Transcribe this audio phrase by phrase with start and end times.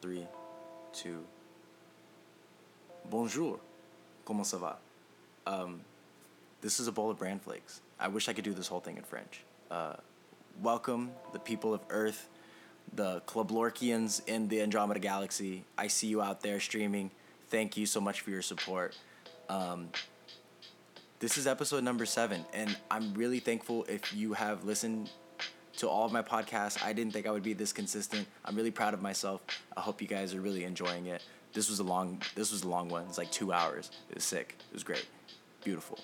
[0.00, 0.26] Three,
[0.94, 1.24] two.
[3.10, 3.60] Bonjour.
[4.24, 4.78] Comment ça va?
[5.46, 5.82] Um,
[6.62, 7.82] this is a bowl of bran flakes.
[7.98, 9.42] I wish I could do this whole thing in French.
[9.70, 9.96] Uh,
[10.62, 12.30] welcome, the people of Earth,
[12.94, 15.64] the Clublorkians in the Andromeda Galaxy.
[15.76, 17.10] I see you out there streaming.
[17.48, 18.96] Thank you so much for your support.
[19.50, 19.90] Um,
[21.18, 25.10] this is episode number seven, and I'm really thankful if you have listened
[25.80, 26.82] to all of my podcasts.
[26.84, 28.26] I didn't think I would be this consistent.
[28.44, 29.40] I'm really proud of myself.
[29.74, 31.22] I hope you guys are really enjoying it.
[31.54, 33.04] This was a long this was a long one.
[33.08, 33.90] It's like two hours.
[34.10, 34.56] It was sick.
[34.70, 35.06] It was great.
[35.64, 35.98] Beautiful.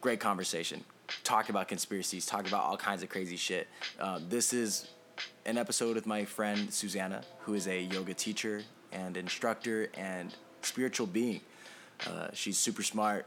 [0.00, 0.84] Great conversation.
[1.22, 3.68] Talk about conspiracies, talk about all kinds of crazy shit.
[4.00, 4.88] Uh, this is
[5.46, 11.06] an episode with my friend Susanna, who is a yoga teacher and instructor and spiritual
[11.06, 11.42] being.
[12.08, 13.26] Uh, she's super smart.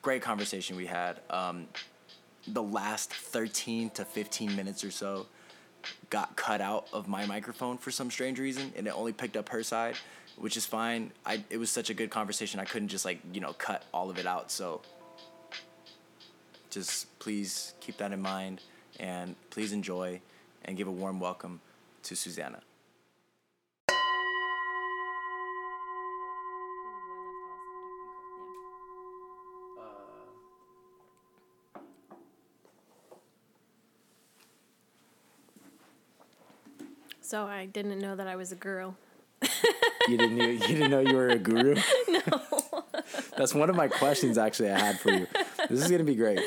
[0.00, 1.20] Great conversation we had.
[1.28, 1.66] Um,
[2.46, 5.26] the last 13 to 15 minutes or so
[6.10, 9.48] got cut out of my microphone for some strange reason and it only picked up
[9.50, 9.96] her side
[10.36, 11.10] which is fine.
[11.26, 14.10] I it was such a good conversation i couldn't just like you know cut all
[14.10, 14.80] of it out so
[16.70, 18.60] just please keep that in mind
[19.00, 20.20] and please enjoy
[20.64, 21.60] and give a warm welcome
[22.02, 22.60] to susanna
[37.28, 38.94] So I didn't know that I was a guru.
[40.08, 41.76] you didn't know, you didn't know you were a guru?
[42.08, 42.22] No.
[43.36, 45.26] That's one of my questions actually i had for you.
[45.68, 46.40] This is going to be great.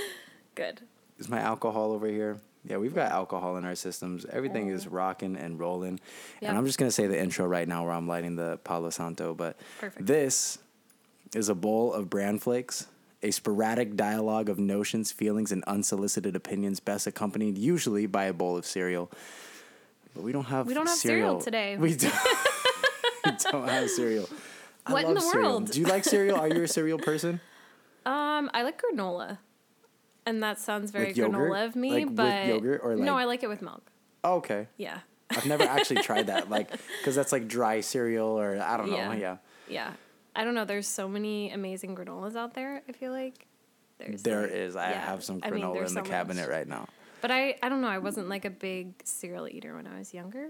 [0.56, 0.82] Good.
[1.20, 2.40] is my alcohol over here?
[2.66, 4.26] Yeah we've got alcohol in our systems.
[4.26, 4.90] Everything is oh.
[4.90, 6.00] rocking and rolling.
[6.42, 6.50] Yeah.
[6.50, 8.90] and i'm just going to say the intro right now where i'm lighting the palo
[8.90, 10.04] santo but Perfect.
[10.04, 10.58] this
[11.36, 12.88] is a bowl of bran flakes
[13.22, 18.58] a sporadic dialogue of notions feelings and unsolicited opinions best accompanied usually by a bowl
[18.58, 19.12] of cereal
[20.14, 21.78] but we don't have We don't have cereal today.
[21.78, 22.14] we don't,
[23.26, 24.28] we don't have cereal
[24.86, 25.50] I What in love the cereal.
[25.52, 25.72] world?
[25.72, 27.40] do you like cereal are you a cereal person
[28.06, 29.38] Um, I like granola,
[30.26, 31.92] and that sounds very granola of me.
[31.92, 33.06] Like with but yogurt or like...
[33.06, 33.92] no, I like it with milk.
[34.24, 35.00] oh, okay Yeah,
[35.30, 36.70] I've never actually tried that, like,
[37.00, 38.98] because that's like dry cereal or I don't know.
[38.98, 39.14] Yeah.
[39.14, 39.38] Yeah,
[39.70, 39.92] yeah.
[40.36, 40.66] I don't know.
[40.66, 42.82] There's so many amazing granolas out there.
[42.88, 43.46] I feel like
[44.00, 44.76] there's there like- is.
[44.76, 45.06] I yeah.
[45.06, 46.50] have some I mean, granola in the so cabinet much.
[46.50, 46.88] right now.
[47.22, 47.88] But I, I don't know.
[47.88, 50.50] I wasn't like a big cereal eater when I was younger.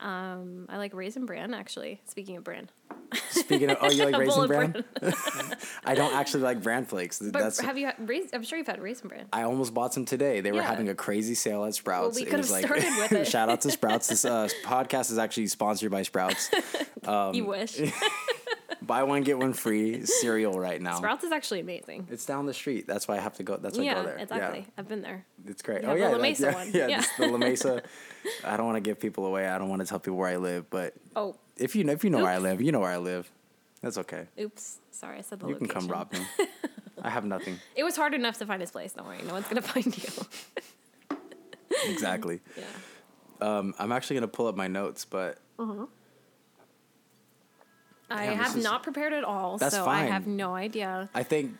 [0.00, 2.00] Um, I like raisin bran actually.
[2.06, 2.70] Speaking of bran,
[3.28, 4.84] Speaking of, oh, you like raisin bran?
[5.84, 7.18] I don't actually like bran flakes.
[7.18, 7.60] but That's.
[7.60, 8.30] have you had raisin?
[8.32, 9.26] I'm sure you've had raisin bran.
[9.30, 10.40] I almost bought some today.
[10.40, 10.68] They were Yeah.
[10.68, 12.14] having a crazy sale at Sprouts.
[12.14, 13.26] Well, we It could was have like- started with it.
[13.28, 14.06] Shout out to Sprouts.
[14.06, 16.50] This uh, podcast is actually sponsored by Sprouts.
[17.04, 17.78] Um, you wish.
[18.82, 20.96] Buy one get one free cereal right now.
[20.96, 22.06] Sprouts is actually amazing.
[22.10, 22.86] It's down the street.
[22.86, 23.56] That's why I have to go.
[23.56, 24.18] That's why I go there.
[24.18, 24.66] exactly.
[24.78, 25.24] I've been there.
[25.46, 25.82] It's great.
[25.82, 26.70] You oh have the yeah, La Mesa yeah, one.
[26.74, 27.04] yeah, Yeah.
[27.18, 27.82] the La Mesa.
[28.44, 29.46] I don't want to give people away.
[29.46, 32.04] I don't want to tell people where I live, but Oh, if you know if
[32.04, 33.30] you know where I live, you know where I live.
[33.82, 34.26] That's okay.
[34.40, 34.78] oops.
[34.92, 36.20] Sorry, I said the You can come rob me.
[37.02, 37.58] I have nothing.
[37.76, 38.92] It was hard enough to find his place.
[38.92, 40.08] Don't worry, no one's gonna find you.
[41.86, 42.40] Exactly.
[42.56, 42.64] yeah.
[43.40, 45.38] Um, I'm actually gonna pull up my notes, but
[48.10, 51.08] I this have is- not prepared at all, so I have no idea.
[51.14, 51.56] I think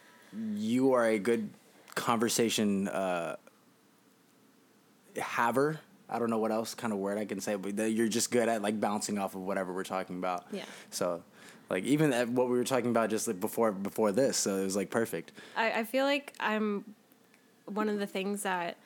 [0.55, 1.51] you are a good
[1.95, 3.37] conversation uh,
[5.17, 5.81] haver.
[6.09, 8.49] I don't know what else kind of word I can say, but you're just good
[8.49, 10.45] at like bouncing off of whatever we're talking about.
[10.51, 10.65] Yeah.
[10.91, 11.23] So,
[11.69, 14.65] like even at what we were talking about just like before before this, so it
[14.65, 15.33] was like perfect.
[15.57, 16.85] I, I feel like I'm
[17.67, 18.77] one of the things that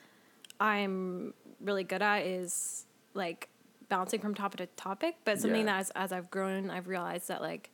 [0.59, 3.49] I'm really good at is like
[3.89, 5.73] bouncing from topic to topic, but something Yeah.
[5.73, 7.69] that as, as I've grown, I've realized that like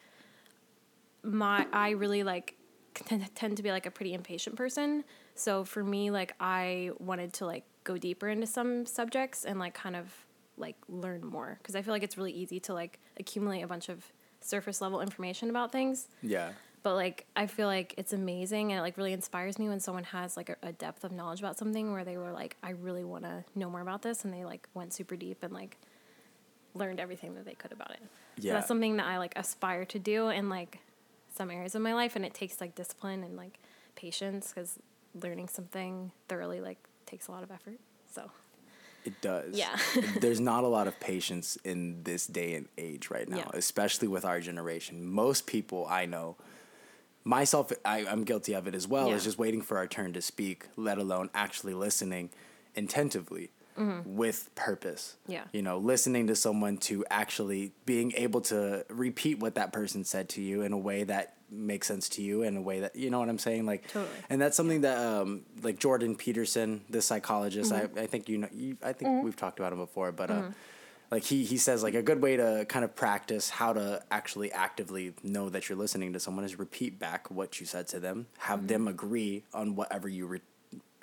[1.24, 2.56] my I really like
[2.94, 5.04] tend, tend to be like a pretty impatient person.
[5.36, 9.74] So for me, like I wanted to like go deeper into some subjects and like
[9.74, 10.14] kind of
[10.58, 13.90] like learn more because I feel like it's really easy to like accumulate a bunch
[13.90, 14.04] of
[14.42, 16.50] surface level information about things Yeah.
[16.82, 20.04] but like i feel like it's amazing and it like really inspires me when someone
[20.06, 23.04] has like a, a depth of knowledge about something where they were like i really
[23.04, 25.78] want to know more about this and they like went super deep and like
[26.74, 28.08] learned everything that they could about it so
[28.48, 28.54] Yeah.
[28.54, 30.80] that's something that i like aspire to do in like
[31.36, 33.60] some areas of my life and it takes like discipline and like
[33.96, 34.80] patience because
[35.22, 37.80] learning something thoroughly like takes a lot of effort
[38.14, 38.32] so
[39.04, 39.58] It does.
[39.58, 39.76] Yeah.
[40.22, 43.50] There's not a lot of patience in this day and age right now, Yeah.
[43.54, 45.04] especially with our generation.
[45.08, 46.36] Most people I know,
[47.24, 49.16] myself, I, I'm guilty of it as well, Yeah.
[49.16, 52.30] is just waiting for our turn to speak, let alone actually listening
[52.76, 53.50] intentively
[54.06, 55.16] with purpose.
[55.24, 55.32] Mm-hmm.
[55.32, 55.44] Yeah.
[55.54, 60.30] You know, listening to someone to actually being able to repeat what that person said
[60.30, 63.10] to you in a way that makes sense to you in a way that you
[63.10, 64.08] know what I'm saying like Totally.
[64.30, 68.48] and that's something that um like Jordan Peterson the psychologist I, I think you know
[68.54, 70.44] you, I think we've talked about him before but uh
[71.12, 74.50] like he he says like a good way to kind of practice how to actually
[74.54, 78.28] actively know that you're listening to someone is repeat back what you said to them
[78.38, 78.68] have Mm-hmm.
[78.68, 80.40] them agree on whatever you re-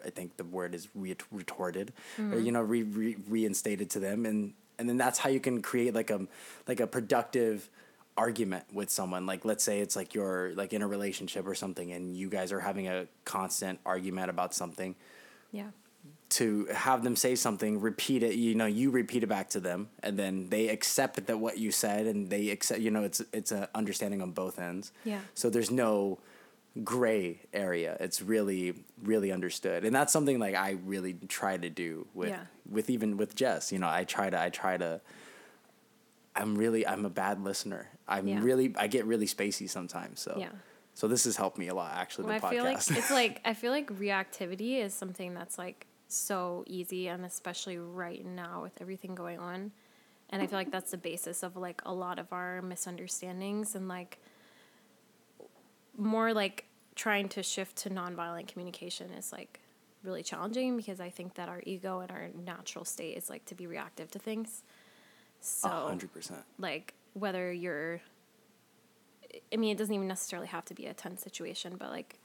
[0.05, 2.45] i think the word is re- retorted or Mm-hmm.
[2.47, 5.95] you know re- re- reinstated to them and and then that's how you can create
[5.95, 6.27] like a
[6.67, 7.69] like a productive
[8.17, 11.93] argument with someone like let's say it's like you're like in a relationship or something
[11.93, 14.95] and you guys are having a constant argument about something
[15.53, 15.71] Yeah.
[16.31, 18.35] to have them say something, repeat it.
[18.35, 21.71] You know, you repeat it back to them, and then they accept that what you
[21.73, 22.81] said, and they accept.
[22.81, 24.93] You know, it's it's a understanding on both ends.
[25.05, 25.21] Yeah.
[25.35, 26.19] So there's no
[26.85, 27.97] gray area.
[28.01, 32.45] It's really really understood, and that's something like I really try to do with Yeah.
[32.69, 33.73] with even with Jess.
[33.73, 35.01] You know, I try to I try to.
[36.37, 37.89] I'm really I'm a bad listener.
[38.07, 38.41] I'm Yeah.
[38.43, 40.21] really I get really spacey sometimes.
[40.21, 40.51] So Yeah.
[40.95, 42.27] So this has helped me a lot actually.
[42.27, 45.87] Well, the I feel like it's like I feel like reactivity is something that's like
[46.09, 49.73] so easy, and especially right now with everything going on,
[50.31, 53.89] and I feel like that's the basis of like a lot of our misunderstandings and
[53.89, 54.19] like
[55.97, 56.65] more like
[56.99, 59.61] trying to shift to nonviolent communication is like
[60.03, 63.55] really challenging because I think that our ego and our natural state is like to
[63.55, 64.65] be reactive to things.
[65.41, 66.43] So hundred percent.
[66.59, 68.01] like whether you're
[69.53, 72.19] I mean, it doesn't even necessarily have to be a tense situation, but like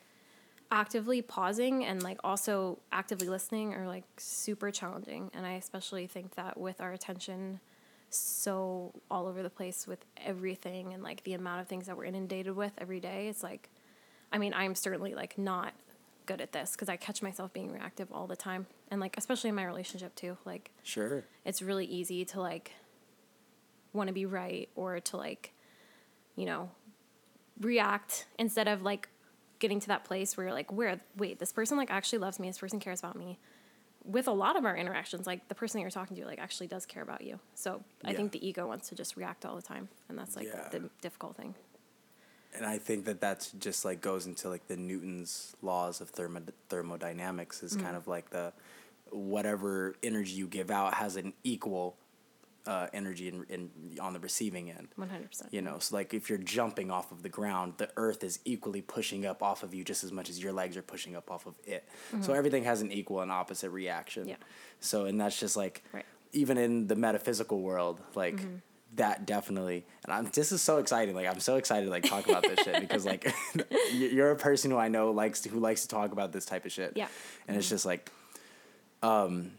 [0.72, 5.30] actively pausing and like also actively listening are like super challenging.
[5.36, 7.60] And I especially think that with our attention
[8.10, 12.06] so all over the place with everything and like the amount of things that we're
[12.06, 13.70] inundated with every day, it's like,
[14.34, 15.74] I mean, I'm certainly like not
[16.26, 18.66] good at this because I catch myself being reactive all the time.
[18.90, 21.24] And like, especially in my relationship too, like, Sure.
[21.46, 22.72] it's really easy to like
[23.94, 25.54] want to be right or to like
[26.36, 26.72] you know
[27.60, 29.08] react instead of like
[29.60, 32.50] getting to that place where you're like where wait this person like actually loves me
[32.50, 33.38] this person cares about me
[34.04, 36.66] with a lot of our interactions like the person that you're talking to like actually
[36.66, 38.18] does care about you so i Yeah.
[38.18, 40.68] think the ego wants to just react all the time and that's like Yeah.
[40.72, 41.54] the difficult thing
[42.56, 46.42] and I think that that's just like goes into like the Newton's laws of thermo-
[46.70, 47.84] thermodynamics is Mm-hmm.
[47.86, 48.54] kind of like the
[49.12, 51.96] whatever energy you give out has an equal
[52.66, 53.70] uh, energy in, in
[54.00, 54.88] on the receiving end.
[54.98, 58.40] 100% You know, so like if you're jumping off of the ground, the earth is
[58.46, 61.30] equally pushing up off of you just as much as your legs are pushing up
[61.30, 61.84] off of it.
[62.22, 64.24] So everything has an equal and opposite reaction.
[64.24, 64.30] Mm-hmm.
[64.32, 64.36] Yeah.
[64.80, 66.06] So and that's just like Right.
[66.32, 68.56] even in the metaphysical world, like Mm-hmm.
[68.96, 69.86] That definitely.
[70.04, 71.16] And I'm this is so exciting.
[71.16, 73.32] Like I'm so excited to like talk about this shit because like
[73.92, 76.46] you- you're a person who I know likes to, who likes to talk about this
[76.46, 76.94] type of shit.
[76.96, 77.08] Yeah.
[77.48, 78.12] And it's just like,
[79.02, 79.52] um,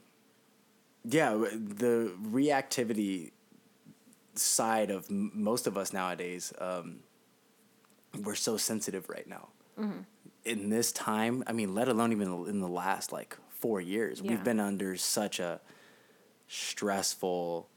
[1.05, 3.33] yeah, the reactivity
[4.35, 7.01] side of m- most of us nowadays, um,
[8.23, 9.49] we're so sensitive right now.
[9.79, 9.99] Mm-hmm.
[10.45, 14.31] In this time, I mean, let alone even in the last like four years, Yeah.
[14.31, 15.61] we've been under such a
[16.49, 17.69] stressful,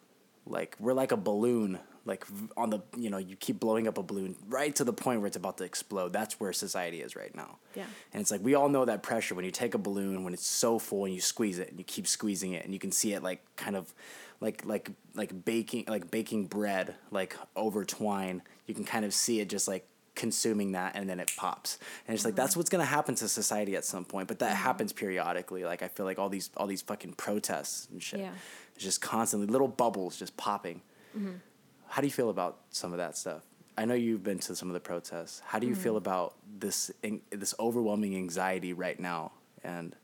[0.49, 4.03] like we're like a balloon, like on the you know you keep blowing up a
[4.03, 6.13] balloon right to the point where it's about to explode.
[6.13, 7.57] That's where society is right now.
[7.75, 7.85] Yeah.
[8.13, 10.47] And it's like we all know that pressure when you take a balloon when it's
[10.47, 13.13] so full and you squeeze it and you keep squeezing it and you can see
[13.13, 13.93] it like kind of
[14.39, 18.41] like like like baking like baking bread like over twine.
[18.65, 19.87] You can kind of see it just like
[20.17, 21.79] consuming that and then it pops.
[22.07, 22.41] And it's like mm-hmm.
[22.41, 24.63] that's what's going to happen to society at some point, but that mm-hmm.
[24.63, 25.63] happens periodically.
[25.63, 28.19] Like I feel like all these all these fucking protests and shit.
[28.19, 28.31] Yeah.
[28.75, 30.81] It's just constantly little bubbles just popping.
[31.17, 31.35] Mm-hmm.
[31.87, 33.43] How do you feel about some of that stuff?
[33.77, 35.41] I know you've been to some of the protests.
[35.45, 36.91] How do you feel about this
[37.29, 39.33] this overwhelming anxiety right now,
[39.63, 39.95] and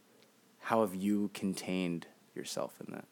[0.59, 2.05] how have you contained
[2.35, 3.05] yourself in that?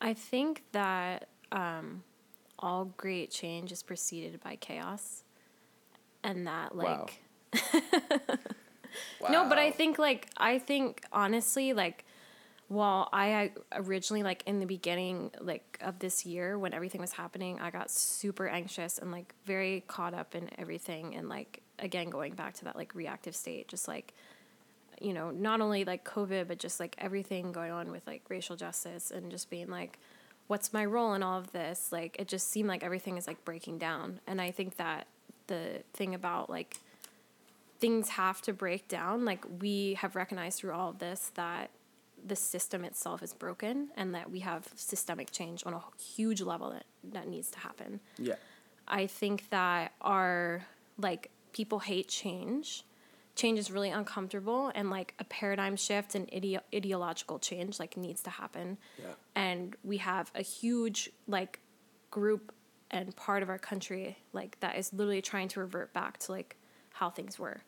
[0.00, 2.02] I think that um,
[2.58, 5.22] all great change is preceded by chaos,
[6.22, 7.06] and that Wow.
[7.06, 7.20] like
[9.30, 12.04] no, but I think like I think honestly like
[12.68, 17.60] while I originally like in the beginning like of this year when everything was happening,
[17.60, 22.34] I got super anxious and like very caught up in everything and like again going
[22.34, 24.14] back to that like reactive state, just like
[25.02, 28.56] you know, not only like COVID, but just like everything going on with like racial
[28.56, 29.98] justice and just being like,
[30.46, 31.88] what's my role in all of this?
[31.90, 34.20] Like, it just seemed like everything is like breaking down.
[34.26, 35.06] And I think that
[35.46, 36.78] the thing about like
[37.82, 41.70] things have to break down, like, we have recognized through all of this that
[42.24, 46.70] the system itself is broken and that we have systemic change on a huge level
[46.70, 47.98] that, that needs to happen.
[48.18, 48.36] Yeah.
[48.86, 50.64] I think that our
[50.96, 52.84] like people hate change.
[53.34, 58.22] Change is really uncomfortable and like a paradigm shift and ideo- ideological change like needs
[58.22, 58.78] to happen.
[58.96, 59.06] Yeah.
[59.34, 61.58] And we have a huge like
[62.12, 62.54] group
[62.92, 66.56] and part of our country like that is literally trying to revert back to like
[66.94, 67.62] how things were.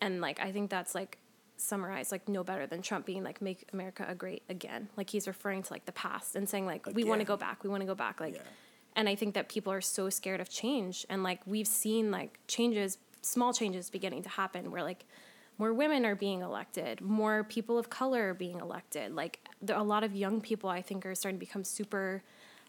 [0.00, 1.18] And like I think that's like
[1.56, 4.88] summarize like no better than Trump being like make America a great again.
[4.96, 7.62] Like he's referring to like the past and saying like we want to go back,
[7.62, 8.42] we want to go back like Yeah.
[8.96, 12.40] and I think that people are so scared of change and like we've seen like
[12.48, 15.04] changes small changes beginning to happen where like
[15.58, 19.14] more women are being elected, more people of color are being elected.
[19.14, 22.24] Like there, a lot of young people I think are starting to become super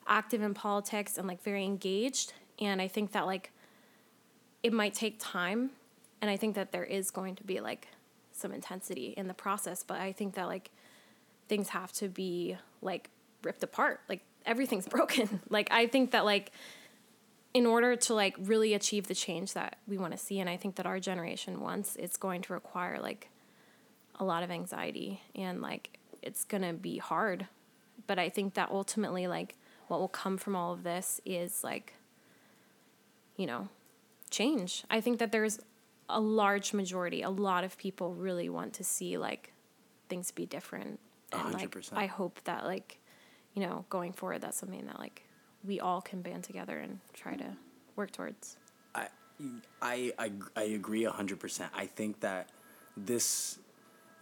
[0.08, 3.52] active in politics and like very engaged and I think that like
[4.62, 5.72] it might take time
[6.22, 7.90] and i think that there is going to be like
[8.32, 10.72] some intensity in the process but i think that like
[11.48, 13.10] things have to be like
[13.44, 14.02] ripped apart.
[14.10, 15.42] Like everything's broken.
[15.50, 16.52] Like i think that like
[17.54, 20.58] in order to like really achieve the change that we want to see and i
[20.58, 23.30] think that our generation wants it's going to require like
[24.20, 27.48] a lot of anxiety and like it's going to be hard.
[28.08, 29.56] But i think that ultimately like
[29.88, 31.94] what will come from all of this is like
[33.38, 33.68] you know
[34.30, 34.84] change.
[34.90, 35.60] I think that there's
[36.10, 39.54] a large majority, a lot of people really want to see like
[40.10, 41.00] things be different.
[41.32, 42.02] And hundred like percent.
[42.02, 43.00] I hope that like,
[43.54, 45.24] you know, going forward that's something that like
[45.64, 47.56] we all can band together and try to
[47.96, 48.58] work towards.
[48.94, 49.08] I,
[49.82, 51.70] I, I, I agree 100%.
[51.74, 52.50] I think that
[52.98, 53.60] this,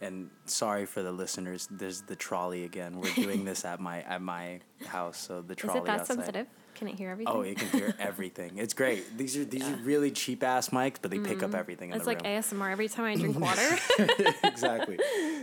[0.02, 3.00] and sorry for the listeners, there's the trolley again.
[3.00, 5.78] We're doing this at my at my house, so the trolley.
[5.78, 6.16] Is it that outside.
[6.16, 6.46] sensitive?
[6.74, 7.32] Can it hear everything?
[7.34, 8.58] Oh, it can hear everything.
[8.58, 9.16] It's great.
[9.16, 12.08] These are these are really cheap ass mics, but they pick up everything in Mm-hmm.
[12.10, 12.60] it's the like room.
[12.60, 13.78] ASMR every time I drink water.
[14.44, 14.98] exactly.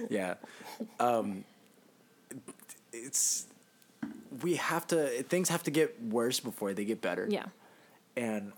[0.10, 0.36] Yeah.
[1.00, 1.46] Um,
[2.92, 3.48] it's
[4.42, 7.28] we have to things have to get worse before they get better.
[7.30, 7.46] yeah.
[8.18, 8.51] And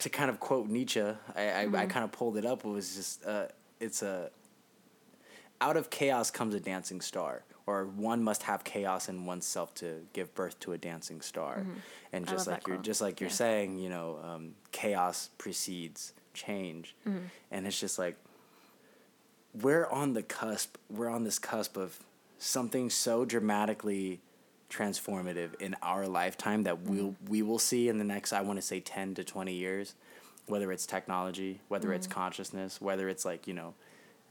[0.00, 1.06] to kind of quote Nietzsche, I
[1.36, 1.76] I, Mm-hmm.
[1.76, 2.64] I kind of pulled it up.
[2.64, 3.46] It was just uh,
[3.78, 4.30] it's a
[5.64, 9.86] out of chaos comes a dancing star, or one must have chaos in oneself to
[10.12, 11.64] give birth to a dancing star.
[12.12, 12.34] And Mm-hmm.
[12.34, 12.84] I just like you're quote.
[12.84, 13.34] just like you're Yeah.
[13.44, 17.26] saying, you know, um, chaos precedes change, Mm-hmm.
[17.50, 18.16] and it's just like
[19.62, 20.76] we're on the cusp.
[20.90, 21.98] We're on this cusp of
[22.38, 24.20] something so dramatically
[24.70, 28.62] transformative in our lifetime that we'll we will see in the next I want to
[28.62, 29.94] say 10 to 20 years
[30.46, 33.74] whether it's technology whether it's consciousness whether it's like you know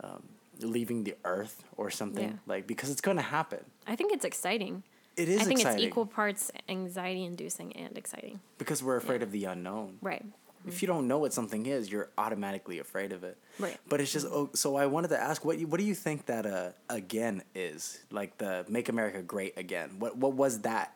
[0.04, 0.22] um,
[0.62, 2.36] leaving the earth or something Yeah.
[2.46, 4.84] like because it's going to happen I think it's exciting.
[5.18, 8.40] it is I think exciting it's equal parts anxiety inducing and exciting.
[8.58, 10.26] because we're afraid of the unknown Right.
[10.68, 13.78] if you don't know what something is you're automatically afraid of it Right.
[13.90, 16.26] but it's just oh, so i wanted to ask what you, what do you think
[16.28, 20.96] that uh again is like the make america great again what what was that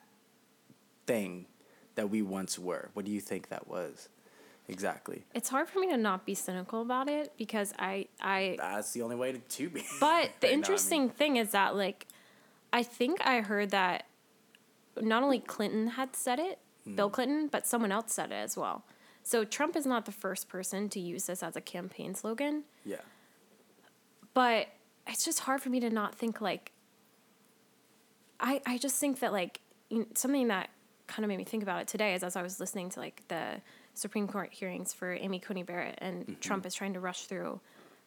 [1.05, 1.45] thing
[1.95, 4.07] that we once were what do you think that was
[4.69, 8.91] exactly It's hard for me to not be cynical about it because I I that's
[8.93, 11.75] the only way to, to be But the no, I mean- interesting thing is that
[11.75, 12.07] like
[12.74, 14.05] I think I heard that
[15.00, 16.95] not only Clinton had said it, Hmm.
[16.95, 18.83] Bill Clinton, but someone else said it as well.
[19.24, 23.01] So Trump is not the first person to use this as a campaign slogan, yeah
[24.33, 24.67] but
[25.07, 26.71] it's just hard for me to not think like
[28.39, 29.59] I I just think that like
[29.89, 30.69] you know, something that
[31.07, 33.24] kind of made me think about it today is as I was listening to like
[33.29, 33.62] the
[33.98, 37.60] Supreme Court hearings for Amy Coney Barrett and Trump is trying to rush through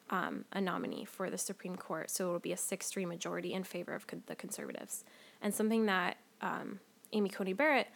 [0.09, 3.93] um, a nominee for the Supreme Court, so it'll be a six-three majority in favor
[3.93, 5.03] of con- the conservatives.
[5.41, 6.79] And something that um,
[7.13, 7.87] Amy Coney Barrett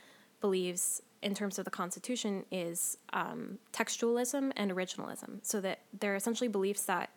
[0.42, 5.40] believes in terms of the Constitution is um, textualism and originalism.
[5.42, 7.10] So that they're essentially beliefs that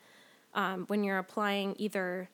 [0.54, 2.28] um, when you're applying either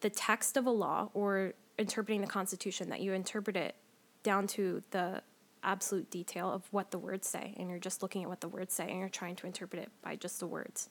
[0.00, 3.74] the text of a law or interpreting the Constitution, that you interpret it
[4.22, 5.22] down to the
[5.62, 8.74] absolute detail of what the words say, and you're just looking at what the words
[8.74, 10.88] say, and you're trying to interpret it by just the words.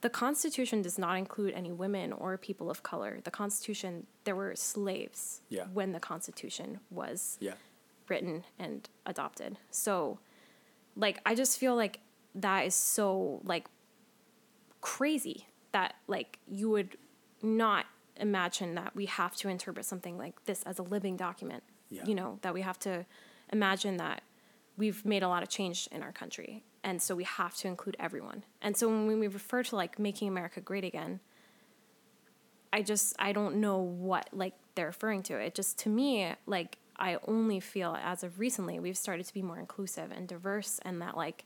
[0.00, 3.20] The Constitution does not include any women or people of color.
[3.22, 5.66] The Constitution, there were slaves Yeah.
[5.72, 7.54] when the Constitution was yeah
[8.08, 9.56] written and adopted.
[9.70, 10.18] So,
[10.96, 12.00] like, I just feel like
[12.34, 13.68] that is so, like,
[14.80, 16.96] crazy that, like, you would
[17.42, 17.86] not
[18.16, 21.62] imagine that we have to interpret something like this as a living document.
[21.88, 22.04] Yeah.
[22.04, 23.04] You know, that we have to
[23.52, 24.22] imagine that
[24.76, 26.64] we've made a lot of change in our country.
[26.82, 28.44] And so we have to include everyone.
[28.62, 31.20] And so when we refer to, like, making America great again,
[32.72, 35.36] I just I don't know what like they're referring to.
[35.36, 39.42] It just to me like I only feel as of recently we've started to be
[39.42, 41.44] more inclusive and diverse and that like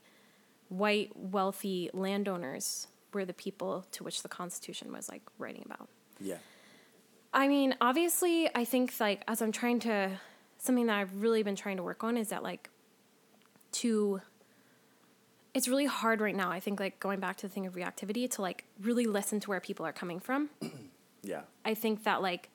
[0.69, 5.89] white wealthy landowners were the people to which the constitution was like writing about.
[6.21, 6.37] yeah
[7.33, 10.11] I mean, obviously I think like as I'm trying to
[10.65, 12.71] something that I've really been trying to work on is that like
[13.73, 14.21] to
[15.53, 16.51] it's really hard right now.
[16.51, 19.51] I think like going back to the thing of reactivity to like really listen to
[19.51, 20.51] where people are coming from.
[21.23, 22.49] yeah I think that like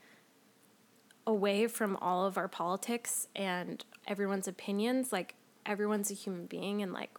[1.25, 5.35] away from all of our politics and everyone's opinions, like
[5.65, 7.11] everyone's a human being and like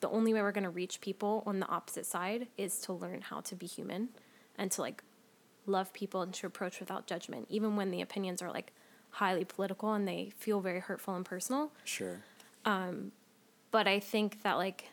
[0.00, 3.22] the only way we're going to reach people on the opposite side is to learn
[3.22, 4.10] how to be human
[4.56, 5.02] and to like
[5.66, 8.72] love people and to approach without judgment, even when the opinions are like
[9.14, 11.70] highly political and they feel very hurtful and personal.
[11.84, 12.18] Sure.
[12.64, 13.12] Um,
[13.70, 14.88] but I think that like,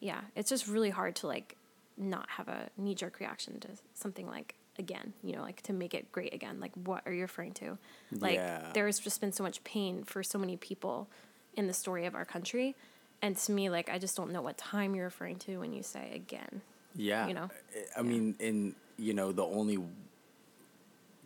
[0.00, 1.56] yeah, it's just really hard to like
[1.96, 5.92] not have a knee jerk reaction to something like again, you know, like to make
[5.92, 6.60] it great again.
[6.60, 7.76] Like, what are you referring to?
[8.12, 8.70] Like, Yeah.
[8.72, 11.08] there's just been so much pain for so many people
[11.56, 12.76] in the story of our country.
[13.20, 15.82] And to me, like, I just don't know what time you're referring to when you
[15.82, 16.62] say again.
[16.94, 17.26] Yeah.
[17.26, 17.50] You know?
[17.96, 19.78] I mean, in you know, the only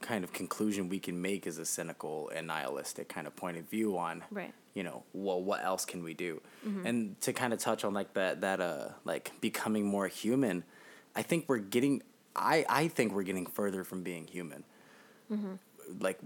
[0.02, 3.64] kind of conclusion we can make is a cynical and nihilistic kind of point of
[3.64, 4.52] view on Right.
[4.74, 6.40] you know, well, what else can we do?
[6.66, 6.86] Mm-hmm.
[6.86, 10.64] And to kind of touch on like that that uh like becoming more human,
[11.16, 12.02] I think we're getting
[12.36, 14.64] I I think we're getting further from being human.
[15.30, 15.54] Mm-hmm.
[16.00, 16.18] Like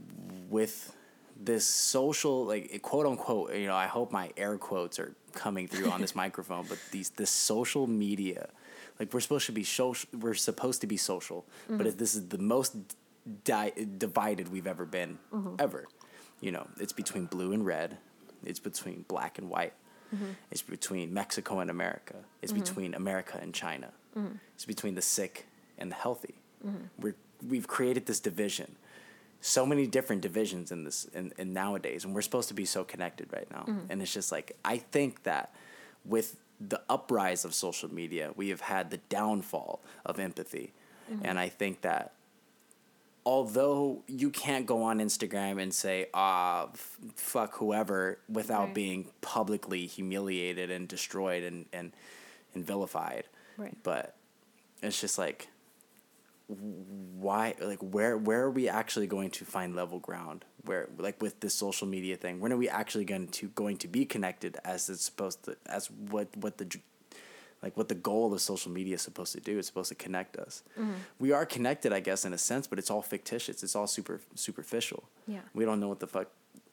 [0.48, 0.94] with
[1.38, 5.90] this social like quote unquote, you know, I hope my air quotes are coming through
[5.90, 8.48] on this microphone, but these this social media
[8.98, 11.86] like we're supposed to be social we're supposed to be social, but mm-hmm.
[11.86, 12.74] if this is the most
[13.44, 15.54] di- divided we've ever been mm-hmm.
[15.58, 15.86] ever.
[16.40, 17.98] You know, it's between blue and red.
[18.44, 19.72] It's between black and white.
[20.14, 20.30] Mm-hmm.
[20.50, 22.16] It's between Mexico and America.
[22.42, 22.62] It's mm-hmm.
[22.62, 23.92] between America and China.
[24.54, 25.46] It's between the sick
[25.78, 26.36] and the healthy.
[26.98, 27.16] We're
[27.46, 28.76] we've created this division.
[29.40, 32.82] So many different divisions in this in, in nowadays, and we're supposed to be so
[32.82, 33.66] connected right now.
[33.90, 35.54] And it's just like I think that
[36.04, 40.72] with the uprise of social media, we have had the downfall of empathy.
[41.22, 42.14] And I think that
[43.26, 48.74] although you can't go on Instagram and say, ah, f- fuck whoever, without Right.
[48.74, 51.92] being publicly humiliated and destroyed and, and,
[52.54, 53.24] and vilified.
[53.58, 53.76] Right.
[53.82, 54.14] But
[54.80, 55.48] it's just like,
[56.46, 60.44] why, like, where, where are we actually going to find level ground?
[60.64, 63.88] Where, like, with this social media thing, when are we actually going to, going to
[63.88, 66.78] be connected as it's supposed to, as what, what the,
[67.66, 69.58] like what the goal of social media is supposed to do.
[69.58, 70.62] It's supposed to connect us.
[70.78, 70.92] Mm-hmm.
[71.18, 73.64] We are connected, I guess, in a sense, but it's all fictitious.
[73.64, 75.02] It's all super superficial.
[75.26, 75.40] Yeah.
[75.52, 76.28] We don't know what the fuck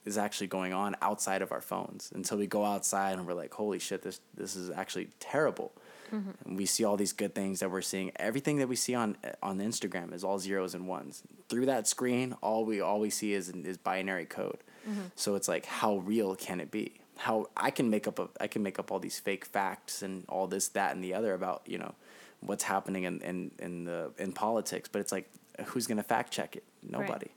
[0.06, 3.52] is actually going on outside of our phones until we go outside and we're like,
[3.56, 5.72] holy shit, this this is actually terrible.
[6.14, 6.30] Mm-hmm.
[6.46, 8.12] And we see all these good things that we're seeing.
[8.18, 11.24] Everything that we see on on Instagram is all zeros and ones.
[11.50, 14.60] Through that screen, all we all we see is is binary code.
[14.88, 15.08] Mm-hmm.
[15.16, 17.00] So it's like, how real can it be?
[17.18, 20.26] How I can make up a I can make up all these fake facts and
[20.28, 21.94] all this that and the other about you know
[22.42, 25.30] what's happening in in in the in politics, but it's like,
[25.66, 26.64] who's gonna fact check it?
[26.82, 27.28] Nobody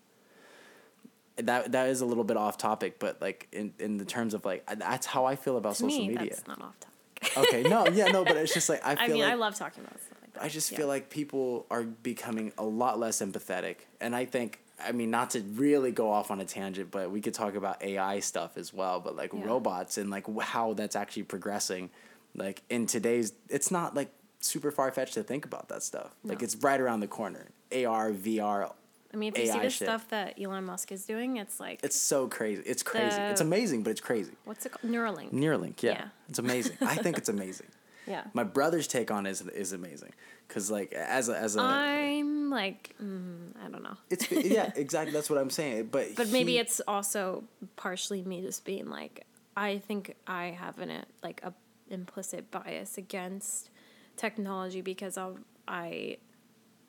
[1.37, 4.45] that that is a little bit off topic, but like in in the terms of
[4.45, 6.31] like that's how I feel about To social me, media.
[6.31, 7.37] that's not off topic.
[7.37, 9.55] okay, no, yeah, no, but it's just like I feel I mean, like I love
[9.55, 10.43] talking about stuff like that.
[10.43, 10.79] I just Yeah.
[10.79, 15.31] feel like people are becoming a lot less empathetic, and I think I mean not
[15.31, 18.73] to really go off on a tangent, but we could talk about AI stuff as
[18.75, 19.45] well, but like Yeah.
[19.45, 21.91] robots and like how that's actually progressing,
[22.35, 24.11] like in today's it's not like
[24.41, 26.15] super far fetched to think about that stuff.
[26.25, 27.47] Like it's right around the corner.
[27.73, 28.71] AR, VR,
[29.13, 29.89] I mean, if you see the shit.
[29.89, 32.63] stuff that Elon Musk is doing, it's like it's so crazy.
[32.67, 33.17] It's crazy.
[33.21, 34.33] it's amazing, but it's crazy.
[34.45, 34.93] what's it called?
[34.93, 35.33] Neuralink.
[35.33, 35.93] Neuralink, yeah.
[35.93, 36.09] Yeah.
[36.29, 36.77] It's amazing.
[36.83, 37.67] I think it's amazing.
[38.07, 38.25] yeah.
[38.33, 40.13] My brother's take on it is is amazing
[40.49, 43.97] cuz like as a as a I'm like, mm, I don't know.
[44.11, 45.87] it's yeah, exactly that's what I'm saying.
[45.87, 47.45] But But maybe it's also
[47.77, 51.53] partially me just being like, I think I have an like a
[51.89, 53.71] implicit bias against
[54.17, 55.39] technology because I'll,
[55.69, 56.19] I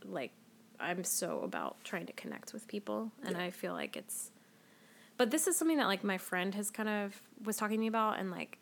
[0.05, 0.31] like
[0.79, 3.43] I'm so about trying to connect with people and Yeah.
[3.43, 4.31] I feel like it's
[5.17, 7.87] but this is something that like my friend has kind of was talking to me
[7.87, 8.59] about and like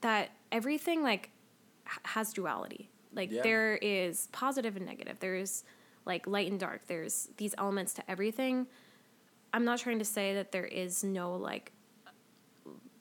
[0.00, 1.30] that everything like
[2.04, 2.88] has duality.
[3.14, 3.42] Like Yeah.
[3.42, 5.18] there is positive and negative.
[5.20, 5.64] There's
[6.04, 6.86] like light and dark.
[6.86, 8.66] There's these elements to everything.
[9.52, 11.72] I'm not trying to say that there is no like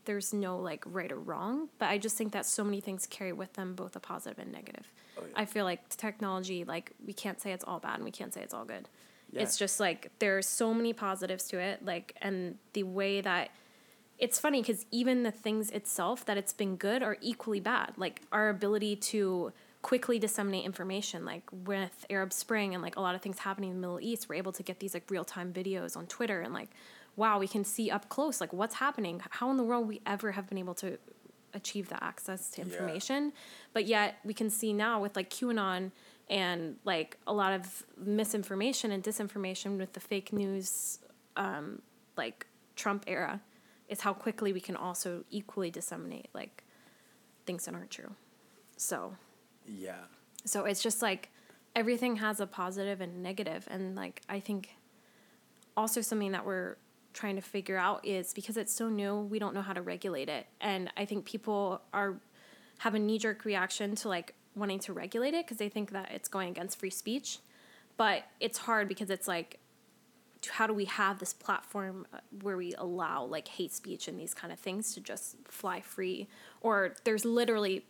[0.06, 3.34] there's no like right or wrong, but I just think that so many things carry
[3.34, 4.90] with them both a positive and negative.
[5.18, 5.34] Oh, yeah.
[5.36, 8.42] I feel like technology like we can't say it's all bad and we can't say
[8.42, 8.88] it's all good.
[9.32, 9.42] Yeah.
[9.42, 13.50] It's just like there's so many positives to it like and the way that
[14.20, 17.94] it's funny because even the things itself that it's been good are equally bad.
[17.98, 19.54] Like our ability to
[19.84, 23.76] quickly disseminate information, like with Arab Spring and like a lot of things happening in
[23.78, 26.54] the Middle East, we're able to get these like real time videos on Twitter and
[26.54, 26.70] like,
[27.16, 29.22] wow, we can see up close like what's happening.
[29.30, 30.98] How in the world we ever have been able to
[31.54, 32.68] achieve the access to Yeah.
[32.68, 33.34] information?
[33.74, 35.92] But yet we can see now with like QAnon
[36.30, 41.00] and like a lot of misinformation and disinformation with the fake news
[41.36, 41.82] um,
[42.18, 43.42] like Trump era
[43.88, 46.64] is how quickly we can also equally disseminate like
[47.46, 48.14] things that aren't true.
[48.76, 49.16] So
[49.66, 50.04] yeah.
[50.46, 51.30] so it's just like
[51.76, 54.76] everything has a positive and negative and like I think
[55.76, 56.78] also something that we're
[57.14, 60.30] trying to figure out is because it's so new, we don't know how to regulate
[60.30, 60.46] it.
[60.62, 62.20] And I think people are
[62.80, 66.12] have a knee jerk reaction to like wanting to regulate it because they think that
[66.12, 67.40] it's going against free speech.
[67.98, 69.60] But it's hard because it's like,
[70.52, 74.34] how do we have this platform uh, where we allow like hate speech and these
[74.34, 76.28] kind of things to just fly free?
[76.62, 77.86] Or there's literally,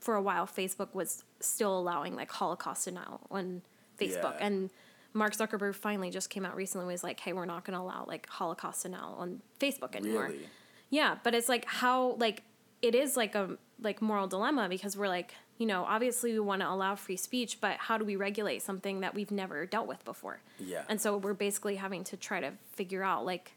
[0.00, 3.62] for a while, Facebook was still allowing like Holocaust denial on
[3.98, 4.38] Facebook.
[4.38, 4.46] Yeah.
[4.46, 4.70] And
[5.12, 8.04] Mark Zuckerberg finally just came out recently was like, hey, we're not going to allow
[8.06, 10.26] like Holocaust denial on Facebook anymore.
[10.26, 10.48] Really?
[10.90, 12.42] Yeah, but it's like how like
[12.80, 16.62] it is like a like moral dilemma because we're like, you know, obviously we want
[16.62, 20.04] to allow free speech, but how do we regulate something that we've never dealt with
[20.04, 20.40] before?
[20.58, 20.82] Yeah.
[20.88, 23.52] And so we're basically having to try to figure out like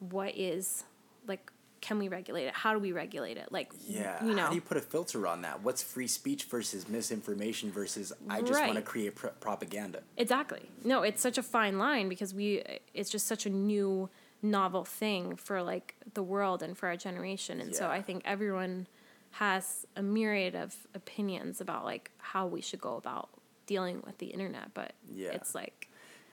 [0.00, 0.84] what is
[1.26, 2.54] like can we regulate it?
[2.54, 3.52] How do we regulate it?
[3.52, 4.24] Like Yeah.
[4.24, 4.44] you know.
[4.44, 5.62] How do you put a filter on that?
[5.62, 10.00] What's free speech versus misinformation versus I just want to create pr- propaganda?
[10.16, 10.62] Exactly.
[10.82, 12.62] No, it's such a fine line because we
[12.94, 14.08] it's just such a new
[14.40, 17.60] novel thing for like the world and for our generation.
[17.60, 18.86] And so I think everyone
[19.34, 23.28] has a myriad of opinions about like how we should go about
[23.66, 25.32] dealing with the internet, but Yeah.
[25.32, 25.88] it's like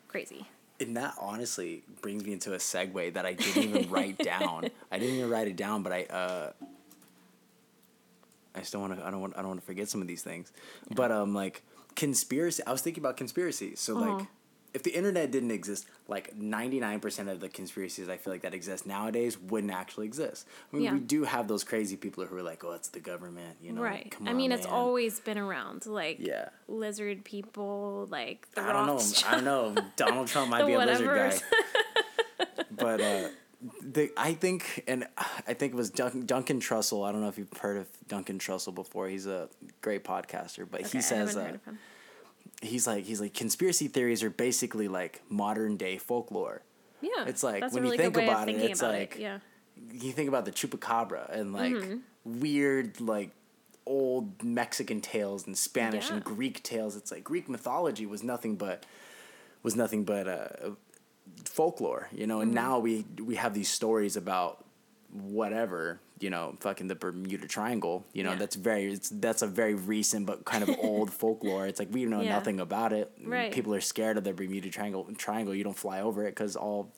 [0.07, 0.47] crazy.
[0.79, 4.69] And that honestly brings me into a segue that I didn't even write down.
[4.91, 6.51] I didn't even write it down, but I uh
[8.53, 10.23] I still want to I don't want I don't want to forget some of these
[10.23, 10.51] things.
[10.93, 11.63] But um like
[11.95, 13.79] conspiracy I was thinking about conspiracies.
[13.79, 14.05] So Uh-huh.
[14.15, 14.27] like
[14.73, 18.85] if the internet didn't exist, like 99% of the conspiracies I feel like that exist
[18.85, 20.47] nowadays wouldn't actually exist.
[20.71, 20.93] I mean, Yeah.
[20.93, 23.81] we do have those crazy people who are like, "Oh, it's the government," you know.
[23.81, 24.13] right.
[24.25, 24.73] I on, mean, it's man.
[24.73, 25.85] always been around.
[25.85, 26.49] Like Yeah.
[26.67, 29.01] lizard people, like the I don't know.
[29.27, 29.75] I don't know.
[29.97, 31.39] Donald Trump might be a lizard guy.
[32.71, 33.27] but uh,
[33.81, 35.05] the I think, and
[35.47, 37.07] I think it was Dun- Duncan Trussell.
[37.07, 39.07] I don't know if you've heard of Duncan Trussell before.
[39.09, 39.49] He's a
[39.81, 41.79] great podcaster, but Okay, he I says haven't uh, heard of him.
[42.61, 46.61] He's like he's like conspiracy theories are basically like modern day folklore.
[47.01, 47.25] Yeah.
[47.25, 49.21] it's like, when a you think about it, it's about like- it.
[49.21, 49.39] Yeah.
[49.91, 52.39] You think about the chupacabra and like Mm-hmm.
[52.39, 53.31] weird like
[53.87, 56.95] old Mexican tales and Spanish and Greek tales.
[56.95, 58.85] It's like Greek mythology was nothing but
[59.63, 60.47] was nothing but uh,
[61.45, 62.35] folklore, you know.
[62.35, 62.43] Mm-hmm.
[62.43, 64.63] And now we we have these stories about
[65.13, 68.05] whatever, you know, fucking the Bermuda Triangle.
[68.13, 68.37] You know, Yeah.
[68.37, 71.67] that's very it's, that's a very recent but kind of old folklore.
[71.67, 72.31] It's like we know Yeah.
[72.33, 73.11] nothing about it.
[73.23, 73.51] Right.
[73.51, 75.07] People are scared of the Bermuda Triangle.
[75.17, 75.53] Triangle.
[75.55, 76.91] You don't fly over it because all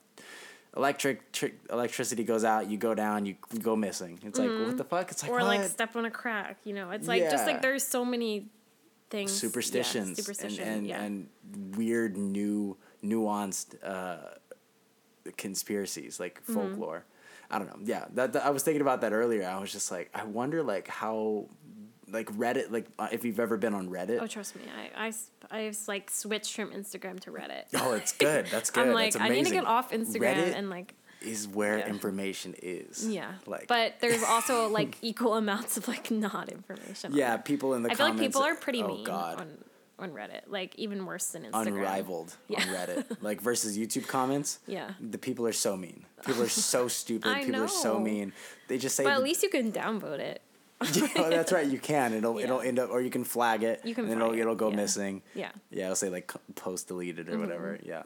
[0.76, 2.70] electric tr- electricity goes out.
[2.70, 3.26] You go down.
[3.26, 4.20] You go missing.
[4.24, 5.12] It's like what the fuck?
[5.12, 5.42] It's like Mm-hmm.
[5.42, 6.58] or like step on a crack.
[6.64, 8.48] You know, it's like just like there's so many
[9.10, 9.32] things.
[9.32, 10.64] yeah, superstitions superstition.
[10.64, 11.02] and and, yeah.
[11.04, 14.18] and weird new nuanced uh,
[15.38, 16.54] conspiracies like Mm-hmm.
[17.54, 17.80] I don't know.
[17.86, 19.46] Yeah, that, that- I was thinking about that earlier.
[19.48, 21.48] I was just like, I wonder like how
[22.12, 24.20] like Reddit like uh, if you've ever been on Reddit.
[24.22, 24.64] oh, trust me,
[24.96, 25.14] I I
[25.52, 27.64] I've like switched from Instagram to Reddit.
[27.76, 28.48] Oh, it's good.
[28.48, 28.88] That's good.
[28.88, 31.88] I'm like I need to get off Instagram Reddit and like is where Yeah.
[31.88, 33.08] information is.
[33.08, 33.32] yeah.
[33.48, 37.14] Like but there's also like equal amounts of like not information.
[37.16, 39.40] yeah, people in the I feel like people are pretty oh, mean God.
[39.40, 39.58] on
[40.00, 41.68] on Reddit, like even worse than Instagram.
[41.68, 42.62] unrivaled Yeah.
[42.62, 43.18] on Reddit.
[43.22, 44.60] Like versus YouTube comments.
[44.68, 44.92] Yeah.
[45.00, 46.06] The people are so mean.
[46.26, 47.30] People are so stupid.
[47.32, 48.34] I people are so mean.
[48.68, 50.42] They just say But at least you can downvote it.
[51.16, 51.66] oh, that's right.
[51.66, 52.14] You can.
[52.14, 53.80] It'll it'll end up, or you can flag it.
[53.86, 54.76] You can And it'll it, it'll go yeah.
[54.76, 55.22] missing.
[55.34, 55.52] Yeah.
[55.72, 57.78] Yeah, it'll say like post deleted or whatever.
[57.78, 57.88] Mm-hmm.
[57.88, 58.04] Yeah,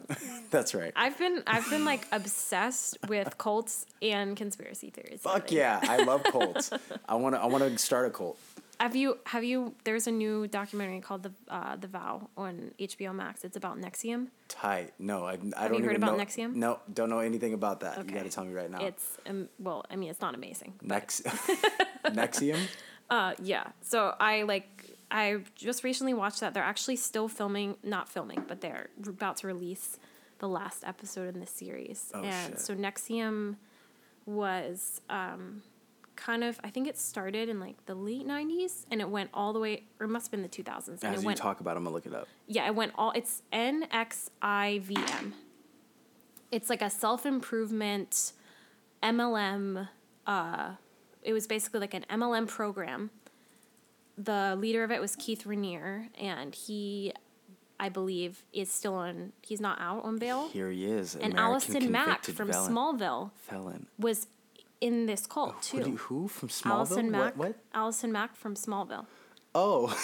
[0.51, 0.91] that's right.
[0.95, 5.21] I've been I've been like obsessed with cults and conspiracy theories.
[5.21, 5.57] Fuck lately.
[5.57, 6.69] yeah, I love cults.
[7.09, 8.37] I want to I want to start a cult.
[8.79, 9.73] Have you have you?
[9.83, 13.43] There's a new documentary called the uh, the Vow on HBO Max.
[13.43, 14.27] It's about NXIVM.
[14.49, 14.93] Tight.
[14.99, 16.23] No, I, I don't you heard about know.
[16.23, 16.53] NXIVM?
[16.55, 17.97] No, don't know anything about that.
[17.97, 18.13] You Okay.
[18.13, 18.85] got to tell me right now.
[18.85, 20.73] It's um, well, I mean, it's not amazing.
[20.81, 21.21] Nex
[22.05, 22.59] NXIVM.
[23.09, 23.67] Uh, yeah.
[23.81, 26.53] So I like I just recently watched that.
[26.53, 29.97] They're actually still filming, not filming, but they're about to release
[30.39, 32.11] the last episode in the series.
[32.13, 32.59] Oh, and shit.
[32.59, 33.55] so NXIVM
[34.27, 35.63] was um,
[36.17, 39.53] kind of I think it started in like the late '90s and it went all
[39.53, 40.87] the way, or it must have been the 2000s.
[40.87, 42.27] And As it you went talk about, it, I'm gonna look it up.
[42.47, 43.11] Yeah, it went all.
[43.11, 45.33] It's NXIVM.
[46.51, 48.33] It's like a self improvement
[49.03, 49.87] MLM.
[50.25, 50.71] Uh,
[51.21, 53.11] it was basically like an MLM program.
[54.17, 57.13] The leader of it was Keith Raniere, and he,
[57.79, 59.33] I believe, is still on.
[59.45, 60.47] He's not out on bail.
[60.49, 61.13] Here he is.
[61.15, 62.71] and American Allison Mack convicted from felon.
[62.73, 63.87] Smallville felon.
[63.99, 64.27] was
[64.81, 65.77] in this cult too.
[65.79, 66.71] Who, you- who from Smallville?
[66.71, 67.37] Allison Mack.
[67.37, 67.37] What?
[67.37, 67.55] what?
[67.73, 69.05] Allison Mack from Smallville.
[69.55, 69.97] Oh,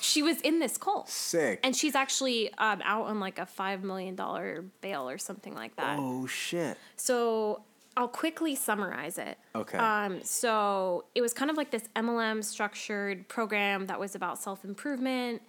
[0.00, 1.08] She was in this cult.
[1.08, 1.60] sick.
[1.62, 5.76] And she's actually um, out on like a five million dollar bail or something like
[5.76, 5.96] that.
[5.98, 6.76] oh shit.
[6.96, 7.62] So
[7.96, 9.38] I'll quickly summarize it.
[9.54, 9.78] Okay.
[9.78, 14.64] Um, so it was kind of like this MLM structured program that was about self
[14.64, 15.40] improvement,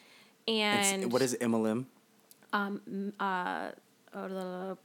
[0.45, 1.85] It's- and what is MLM?
[2.53, 3.71] Um, uh,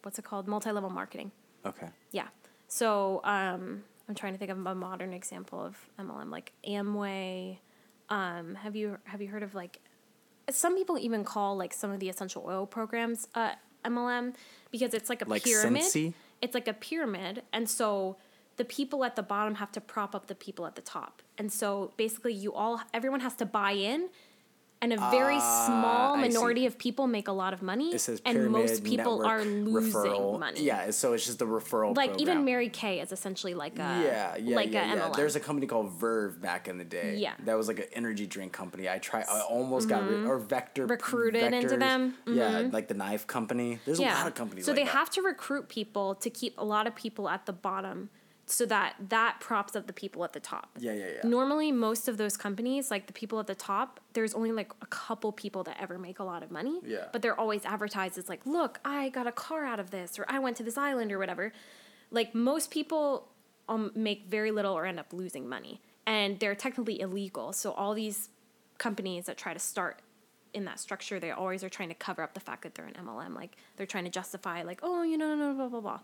[0.03, 0.49] what's it called?
[0.49, 1.31] Multi level marketing.
[1.67, 1.89] Okay.
[2.13, 2.29] Yeah.
[2.69, 7.59] So um, I'm trying to think of a modern example of MLM, like Amway.
[8.11, 9.81] Um, have you have you heard of like
[10.51, 13.53] some people even call like some of the essential oil programs uh,
[13.85, 14.35] MLM
[14.71, 15.83] because it's like a Like pyramid.
[15.83, 16.15] Scentsy?
[16.41, 18.17] It's like a pyramid, and so
[18.57, 21.53] the people at the bottom have to prop up the people at the top, and
[21.53, 24.09] so basically you all everyone has to buy in.
[24.81, 26.29] And a very small I see.
[26.29, 29.93] minority of people make a lot of money, It says and most people are losing
[29.93, 30.39] referral.
[30.39, 30.63] money.
[30.63, 31.97] Yeah, so it's just the referral.
[31.97, 32.21] like program.
[32.21, 35.03] even Mary Kay is essentially like a Yeah, yeah, like yeah, a yeah.
[35.09, 35.17] MLM.
[35.17, 37.17] There's a company called Verve back in the day.
[37.19, 37.35] Yeah.
[37.45, 38.89] that was like an energy drink company.
[38.89, 39.25] I tried.
[39.29, 40.91] I almost got rid, or Vector Mm-hmm.
[40.93, 42.15] Recruited into them.
[42.27, 42.39] Mm-hmm.
[42.39, 43.81] Yeah, like the knife company.
[43.85, 44.65] There's a lot of companies.
[44.65, 44.93] So like they that.
[44.93, 48.11] have to recruit people to keep a lot of people at the bottom
[48.51, 50.71] so that that props up the people at the top.
[50.79, 51.29] Yeah, yeah, yeah.
[51.29, 54.87] Normally most of those companies, like the people at the top, there's only like a
[54.87, 56.81] couple people that ever make a lot of money.
[56.85, 57.05] Yeah.
[57.13, 60.25] But they're always advertised as like, look, I got a car out of this or
[60.29, 61.53] I went to this island or whatever.
[62.11, 63.29] Like most people
[63.69, 65.81] um, make very little or end up losing money.
[66.07, 67.53] And they're technically illegal.
[67.53, 68.31] So all these
[68.79, 70.01] companies that try to start
[70.55, 72.95] in that structure, they always are trying to cover up the fact that they're an
[72.95, 73.35] MLM.
[73.35, 76.01] Like they're trying to justify, like, oh, you know, no, blah blah blah.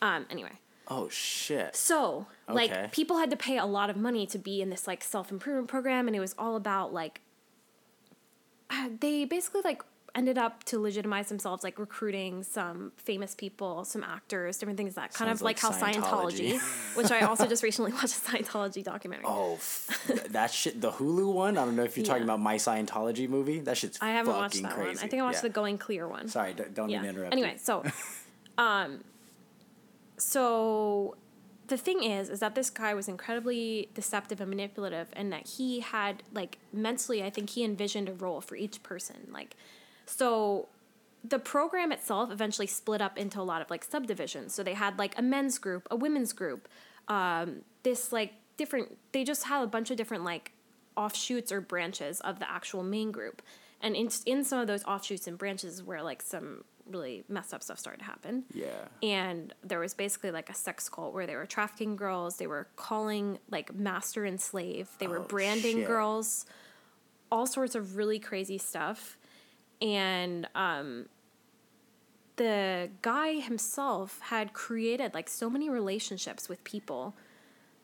[0.00, 0.26] Um.
[0.30, 0.52] Anyway,
[0.94, 1.74] Oh shit.
[1.76, 2.54] so Okay.
[2.70, 5.30] like people had to pay a lot of money to be in this like self
[5.30, 7.20] improvement program, and it was all about like.
[8.70, 9.82] uh, They basically like
[10.14, 14.94] ended up to legitimize themselves, like recruiting some famous people, some actors, different things.
[14.96, 16.58] That kind Sounds of like, like how Scientology.
[16.58, 19.24] Scientology, which I also just recently watched a Scientology documentary.
[19.26, 20.82] Oh, f- that shit.
[20.82, 21.56] The Hulu one.
[21.56, 23.60] I don't know if you're talking about my Scientology movie.
[23.60, 24.96] That shit's I haven't fucking watched that crazy.
[24.96, 25.04] one.
[25.04, 25.42] I think I watched Yeah.
[25.42, 26.28] the Going Clear one.
[26.28, 26.98] Sorry, d- don't yeah.
[26.98, 27.32] even interrupt.
[27.32, 27.58] Anyway, you.
[27.58, 27.82] so,
[28.58, 29.02] um,
[30.22, 31.16] so
[31.66, 35.80] the thing is, is that this guy was incredibly deceptive and manipulative, and that he
[35.80, 39.28] had like mentally, I think he envisioned a role for each person.
[39.32, 39.56] Like,
[40.06, 40.68] so
[41.24, 44.54] the program itself eventually split up into a lot of like subdivisions.
[44.54, 46.68] So they had like a men's group, a women's group,
[47.08, 48.96] um, this like different.
[49.12, 50.52] They just had a bunch of different like
[50.96, 53.42] offshoots or branches of the actual main group.
[53.80, 57.54] And in, in some of those offshoots and branches is where like some really messed
[57.54, 58.44] up stuff started to happen.
[58.52, 58.66] Yeah.
[59.02, 62.66] And there was basically like a sex cult where they were trafficking girls, they were
[62.76, 65.86] calling like master and slave, they were Oh, branding shit.
[65.86, 66.46] girls,
[67.30, 69.16] all sorts of really crazy stuff.
[69.80, 71.06] And um,
[72.36, 77.14] the guy himself had created like so many relationships with people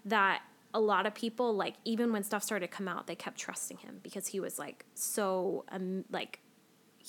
[0.04, 0.42] that
[0.74, 3.78] a lot of people like even when stuff started to come out they kept trusting
[3.78, 6.40] him because he was like so um, like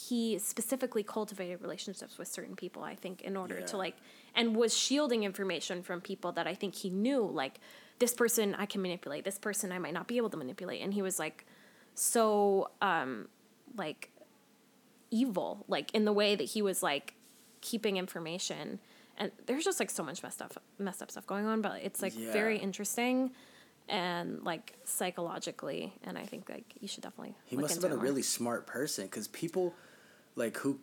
[0.07, 3.65] he specifically cultivated relationships with certain people i think in order Yeah.
[3.65, 3.95] to like
[4.35, 7.59] and was shielding information from people that i think he knew like
[7.99, 10.93] this person i can manipulate this person i might not be able to manipulate and
[10.93, 11.45] he was like
[11.95, 13.27] so um
[13.75, 14.11] like
[15.11, 17.15] evil like in the way that he was like
[17.61, 18.79] keeping information
[19.17, 22.01] and there's just like so much messed up messed up stuff going on but it's
[22.01, 22.31] like Yeah.
[22.31, 23.31] very interesting
[23.89, 27.91] and like psychologically and i think like you should definitely He look must have been
[27.91, 28.03] a more.
[28.03, 29.73] really smart person because people,
[30.39, 30.79] like who,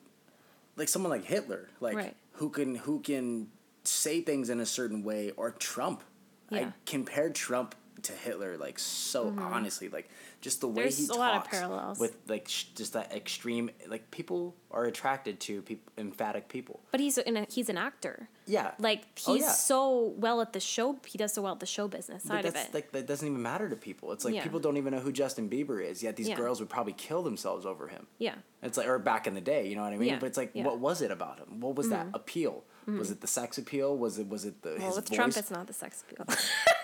[0.77, 2.16] like someone like Hitler, like Right.
[2.33, 3.49] who can who can
[3.83, 6.05] say things in a certain way, or Trump.
[6.53, 6.73] I Yeah.
[6.85, 10.09] compared Trump to Hitler, like so honestly, like
[10.41, 10.83] just the way Mm-hmm.
[10.83, 11.99] There's he a talks lot of parallels.
[11.99, 13.71] with like sh- just that extreme.
[13.89, 16.81] Like people are attracted to peop- emphatic people.
[16.93, 19.51] but he's in a, he's an actor Yeah, like Oh, he's yeah.
[19.53, 22.55] so well at the show he does so well at the show business side of
[22.55, 24.13] it like that doesn't even matter to people.
[24.13, 24.43] It's like Yeah.
[24.43, 26.03] people don't even know who Justin Bieber is.
[26.03, 26.37] Yet these Yeah.
[26.37, 28.07] girls would probably kill themselves over him.
[28.19, 30.19] yeah It's like, or back in the day, you know what I mean?
[30.21, 30.53] But it's like.
[30.53, 30.67] Mm-hmm.
[30.67, 31.61] what was it about him?
[31.61, 32.65] What was that appeal?
[32.87, 33.97] Was it the sex appeal?
[33.97, 35.17] Was it was it the well his with voice?
[35.17, 36.25] trump it's not the sex appeal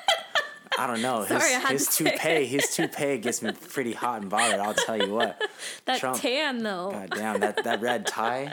[0.79, 1.25] I don't know.
[1.29, 4.61] Sorry, I his had his toupee, his toupee gets me pretty hot and bothered.
[4.61, 5.41] I'll tell you what.
[5.85, 6.21] that Trump.
[6.21, 8.53] tan though God damn that that red tie.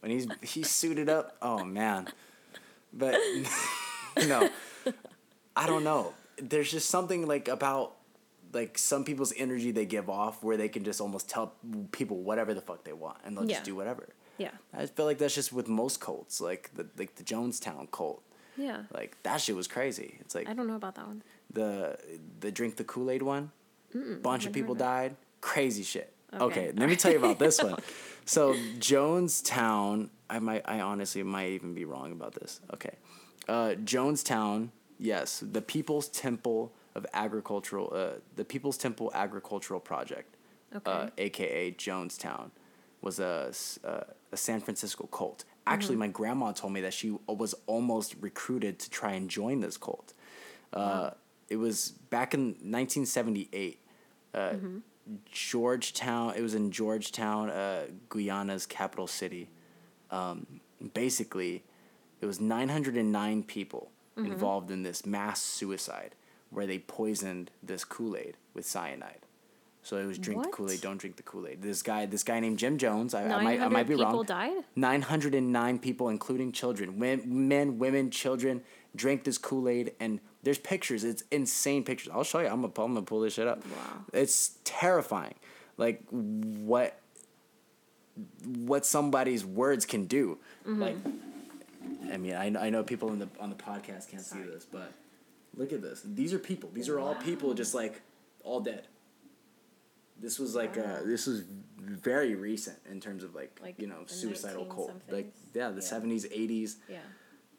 [0.00, 2.08] when he's he's suited up, oh man.
[2.92, 3.18] But
[4.26, 4.48] no,
[5.56, 6.12] I don't know.
[6.38, 7.92] There's just something like about
[8.52, 11.52] like some people's energy they give off where they can just almost tell
[11.92, 13.54] people whatever the fuck they want and they'll Yeah.
[13.56, 14.08] just do whatever.
[14.38, 18.22] yeah I feel like that's just with most cults, like the like the Jonestown cult.
[18.56, 20.16] Yeah Like that shit was crazy.
[20.20, 21.96] It's like i don't know about that one the
[22.40, 23.50] the drink the Kool Aid one.
[24.22, 25.16] Bunch of people died.
[25.40, 26.12] Crazy shit.
[26.34, 26.44] Okay.
[26.44, 27.76] Okay, let me tell you about this one.
[28.24, 32.60] So Jonestown, I might, I honestly might even be wrong about this.
[32.74, 32.94] Okay,
[33.48, 40.36] uh, Jonestown, yes, the People's Temple of Agricultural, uh, the People's Temple Agricultural Project,
[40.74, 41.10] uh, Okay.
[41.18, 42.50] aka Jonestown,
[43.00, 45.44] was a s- uh, a San Francisco cult.
[45.66, 46.00] Actually, Mm-hmm.
[46.00, 50.12] my grandma told me that she was almost recruited to try and join this cult.
[50.72, 51.10] Uh,
[51.48, 53.80] it was back in 1978.
[54.34, 54.78] Uh, Mm-hmm.
[55.32, 56.34] Georgetown.
[56.36, 59.48] It was in Georgetown, uh, Guyana's capital city.
[60.10, 60.60] Um,
[60.94, 61.62] basically,
[62.20, 64.32] it was 909 people Mm-hmm.
[64.32, 66.14] involved in this mass suicide,
[66.48, 69.25] where they poisoned this Kool Aid with cyanide.
[69.86, 71.62] So it was drink the Kool Aid, don't drink the Kool Aid.
[71.62, 73.14] This guy, this guy named Jim Jones.
[73.14, 74.24] I, I might, I might be people wrong.
[74.24, 74.64] died?
[74.74, 78.62] 909 people, including children, men, men women, children,
[78.96, 81.04] drank this Kool Aid, and there's pictures.
[81.04, 82.10] It's insane pictures.
[82.12, 82.48] I'll show you.
[82.48, 83.64] I'm gonna, I'm gonna pull this shit up.
[83.64, 84.04] Wow.
[84.12, 85.36] It's terrifying.
[85.76, 86.98] Like what
[88.44, 90.38] what somebody's words can do.
[90.66, 90.82] Mm-hmm.
[90.82, 90.96] Like,
[92.12, 94.64] I mean, I know, I know people in the on the podcast can't see this,
[94.64, 94.92] but
[95.56, 96.02] look at this.
[96.04, 96.70] These are people.
[96.72, 98.02] These are all people just like
[98.42, 98.88] all dead.
[100.20, 101.42] This was like uh, this was
[101.78, 105.80] very recent in terms of like, Like you know suicidal cult like yeah the Yeah.
[105.80, 106.98] seventies eighties Yeah.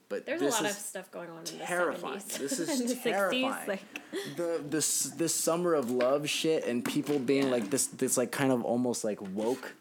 [0.10, 2.17] but There's this a lot of stuff going on in terrifying.
[2.20, 2.38] the 70s.
[2.39, 3.43] This is the terrifying.
[3.46, 3.67] 60s.
[3.67, 8.32] Like, the this this summer of love shit and people being like this this like
[8.32, 9.74] kind of almost like woke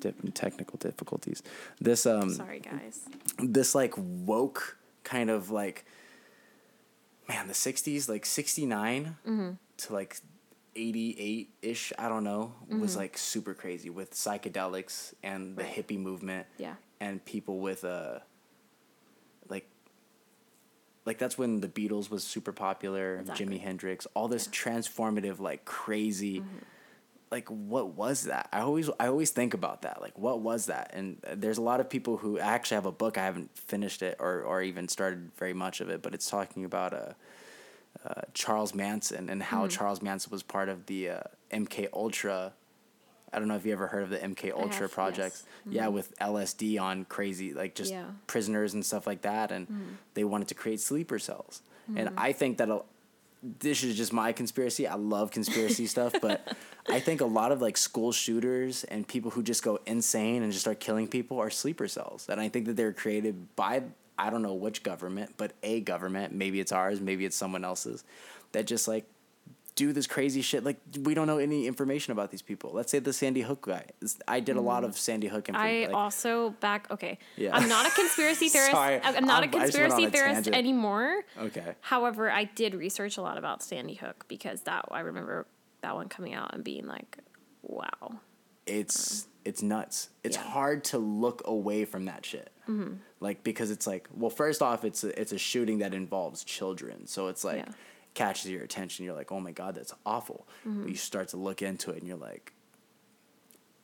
[0.00, 1.42] Dip- technical difficulties
[1.80, 3.00] this um sorry, guys.
[3.38, 5.84] this like woke kind of like
[7.28, 9.50] man the 60s like 69 Mm-hmm.
[9.78, 10.16] to like
[10.74, 12.80] 88 ish i don't know Mm-hmm.
[12.80, 15.74] was like super crazy with psychedelics and the Right.
[15.86, 16.74] hippie movement Yeah.
[17.00, 18.20] and people with uh
[19.48, 19.68] like
[21.04, 23.46] like that's when the beatles was super popular Exactly.
[23.46, 26.58] jimi hendrix all this transformative like crazy Mm-hmm.
[27.30, 30.90] like what was that i always i always think about that like what was that
[30.94, 33.50] and uh, there's a lot of people who I actually have a book i haven't
[33.56, 37.12] finished it or or even started very much of it but it's talking about uh
[38.06, 41.20] uh, Charles Manson and how Charles Manson was part of the uh,
[41.52, 42.52] MK Ultra.
[43.32, 45.44] I don't know if you ever heard of the MK Ultra have, projects.
[45.64, 45.74] yes.
[45.74, 48.04] Yeah, with LSD on crazy like just Yeah.
[48.26, 51.62] prisoners and stuff like that, and they wanted to create sleeper cells.
[51.96, 52.18] And Mm-hmm.
[52.18, 52.82] I think that a,
[53.42, 54.86] this is just my conspiracy.
[54.86, 56.56] I love conspiracy stuff, but
[56.88, 60.52] I think a lot of like school shooters and people who just go insane and
[60.52, 62.26] just start killing people are sleeper cells.
[62.30, 63.82] And I think that they're created by
[64.18, 68.04] I don't know which government, but a government, maybe it's ours, maybe it's someone else's,
[68.52, 69.06] that just like
[69.74, 70.64] do this crazy shit.
[70.64, 72.72] Like we don't know any information about these people.
[72.74, 73.86] Let's say the Sandy Hook guy.
[74.28, 75.56] I did a lot of Sandy Hook Mm-hmm.
[75.56, 75.92] I information.
[75.92, 77.18] Like, also back okay.
[77.36, 77.56] Yeah.
[77.56, 78.72] I'm not a conspiracy theorist.
[78.72, 80.56] Sorry, I'm not I'm- a I just went on conspiracy a theorist tangent.
[80.56, 81.22] anymore.
[81.38, 81.74] okay.
[81.80, 85.46] However, I did research a lot about Sandy Hook because that I remember
[85.80, 87.16] that one coming out and being like,
[87.62, 88.20] wow.
[88.66, 90.10] it's it's nuts.
[90.22, 90.42] It's Yeah.
[90.44, 92.51] hard to look away from that shit.
[92.68, 92.94] Mm-hmm.
[93.20, 97.06] Like because it's like, well, first off, it's a, it's a shooting that involves children,
[97.06, 97.72] so it's like Yeah.
[98.14, 99.04] catches your attention.
[99.04, 100.46] You're like, oh my god, that's awful.
[100.64, 102.52] But you start to look into it, and you're like,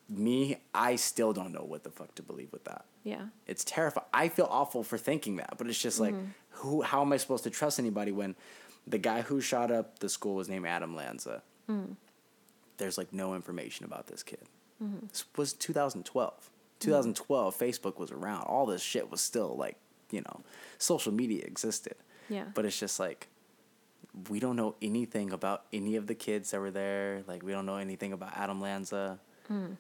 [0.09, 2.85] me, I still don't know what the fuck to believe with that.
[3.05, 3.27] Yeah.
[3.47, 4.07] It's terrifying.
[4.13, 6.27] I feel awful for thinking that, but it's just like, mm-hmm.
[6.51, 6.83] who?
[6.83, 8.35] How am I supposed to trust anybody when
[8.87, 11.43] the guy who shot up the school was named Adam Lanza?
[11.69, 11.97] Mm.
[12.79, 14.47] There's like no information about this kid.
[15.11, 16.51] This was 2012.
[16.81, 16.91] Mm-hmm.
[16.91, 18.43] 2012, Facebook was around.
[18.43, 19.77] All this shit was still like,
[20.11, 20.41] you know,
[20.79, 21.95] social media existed.
[22.29, 22.45] Yeah.
[22.55, 23.29] But it's just like,
[24.29, 27.23] we don't know anything about any of the kids that were there.
[27.27, 29.19] Like, we don't know anything about Adam Lanza.
[29.51, 29.77] Mm.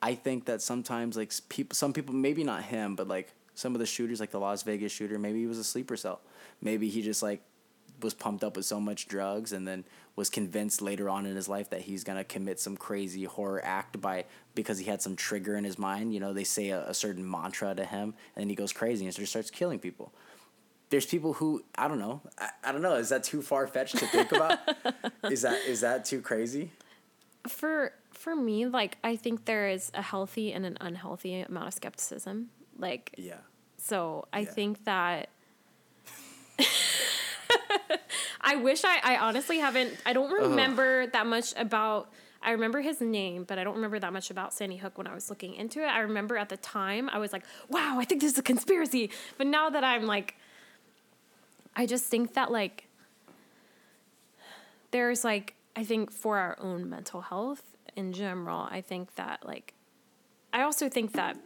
[0.00, 3.80] I think that sometimes like people, some people, maybe not him, but like some of
[3.80, 6.20] the shooters, like the Las Vegas shooter, maybe he was a sleeper cell.
[6.62, 7.42] Maybe he just like
[8.00, 9.84] was pumped up with so much drugs and then
[10.16, 14.00] was convinced later on in his life that he's gonna commit some crazy horror act
[14.00, 16.12] by because he had some trigger in his mind.
[16.14, 19.04] You know, they say a, a certain mantra to him, and then he goes crazy
[19.06, 20.12] and just starts killing people.
[20.90, 22.22] There's people who I don't know.
[22.38, 22.94] I, I don't know.
[22.94, 24.58] Is that too far fetched to think about?
[25.30, 26.70] is that is that too crazy?
[27.46, 31.72] for for me like i think there is a healthy and an unhealthy amount of
[31.72, 33.38] skepticism like Yeah.
[33.78, 34.50] so i Yeah.
[34.50, 35.30] think that
[38.40, 43.00] i wish i i honestly haven't i don't remember that much about I remember his
[43.00, 45.82] name, but I don't remember that much about Sandy Hook when I was looking into
[45.82, 45.88] it.
[45.88, 49.10] I remember at the time I was like, "Wow, I think this is a conspiracy."
[49.36, 50.36] But now that I'm like
[51.78, 52.88] I just think that like
[54.90, 57.62] there's like I think for our own mental health
[57.94, 59.74] in general, I think that like
[60.52, 61.38] I also think that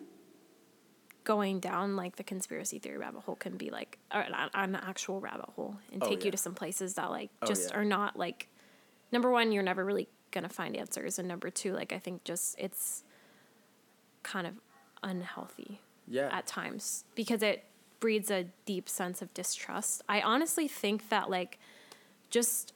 [1.24, 5.48] going down like the conspiracy theory rabbit hole can be like an, an actual rabbit
[5.56, 6.26] hole and Oh, take yeah.
[6.26, 7.78] you to some places that like Oh, just yeah.
[7.78, 8.48] are not like
[9.12, 12.56] number one you're never really gonna find answers and number two like I think just
[12.58, 13.04] it's
[14.22, 14.54] kind of
[15.02, 16.28] unhealthy Yeah.
[16.32, 17.64] at times because it
[18.00, 20.02] breeds a deep sense of distrust.
[20.08, 21.58] I honestly think that like
[22.30, 22.72] just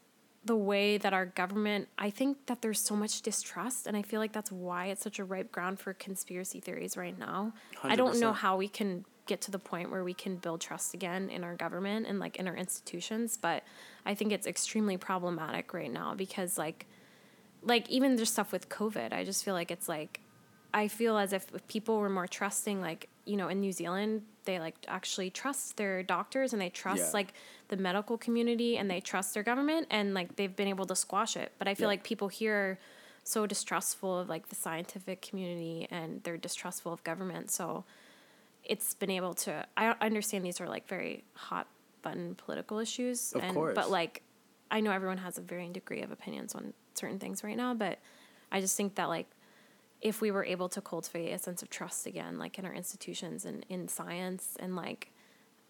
[0.47, 4.21] the way that our government, I think that there's so much distrust and I feel
[4.21, 7.53] like that's why it's such a ripe ground for conspiracy theories right now.
[7.83, 10.95] I don't know how we can get to the point where we can build trust
[10.95, 13.65] again in our government and like in our institutions, but
[14.05, 16.87] I think it's extremely problematic right now because like
[17.63, 20.21] like even just stuff with COVID, I just feel like it's like
[20.73, 24.23] I feel as if if people were more trusting, like you know, in New Zealand,
[24.47, 27.11] they like actually trust their doctors and they trust Yeah.
[27.13, 27.35] like
[27.69, 31.37] the medical community and they trust their government and like they've been able to squash
[31.37, 31.53] it.
[31.59, 31.89] But I feel Yeah.
[31.89, 32.79] like people here are
[33.25, 37.51] so distrustful of like the scientific community and they're distrustful of government.
[37.51, 37.85] So
[38.65, 41.67] it's been able to I understand these are like very hot
[42.03, 43.75] button political issues Of and course.
[43.75, 44.23] but like
[44.71, 47.99] I know everyone has a varying degree of opinions on certain things right now, but
[48.51, 49.27] I just think that like
[50.03, 53.45] if we were able to cultivate a sense of trust again, like in our institutions
[53.45, 55.11] and in science and like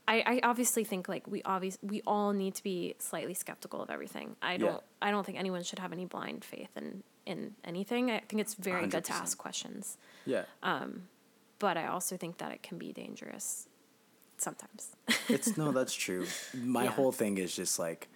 [0.09, 3.91] I, I obviously think like we obvious we all need to be slightly skeptical of
[3.91, 4.37] everything.
[4.41, 8.11] I don't I don't think anyone should have any blind faith in in anything.
[8.11, 9.99] I think it's very good to ask questions.
[10.25, 10.45] Yeah.
[10.63, 11.09] Um,
[11.59, 13.67] But I also think that it can be dangerous
[14.39, 14.91] sometimes.
[15.29, 16.27] it's no, that's true.
[16.55, 16.91] My Yeah.
[16.91, 18.09] whole thing is just like,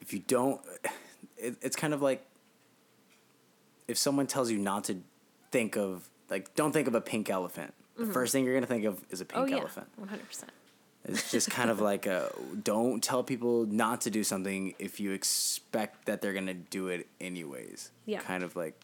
[0.00, 0.60] if you don't,
[1.36, 2.24] it, it's kind of like
[3.88, 4.98] if someone tells you not to
[5.50, 7.74] think of like, don't think of a pink elephant.
[7.96, 9.56] The first thing you're gonna think of is a pink oh yeah.
[9.56, 9.88] elephant.
[9.96, 10.52] One hundred percent.
[11.04, 12.30] It's just kind of like a
[12.62, 17.08] don't tell people not to do something if you expect that they're gonna do it
[17.20, 17.90] anyways.
[18.06, 18.20] Yeah.
[18.20, 18.80] Kind of like,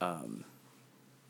[0.00, 0.44] um,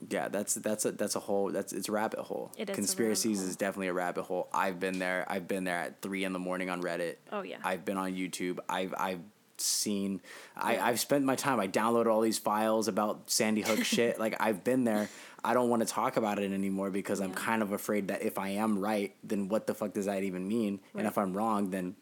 [0.07, 0.27] yeah.
[0.27, 2.51] That's that's a that's a whole that's it's a rabbit hole.
[2.57, 3.47] It is Conspiracies hole.
[3.47, 4.47] is definitely a rabbit hole.
[4.53, 5.25] I've been there.
[5.27, 7.15] I've been there at three in the morning on Reddit.
[7.31, 7.57] Oh, yeah.
[7.63, 8.59] I've been on YouTube.
[8.69, 9.21] I've I've
[9.61, 10.21] seen.
[10.55, 11.59] I I've spent my time.
[11.59, 14.19] I downloaded all these files about Sandy Hook shit.
[14.19, 15.09] Like I've been there.
[15.43, 17.35] I don't want to talk about it anymore because I'm Yeah.
[17.35, 20.47] kind of afraid that if I am right, then what the fuck does that even
[20.47, 20.79] mean?
[20.93, 21.05] And Right.
[21.05, 21.95] if I'm wrong, then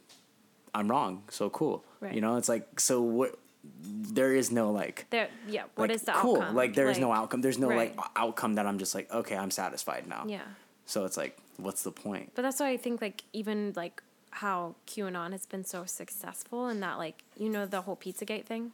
[0.74, 1.24] I'm wrong.
[1.30, 1.84] So cool.
[2.00, 2.14] Right.
[2.14, 3.38] You know, it's like so what
[3.82, 6.38] there is no like There yeah, What like, is the cool.
[6.42, 6.56] outcome?
[6.56, 7.42] Like there is no outcome.
[7.42, 7.96] There's no right.
[7.98, 10.26] like outcome that I'm just like, okay, I'm satisfied now.
[10.28, 10.42] Yeah.
[10.86, 12.32] So it's like, what's the point?
[12.36, 14.02] But that's why I think like even like
[14.38, 18.72] how QAnon has been so successful and that like you know the whole Pizzagate thing?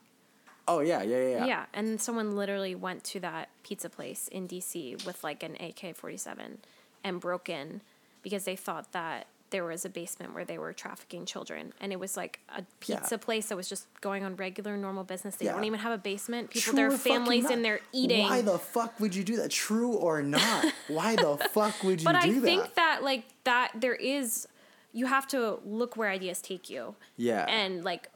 [0.68, 1.30] Oh yeah, yeah, yeah.
[1.30, 1.45] Yeah.
[1.45, 1.66] yeah.
[1.74, 6.18] and someone literally went to that pizza place in DC with like an AK forty
[6.18, 6.60] seven
[7.03, 7.82] and broke in
[8.22, 11.99] because they thought that there was a basement where they were trafficking children and it
[11.99, 12.99] was like a Yeah.
[12.99, 15.38] pizza place that was just going on regular normal business.
[15.38, 15.53] They Yeah.
[15.53, 16.51] don't even have a basement.
[16.51, 18.26] People True their families in there eating.
[18.30, 19.49] Why the fuck would you do that?
[19.49, 20.66] True or not?
[20.88, 22.41] Why the fuck would you but do I that?
[22.41, 24.47] think that like that there is
[24.92, 26.96] you have to look where ideas take you.
[27.18, 27.46] Yeah.
[27.48, 28.10] And like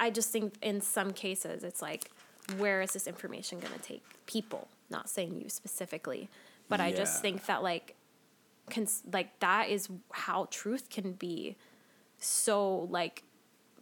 [0.00, 2.10] I just think in some cases it's like
[2.56, 4.68] where is this information going to take people?
[4.90, 6.28] Not saying you specifically,
[6.68, 7.94] but I just think that like
[8.70, 11.56] cons- like that is how truth can be
[12.18, 13.22] so like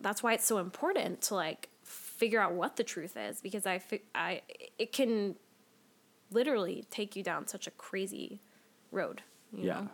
[0.01, 3.79] that's why it's so important to like figure out what the truth is because I
[3.79, 4.43] fi- I
[4.79, 5.37] it can
[6.31, 8.41] literally take you down such a crazy
[8.91, 9.23] road,
[9.53, 9.75] you yeah.
[9.75, 9.89] know.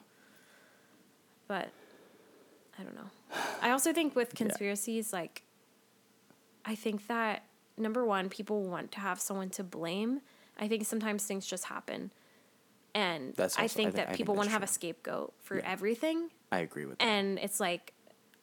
[1.52, 1.68] But
[2.78, 3.10] I don't know.
[3.60, 5.42] I also think with conspiracies like
[6.64, 7.42] I think that
[7.76, 10.22] number one, people want to have someone to blame.
[10.58, 12.10] I think sometimes things just happen.
[12.94, 15.34] And I also- I think thi- I that think people want to have a scapegoat
[15.42, 15.70] for Yeah.
[15.70, 16.30] everything.
[16.50, 17.04] I agree with that.
[17.04, 17.92] And it's like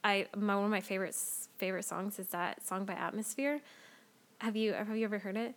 [0.03, 1.15] I my one of my favorite
[1.57, 3.59] favorite songs is that song by Atmosphere.
[4.39, 5.55] Have you have you ever heard it?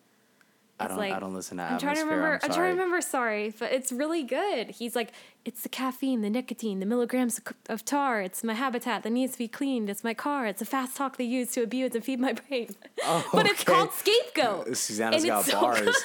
[0.81, 2.27] I don't like- I don't listen to I'm trying to remember.
[2.27, 3.01] I'm I'm, trying to remember.
[3.01, 4.70] Sorry, but it's really good.
[4.70, 5.12] He's like,
[5.45, 8.20] it's the caffeine, the nicotine, the milligrams of- tar.
[8.20, 9.89] It's my habitat that needs to be cleaned.
[9.89, 10.47] It's my car.
[10.47, 12.75] It's the fast talk they use to abuse and feed my brain.
[13.05, 14.77] Oh, but it's called Scapegoat.
[14.77, 16.05] Susanna's And got it's so bars.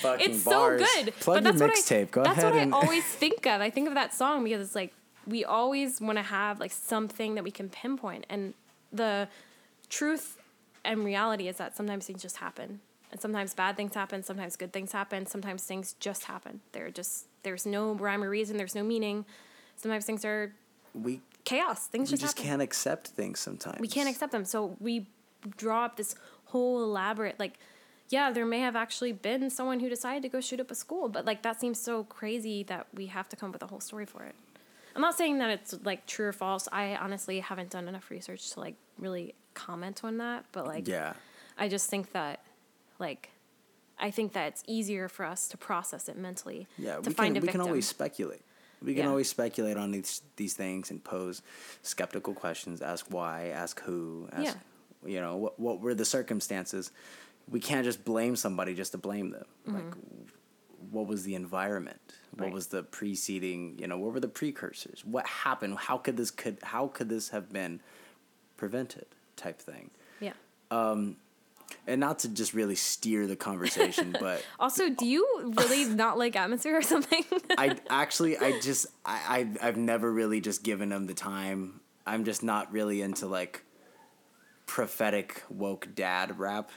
[0.00, 0.80] Fucking It's bars.
[0.88, 1.14] so good.
[1.20, 2.10] Plug but your mixtape.
[2.10, 3.60] Go that's ahead what and I always think of.
[3.60, 4.92] I think of that song because it's like
[5.26, 8.54] we always want to have like something that we can pinpoint, and
[8.92, 9.28] the
[9.88, 10.38] truth
[10.84, 12.80] and reality is that sometimes things just happen,
[13.14, 16.60] and sometimes bad things happen, sometimes good things happen, sometimes things just happen.
[16.72, 19.24] They're just there's no rhyme or reason, there's no meaning.
[19.76, 20.52] Sometimes things are
[20.94, 21.86] we chaos.
[21.86, 23.78] Things we just, just happen can't accept things sometimes.
[23.78, 24.44] we can't accept them.
[24.44, 25.06] So we
[25.56, 27.58] draw up this whole elaborate like
[28.08, 31.08] yeah, there may have actually been someone who decided to go shoot up a school,
[31.08, 33.80] but like that seems so crazy that we have to come up with a whole
[33.80, 34.34] story for it.
[34.96, 36.68] I'm not saying that it's like true or false.
[36.72, 41.12] I honestly haven't done enough research to like really comment on that, but like Yeah.
[41.56, 42.40] I just think that
[42.98, 43.30] like
[43.98, 46.66] I think that it's easier for us to process it mentally.
[46.78, 48.42] Yeah, to we find can a we can always speculate.
[48.82, 49.10] We can Yeah.
[49.10, 51.42] always speculate on these these things and pose
[51.82, 52.82] skeptical questions.
[52.82, 53.48] Ask why.
[53.48, 54.28] Ask who.
[54.32, 54.56] Ask
[55.06, 56.90] you know what what were the circumstances.
[57.48, 59.44] We can't just blame somebody just to blame them.
[59.66, 59.94] Like,
[60.90, 62.00] what was the environment?
[62.06, 62.42] What Mm-hmm.
[62.44, 62.52] Right.
[62.54, 63.78] was the preceding?
[63.78, 65.04] You know, what were the precursors?
[65.04, 65.78] What happened?
[65.78, 67.80] How could this could how could this have been
[68.56, 69.06] prevented?
[69.36, 69.90] Type thing.
[70.20, 70.32] yeah.
[71.86, 76.34] And not to just really steer the conversation, but Also, do you really not like
[76.36, 77.24] atmosphere or something?
[77.58, 81.80] I actually, I just, I, I, I've never really just given them the time.
[82.06, 83.64] I'm just not really into like
[84.66, 86.70] prophetic woke dad rap.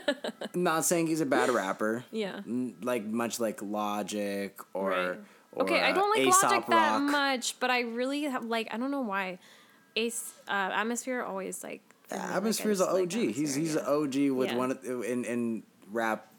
[0.54, 2.04] not saying he's a bad rapper.
[2.10, 2.40] Yeah.
[2.82, 4.90] Like much like Logic or.
[4.90, 5.18] Right.
[5.52, 7.10] or okay, I uh, don't like Aesop Logic that Rock.
[7.10, 9.38] much, but I really have like I don't know why.
[9.96, 11.82] Ace uh, Atmosphere always like.
[12.10, 13.12] Me, like, Atmosphere's an OG.
[13.12, 13.80] he's Atmosphere, he's yeah.
[13.80, 14.56] an OG with Yeah.
[14.56, 16.32] one of, in in rap.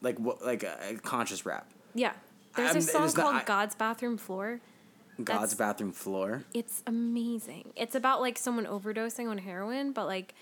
[0.00, 0.16] Like?
[0.44, 1.70] Like a, a conscious rap.
[1.94, 2.12] Yeah.
[2.56, 4.60] There's I'm- a song it's not- called I- God's Bathroom Floor.
[5.18, 6.42] God's That's- bathroom floor.
[6.54, 7.72] It's amazing.
[7.76, 10.34] It's about like someone overdosing on heroin, but like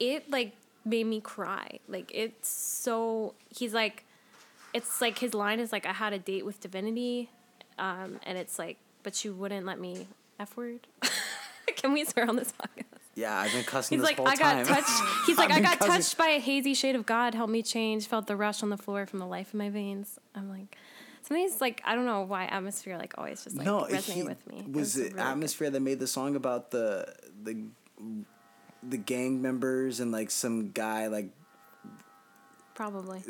[0.00, 1.78] it like made me cry.
[1.88, 4.04] Like it's so he's like
[4.74, 7.30] it's like his line is like I had a date with divinity
[7.78, 10.86] um and it's like but you wouldn't let me F word.
[11.76, 12.91] Can we swear on this podcast?
[13.14, 14.64] Yeah, I've been cussing He's this like, whole I time.
[14.66, 15.02] got touched.
[15.26, 17.34] He's like, I got cussing- touched by a hazy shade of God.
[17.34, 18.06] Help me change.
[18.06, 20.18] Felt the rush on the floor from the life in my veins.
[20.34, 20.76] I'm like,
[21.20, 24.12] some of these like I don't know why atmosphere like always just like no, resonate
[24.12, 24.64] he- with me.
[24.70, 25.20] Was It's it really good.
[25.20, 27.64] Atmosphere that made the song about the the
[28.82, 31.28] the gang members and like some guy like
[32.74, 33.22] Probably.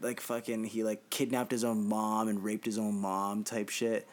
[0.00, 4.08] like fucking he like kidnapped his own mom and raped his own mom type shit.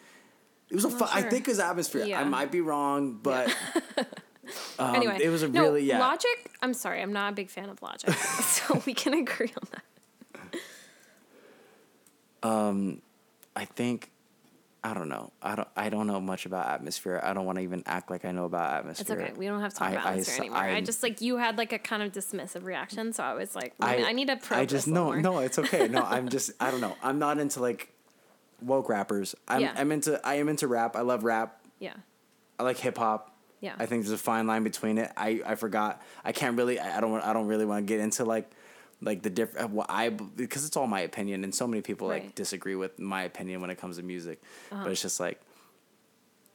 [0.68, 2.14] It was a fu- not I think it was Atmosphere.
[2.14, 3.52] I might be wrong, but
[4.78, 5.98] um, anyway, it was a no, really yeah.
[5.98, 6.50] Logic.
[6.62, 9.82] I'm sorry, I'm not a big fan of Logic, so we can agree on that.
[12.42, 13.02] Um,
[13.54, 14.10] I think
[14.82, 15.30] I don't know.
[15.42, 15.68] I don't.
[15.76, 17.20] I don't know much about atmosphere.
[17.22, 19.20] I don't want to even act like I know about atmosphere.
[19.20, 19.38] It's okay.
[19.38, 20.58] We don't have to talk I- about I atmosphere s- anymore.
[20.58, 23.54] I, I- just like you had like a kind of dismissive reaction, so I was
[23.54, 25.20] like, I, I need to I just no, more.
[25.20, 25.38] no.
[25.40, 25.86] It's okay.
[25.88, 26.52] No, I'm just.
[26.60, 26.96] I don't know.
[27.02, 27.92] I'm not into like
[28.62, 29.34] woke rappers.
[29.46, 29.60] I'm.
[29.60, 29.74] Yeah.
[29.76, 30.18] I'm into.
[30.26, 30.96] I am into rap.
[30.96, 31.60] I love rap.
[31.78, 31.92] Yeah,
[32.58, 33.29] I like hip hop.
[33.60, 33.74] Yeah.
[33.78, 35.12] I think there's a fine line between it.
[35.16, 36.02] I, I forgot.
[36.24, 36.78] I can't really.
[36.80, 37.20] I don't.
[37.20, 38.50] I don't really want to get into like,
[39.02, 39.70] like the different.
[39.70, 42.22] What I because it's all my opinion, and so many people like Right.
[42.22, 42.32] Uh-huh.
[42.36, 44.40] disagree with my opinion when it comes to music.
[44.70, 45.40] But it's just like,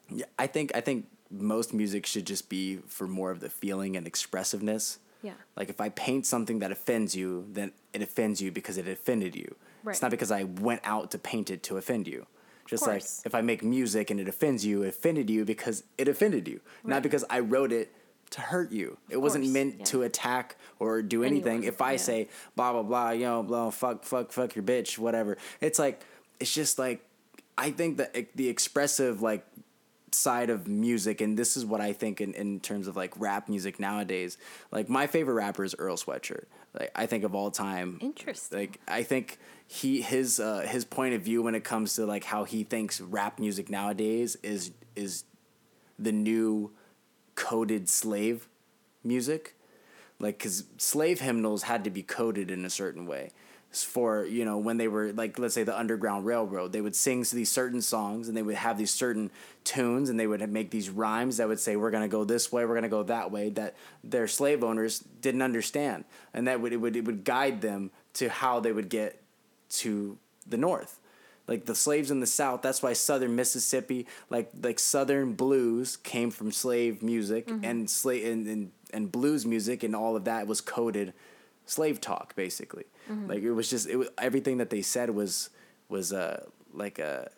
[0.09, 0.25] yeah.
[0.39, 4.05] I think I think most music should just be for more of the feeling and
[4.07, 4.99] expressiveness.
[5.23, 8.87] yeah, Like if I paint something that offends you, then it offends you because it
[8.87, 9.55] offended you.
[9.83, 9.93] Right.
[9.93, 12.27] It's not because I went out to paint it to offend you.
[12.67, 16.07] Just like if I make music and it offends you, it offended you because it
[16.07, 17.93] offended you, not because I wrote it
[18.31, 18.97] to hurt you.
[19.09, 19.85] it wasn't course, meant yeah.
[19.85, 21.57] to attack or do anything.
[21.57, 21.97] Anyone, if I yeah.
[21.97, 25.37] say blah blah blah, you know, blah fuck fuck fuck your bitch, whatever.
[25.61, 26.01] It's like
[26.39, 27.05] it's just like
[27.57, 29.45] I think that the expressive like
[30.15, 33.49] side of music and this is what i think in, in terms of like rap
[33.49, 34.37] music nowadays
[34.71, 36.45] like my favorite rapper is earl sweatshirt
[36.79, 38.57] like i think of all time Interesting.
[38.57, 39.37] like i think
[39.67, 43.01] he his uh his point of view when it comes to like how he thinks
[43.01, 45.23] rap music nowadays is is
[45.97, 46.71] the new
[47.35, 48.47] coded slave
[49.03, 49.55] music.
[50.19, 53.31] Like because slave hymnals had to be coded in a certain way.
[53.71, 57.25] For you know when they were like let's say the underground railroad they would sing
[57.33, 59.31] these certain songs and they would have these certain
[59.65, 62.53] tunes and they would make these rhymes that would say we're going to go this
[62.53, 66.05] way we're going to go that way that their slave owners didn't understand.
[66.33, 69.21] And that would it would it would guide them to how they would get
[69.79, 70.17] to
[70.47, 70.99] the north.
[71.47, 76.31] Like the slaves in the south that's why southern mississippi like like southern blues came
[76.31, 80.59] from slave music and slave and, and and blues music and all of that was
[80.59, 81.13] coded
[81.67, 82.85] slave talk basically.
[83.27, 85.49] Like it was just it was everything that they said was
[85.87, 87.29] was uh like a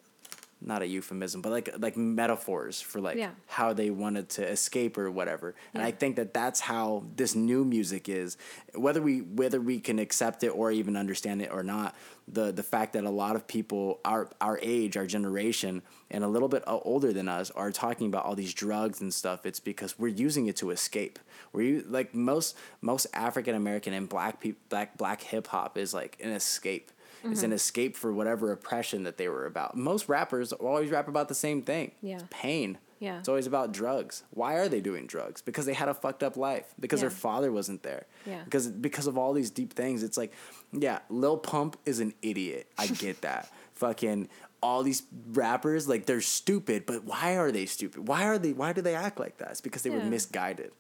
[0.60, 3.32] not a euphemism but like like metaphors for like Yeah.
[3.46, 5.54] how they wanted to escape or whatever.
[5.74, 8.38] And i think that that's how this new music is.
[8.74, 11.96] Whether we whether we can accept it or even understand it or not
[12.28, 15.82] the the fact that a lot of people our our age our generation
[16.12, 19.14] and a little bit uh, older than us are talking about all these drugs and
[19.14, 21.20] stuff it's because we're using it to escape.
[21.54, 26.18] We're like most most african american and black people black black hip hop is like
[26.22, 26.92] an escape
[27.24, 27.46] it's Mm-hmm.
[27.46, 31.36] an escape for whatever oppression that they were about most rappers always rap about the
[31.36, 32.16] same thing Yeah.
[32.16, 33.20] It's pain Yeah.
[33.20, 34.24] it's always about drugs.
[34.32, 35.42] Why are they doing drugs?
[35.42, 36.74] Because they had a fucked up life.
[36.80, 38.06] Because their father wasn't there.
[38.26, 38.44] Yeah.
[38.44, 40.02] Because because of all these deep things.
[40.04, 40.34] It's like,
[40.72, 42.68] yeah, Lil Pump is an idiot.
[42.78, 43.52] I get that.
[43.76, 44.30] Fucking
[44.64, 45.04] all these
[45.34, 48.08] rappers, like they're stupid, but why are they stupid?
[48.08, 49.52] Why are they why do they act like that?
[49.52, 50.72] It's because they were misguided.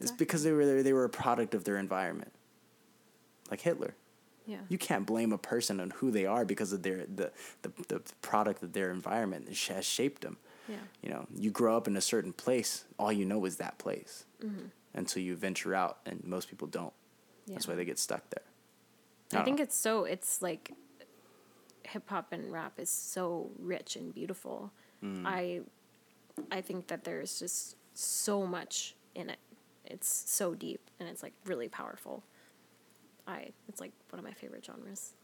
[0.00, 2.32] It's because they were they were a product of their environment.
[3.50, 3.94] Like Hitler.
[4.46, 7.30] Yeah, You can't blame a person on who they are because of their the,
[7.62, 10.36] the, the product of their environment that has shaped them.
[10.68, 13.78] yeah, You know, you grow up in a certain place, all you know is that
[13.78, 14.66] place Mm-hmm.
[14.94, 16.92] until you venture out, and most people don't.
[17.46, 17.54] Yeah.
[17.54, 18.42] That's why they get stuck there.
[19.32, 19.64] I don't think know.
[19.64, 20.72] it's so it's like
[21.84, 24.72] hip hop and rap is so rich and beautiful.
[25.02, 25.22] Mm.
[25.24, 25.60] I
[26.50, 29.38] I think that there's just so much in it.
[29.84, 32.24] It's so deep and it's like really powerful.
[33.26, 35.14] I it's like one of my favorite genres.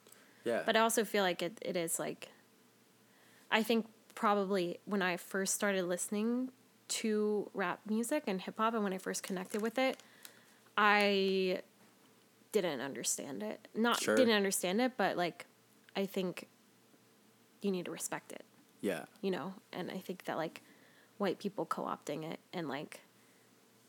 [0.45, 0.63] yeah.
[0.65, 2.29] But I also feel like it, it is like
[3.51, 6.51] I think probably when I first started listening
[6.89, 9.97] to rap music and hip hop and when I first connected with it,
[10.77, 11.61] I
[12.53, 13.69] didn't understand it.
[13.75, 14.17] Not Sure.
[14.17, 15.47] didn't understand it, but like
[15.97, 16.49] I think
[17.61, 18.45] you need to respect it,
[18.81, 19.05] Yeah.
[19.21, 19.55] you know?
[19.73, 20.63] And I think that like
[21.19, 23.01] white people co-opting it and like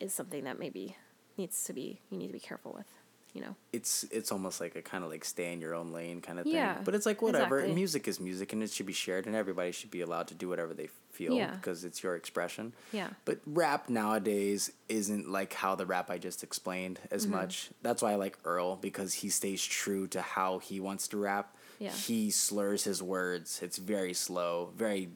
[0.00, 0.96] is something that maybe
[1.36, 2.88] needs to be you need to be careful with,
[3.32, 3.54] you know.
[3.72, 6.44] it's it's almost like a kind of like stay in your own lane kind of
[6.44, 6.54] thing.
[6.54, 6.78] Yeah.
[6.84, 7.58] But it's like whatever.
[7.58, 7.74] exactly.
[7.74, 10.48] Music is music, and it should be shared, and everybody should be allowed to do
[10.48, 11.50] whatever they feel Yeah.
[11.52, 12.72] because it's your expression.
[12.92, 13.08] Yeah.
[13.24, 17.34] But rap nowadays isn't like how the rap I just explained as Mm-hmm.
[17.36, 17.70] much.
[17.82, 21.54] That's why I like Earl because he stays true to how he wants to rap.
[21.78, 21.90] Yeah.
[21.92, 23.60] He slurs his words.
[23.62, 25.08] It's very slow, very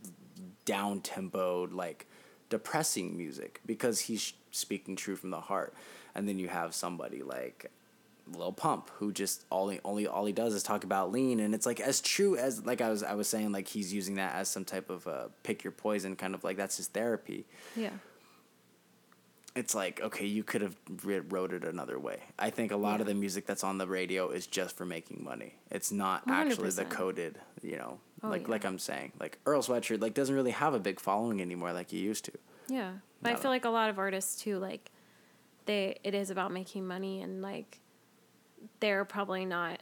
[0.64, 2.06] down tempoed, like
[2.48, 5.74] depressing music because he's speaking true from the heart.
[6.14, 7.70] And then you have somebody like
[8.32, 11.54] Lil Pump who just all he, only all he does is talk about lean and
[11.54, 14.34] it's like as true as like I was I was saying like he's using that
[14.34, 17.46] as some type of uh, pick your poison kind of like that's his therapy.
[17.76, 17.90] Yeah.
[19.54, 22.20] It's like okay you could have wrote it another way.
[22.38, 25.22] I think a lot of the music that's on the radio is just for making
[25.22, 25.54] money.
[25.70, 27.98] It's not actually the coded, you know.
[28.22, 28.50] Oh, like yeah.
[28.50, 31.90] like I'm saying, like Earl Sweatshirt like doesn't really have a big following anymore like
[31.90, 32.32] he used to.
[32.68, 32.92] Yeah.
[33.20, 34.90] But I a- feel like a lot of artists too, like
[35.66, 37.80] they it is about making money and like
[38.80, 39.80] they're probably not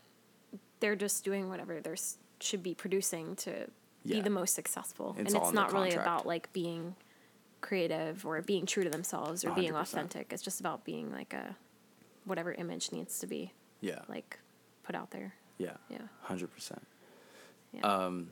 [0.80, 1.94] they're just doing whatever they
[2.40, 3.68] should be producing to
[4.04, 5.14] be the most successful.
[5.18, 6.96] It's and it's not really about like being
[7.60, 9.80] creative or being true to themselves or being 100%.
[9.80, 10.32] authentic.
[10.32, 11.56] It's just about being like a
[12.24, 14.00] whatever image needs to be Yeah.
[14.08, 14.40] like
[14.82, 15.34] put out there.
[15.58, 15.76] Yeah.
[15.88, 15.98] Yeah.
[16.22, 16.84] Hundred percent.
[17.72, 17.82] Yeah.
[17.82, 18.30] Um.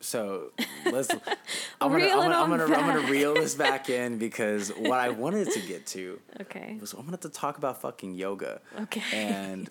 [0.00, 0.52] So
[0.84, 1.10] let's.
[1.80, 4.98] I'm gonna, Reel I'm gonna, I'm gonna, I'm gonna reel this back in because what
[4.98, 6.76] I wanted to get to okay.
[6.80, 8.60] was I wanted to talk about fucking yoga.
[8.82, 9.02] Okay.
[9.12, 9.70] And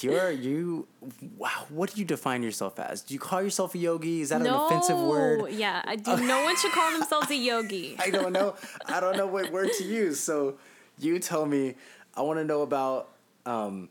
[0.00, 0.88] you're you.
[1.36, 1.66] Wow.
[1.68, 3.02] What do you define yourself as?
[3.02, 4.22] Do you call yourself a yogi?
[4.22, 5.52] Is that an offensive word?
[5.52, 6.16] Yeah, I do.
[6.26, 7.96] no one should call themselves a yogi.
[7.98, 8.56] I don't know.
[8.86, 10.18] I don't know what word to use.
[10.20, 10.56] So
[10.98, 11.74] you tell me.
[12.18, 13.10] I want to know about
[13.44, 13.90] um,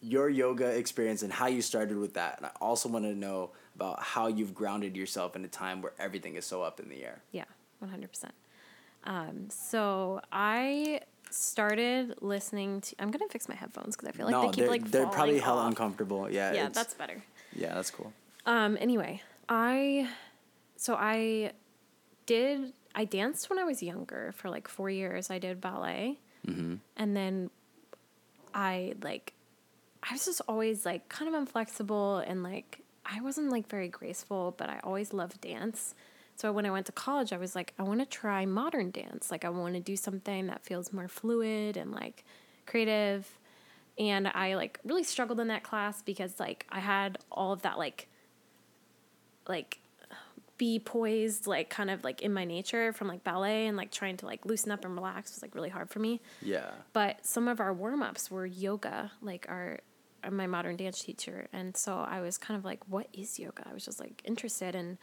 [0.00, 2.38] your yoga experience and how you started with that.
[2.38, 5.92] And I also want to know about how you've grounded yourself in a time where
[5.98, 7.22] everything is so up in the air.
[7.32, 7.44] Yeah,
[7.80, 8.34] one hundred percent.
[9.04, 11.00] Um, so I
[11.30, 12.96] started listening to.
[12.98, 15.38] I'm gonna fix my headphones because I feel like no, they keep like they're probably
[15.38, 16.30] hella uncomfortable.
[16.30, 16.52] Yeah.
[16.52, 17.22] Yeah, that's better.
[17.54, 18.12] yeah, that's cool.
[18.46, 18.76] Um.
[18.80, 20.08] Anyway, I
[20.76, 21.52] so I
[22.26, 25.30] did I danced when I was younger for like four years.
[25.30, 26.74] I did ballet, Mm-hmm.
[26.96, 27.50] and then
[28.54, 29.32] I like
[30.08, 34.54] I was just always like kind of inflexible and like I wasn't like very graceful,
[34.56, 35.94] but I always loved dance.
[36.36, 39.30] So when I went to college, I was like, I want to try modern dance.
[39.30, 42.24] Like I want to do something that feels more fluid and like
[42.66, 43.38] creative.
[43.98, 47.78] And I like really struggled in that class because like I had all of that
[47.78, 48.08] like
[49.46, 49.78] like
[50.56, 54.16] be poised like kind of like in my nature from like ballet and like trying
[54.16, 56.70] to like loosen up and relax was like really hard for me Yeah.
[56.92, 59.80] but some of our warm-ups were yoga like our
[60.30, 63.72] my modern dance teacher and so i was kind of like what is yoga i
[63.74, 64.98] was just like interested and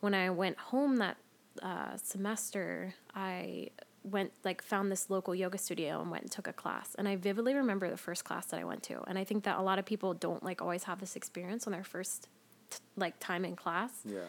[0.00, 1.16] when i went home that
[1.62, 3.68] uh, semester i
[4.04, 7.16] went like found this local yoga studio and went and took a class and i
[7.16, 9.78] vividly remember the first class that i went to and i think that a lot
[9.78, 12.28] of people don't like always have this experience on their first
[12.70, 14.20] t- like time in class Yeah.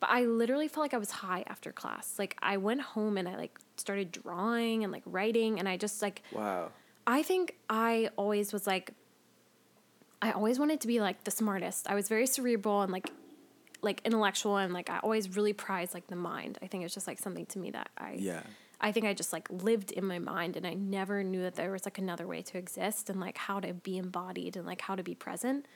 [0.00, 2.14] but I literally felt like I was high after class.
[2.20, 6.00] Like I went home and I like started drawing and like writing and I just
[6.02, 6.70] like Wow.
[7.06, 8.92] I think I always was like
[10.20, 11.88] I always wanted to be like the smartest.
[11.88, 13.10] I was very cerebral and like
[13.80, 16.58] like intellectual and like I always really prized like the mind.
[16.60, 18.42] I think it's just like something to me that I Yeah.
[18.80, 21.72] I think I just like lived in my mind and I never knew that there
[21.72, 24.94] was like another way to exist and like how to be embodied and like how
[24.94, 25.66] to be present.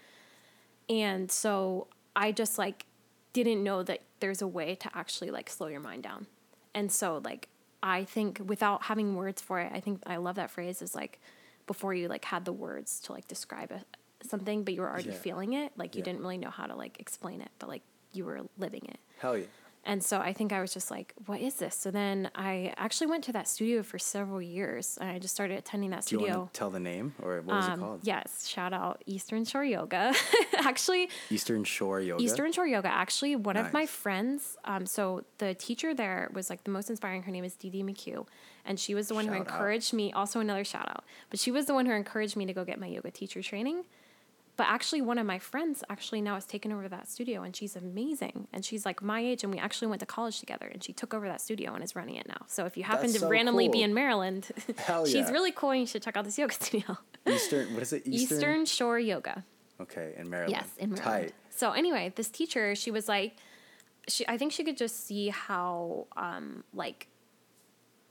[0.89, 2.87] And so I just like
[3.33, 6.27] didn't know that there's a way to actually like slow your mind down.
[6.75, 7.49] And so like
[7.83, 11.21] I think without having words for it, I think I love that phrase is like
[11.67, 13.87] before you like had the words to like describe it,
[14.25, 15.17] something, but you were already Yeah.
[15.17, 15.73] feeling it.
[15.77, 16.05] Like you Yeah.
[16.07, 18.99] didn't really know how to like explain it, but like you were living it.
[19.21, 19.47] Hell yeah.
[19.85, 21.75] And so I think I was just like, what is this?
[21.75, 25.59] So then I actually went to that studio for several years and I just started
[25.59, 26.39] attending that Do you studio.
[26.39, 28.01] want to tell the name or what was it Um, called?
[28.05, 30.15] Yes, shout out Eastern Shore Yoga.
[30.59, 32.23] actually, Eastern Shore Yoga.
[32.23, 32.87] Eastern Shore Yoga.
[32.87, 34.57] Actually, one of my friends.
[34.65, 37.25] Um, so the teacher there was like the most inspiring.
[37.25, 38.25] Her name is Dee Dee McHugh,
[38.65, 39.53] and she was the one who Shout out.
[39.53, 40.13] encouraged me.
[40.13, 41.03] Also, another shout out.
[41.29, 43.87] But she was the one who encouraged me to go get my yoga teacher training.
[44.57, 47.75] But actually, one of my friends actually now has taken over that studio, and she's
[47.75, 48.49] amazing.
[48.53, 50.67] And she's like my age, and we actually went to college together.
[50.67, 52.45] And she took over that studio and is running it now.
[52.49, 54.51] So if you happen That's to so randomly be in Maryland,
[55.07, 55.71] she's really cool.
[55.71, 56.99] And you should check out this yoga studio.
[57.27, 57.73] Eastern.
[57.73, 58.07] What is it?
[58.07, 58.37] Eastern.
[58.37, 59.45] Eastern Shore Yoga.
[59.81, 60.53] Okay, in Maryland.
[60.53, 61.29] Yes, in Maryland.
[61.29, 61.35] Tight.
[61.51, 63.37] So anyway, this teacher, she was like,
[64.07, 67.09] she I think she could just see how um like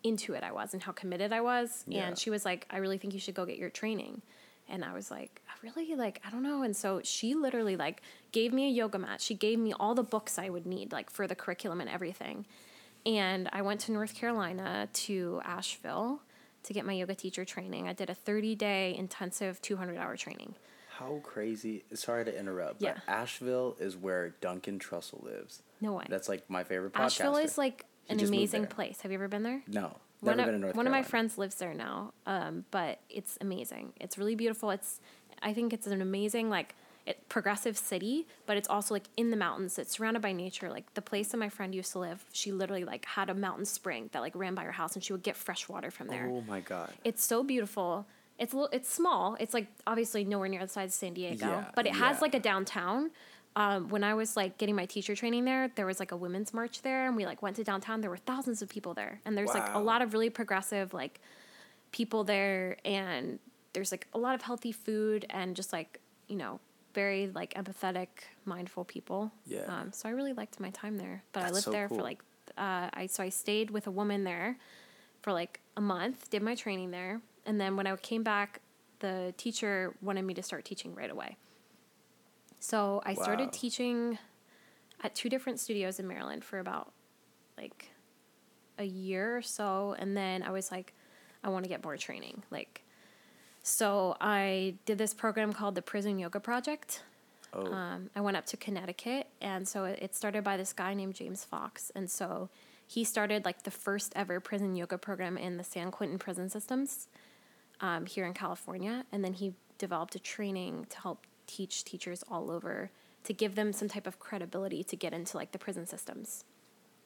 [0.04, 1.84] into it I was and how committed I was.
[1.88, 2.08] Yeah.
[2.08, 4.22] And she was like, I really think you should go get your training.
[4.68, 6.64] And I was like, "I really like I don't know.
[6.64, 8.01] And so she literally like
[8.32, 9.22] gave me a yoga mat.
[9.22, 12.45] She gave me all the books I would need like for the curriculum and everything.
[13.05, 16.22] And I went to North Carolina to Asheville
[16.64, 17.88] to get my yoga teacher training.
[17.88, 20.55] I did a 30 day intensive 200 hour training.
[20.97, 21.84] How crazy!
[21.95, 22.93] Sorry to interrupt, Yeah.
[22.93, 25.64] but Asheville is where Duncan Trussell lives.
[25.80, 26.05] No way.
[26.07, 27.05] That's like my favorite podcaster.
[27.05, 29.01] Asheville is like He an amazing place.
[29.01, 29.64] Have you ever been there?
[29.68, 32.66] No, one never of, been in North one of my friends lives there now, um,
[32.70, 33.93] but it's amazing.
[33.99, 34.70] It's really beautiful.
[34.70, 34.99] It's
[35.42, 36.76] I think it's an amazing like
[37.06, 39.80] it, progressive city, but it's also like in the mountains.
[39.80, 40.70] It's surrounded by nature.
[40.70, 43.66] Like the place that my friend used to live, she literally like had a mountain
[43.66, 46.30] spring that like ran by her house, and she would get fresh water from there.
[46.32, 46.92] Oh my god!
[47.04, 48.06] It's so beautiful.
[48.38, 49.36] It's a little, it's small.
[49.39, 52.22] It's like obviously nowhere near the size of San Diego, Yeah, but it has yeah.
[52.22, 53.12] like a downtown.
[53.56, 56.54] Um, when I was like getting my teacher training there, there was like a women's
[56.54, 58.02] march there, and we like went to downtown.
[58.02, 61.20] There were thousands of people there, and there's like a lot of really progressive like
[61.92, 63.39] people there, and
[63.74, 66.60] there's like a lot of healthy food and just like you know
[66.94, 68.08] very like empathetic,
[68.46, 69.32] mindful people.
[69.46, 69.62] Yeah.
[69.68, 72.00] Um, so I really liked my time there, but I lived so there cool.
[72.00, 72.22] for like
[72.58, 74.58] uh, I so I stayed with a woman there
[75.22, 78.62] for like a month, did my training there, and then when I came back,
[79.00, 81.38] the teacher wanted me to start teaching right away.
[82.60, 83.24] So I Wow.
[83.24, 84.18] started teaching
[85.04, 86.92] at two different studios in Maryland for about
[87.58, 87.92] like
[88.78, 90.94] a year or so, and then I was like,
[91.44, 92.84] I want to get more training, like.
[93.64, 97.03] So I did this program called the Prison Yoga Project.
[97.53, 100.93] Oh, Um, I went up to Connecticut, and so it it started by this guy
[100.93, 102.49] named James Fox, and so
[102.88, 107.07] he started like the first ever prison yoga program in the San Quentin prison systems
[107.80, 112.51] um, here in California, and then he developed a training to help teach teachers all
[112.51, 112.89] over
[113.24, 116.43] to give them some type of credibility to get into like the prison systems.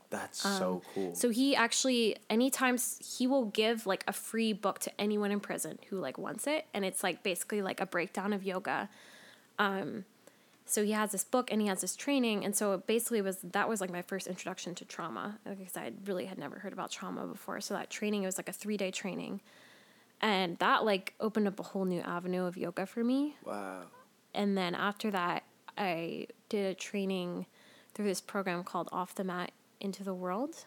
[0.09, 1.09] That's so cool.
[1.09, 5.39] um, So he actually, anytime he will give like a free book to anyone in
[5.39, 8.89] prison who like wants it, and it's like basically like a breakdown of yoga.
[9.59, 10.05] Um,
[10.67, 13.37] so he has this book and he has this training, and so it basically was
[13.43, 16.91] that was like my first introduction to trauma because I really had never heard about
[16.91, 17.61] trauma before.
[17.61, 19.41] So that training it was like a three day training,
[20.21, 23.81] and that like opened up a whole new avenue of yoga for me wow.
[24.33, 25.43] and then after that
[25.77, 27.45] i did a training
[27.93, 30.65] through this program called off the mat into the world.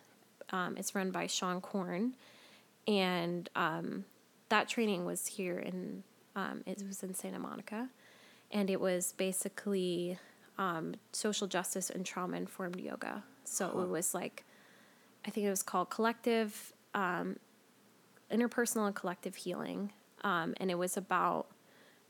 [0.51, 2.15] Um, it's run by Seane Corn
[2.89, 4.05] and um,
[4.49, 6.03] that training was here in
[6.35, 7.89] um, it was in santa monica.
[8.51, 10.19] And it was basically
[10.57, 13.23] um, social justice and trauma informed yoga.
[13.45, 14.45] So it was like
[15.27, 17.37] i think it was called collective um,
[18.33, 19.93] interpersonal and collective healing.
[20.25, 21.47] Um, and it was about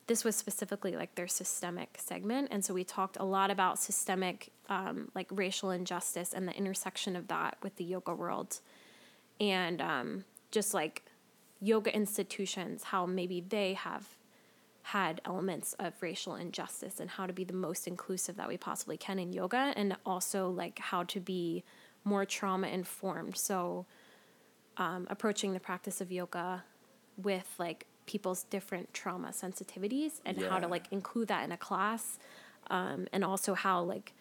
[0.09, 4.51] this was specifically like their systemic segment and so we talked a lot about systemic
[4.69, 8.61] um, like racial injustice and the intersection of that with the yoga world.
[9.41, 11.05] And um, just like
[11.61, 14.07] yoga institutions how maybe they have
[14.83, 18.97] had elements of racial injustice and how to be the most inclusive that we possibly
[18.97, 21.65] can in yoga and also like how to be
[22.05, 23.85] more trauma informed so
[24.77, 26.63] um, approaching the practice of yoga
[27.17, 32.19] with like people's different trauma sensitivities and how to like include that in a class
[32.71, 34.13] um, and also how like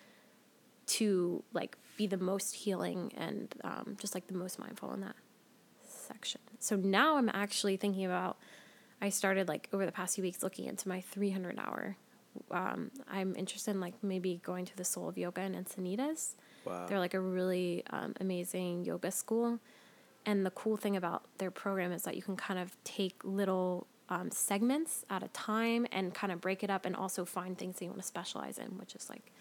[0.85, 5.15] to like be the most healing and um, just like the most mindful in that
[5.83, 8.37] section so now i'm actually thinking about
[9.01, 11.95] i started like over the past few weeks looking into my 300 hour
[12.51, 16.35] um, i'm interested in like maybe going to the soul of yoga in encinitas
[16.65, 16.85] Wow.
[16.87, 19.59] they're like a really um, amazing yoga school.
[20.27, 23.87] And the cool thing about their program is that you can kind of take little
[24.09, 27.79] um, segments at a time and kind of break it up and also find things
[27.79, 29.31] that you want to specialize in, which is like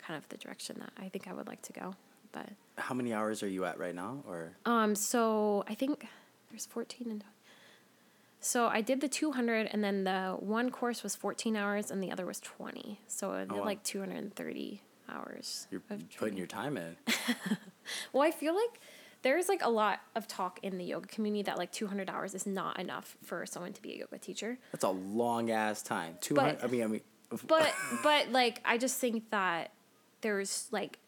[0.00, 1.94] kind of the direction that I think I would like to go.
[2.30, 4.22] But How many hours are you at right now?
[4.28, 6.06] Or um, so I think
[6.50, 7.24] there's 14 and
[8.40, 12.12] so I did the 200 and then the one course was 14 hours and the
[12.12, 13.00] other was 20.
[13.08, 13.64] So I did wow.
[13.64, 15.66] like 230 hours.
[15.72, 15.82] you're
[16.16, 16.96] putting your time in.
[18.12, 18.80] Well, I feel like
[19.22, 22.46] there's like a lot of talk in the yoga community that like 200 hours is
[22.46, 24.58] not enough for someone to be a yoga teacher.
[24.72, 26.14] That's a long ass time.
[26.20, 26.58] Two hundred.
[26.62, 27.00] I mean, I mean.
[27.46, 29.72] But but like I just think that
[30.20, 30.98] there's like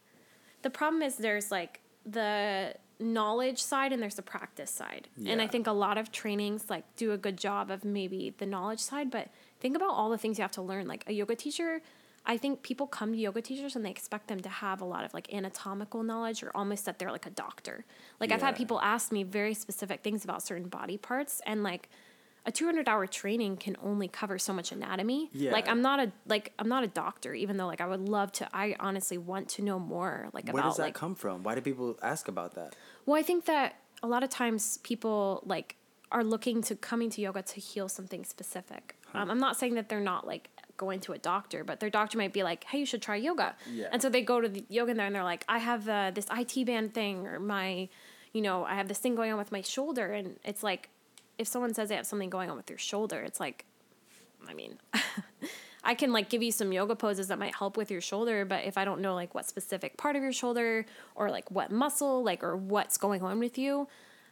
[0.62, 5.08] the problem is there's like the knowledge side and there's the practice side.
[5.26, 8.46] And I think a lot of trainings like do a good job of maybe the
[8.46, 10.86] knowledge side, but think about all the things you have to learn.
[10.86, 11.80] Like a yoga teacher,
[12.26, 15.04] I think people come to yoga teachers and they expect them to have a lot
[15.04, 17.84] of like anatomical knowledge or almost that they're like a doctor.
[18.20, 21.88] Like I've had people ask me very specific things about certain body parts and like
[22.46, 25.30] a 200 hour training can only cover so much anatomy.
[25.32, 25.52] Yeah.
[25.52, 28.32] Like I'm not a like I'm not a doctor even though like I would love
[28.32, 31.42] to I honestly want to know more like Where about does that like come from?
[31.42, 32.76] Why do people ask about that?
[33.06, 35.76] well, I think that a lot of times people like
[36.12, 38.96] are looking to coming to yoga to heal something specific.
[39.14, 40.50] Um, I'm not saying that they're not like
[40.80, 43.54] going to a doctor, but their doctor might be like, "Hey, you should try yoga."
[43.70, 43.88] Yeah.
[43.92, 46.26] And so they go to the yoga there and they're like, "I have uh, this
[46.40, 47.88] IT band thing, or my,
[48.32, 50.88] you know, I have this thing going on with my shoulder," and it's like,
[51.36, 53.66] if someone says they have something going on with their shoulder, it's like,
[54.48, 54.78] I mean.
[55.82, 58.64] I can like give you some yoga poses that might help with your shoulder, but
[58.64, 62.22] if I don't know like what specific part of your shoulder or like what muscle,
[62.22, 63.88] like or what's going on with you,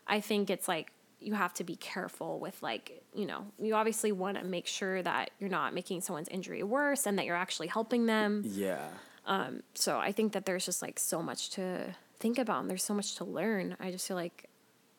[0.07, 4.13] I think it's like you have to be careful with like, you know, you obviously
[4.13, 7.67] want to make sure that you're not making someone's injury worse and that you're actually
[7.67, 8.43] helping them.
[8.47, 8.89] Yeah.
[9.27, 12.85] um, So I think that there's just like so much to think about and there's
[12.85, 13.77] so much to learn.
[13.81, 14.49] I just feel like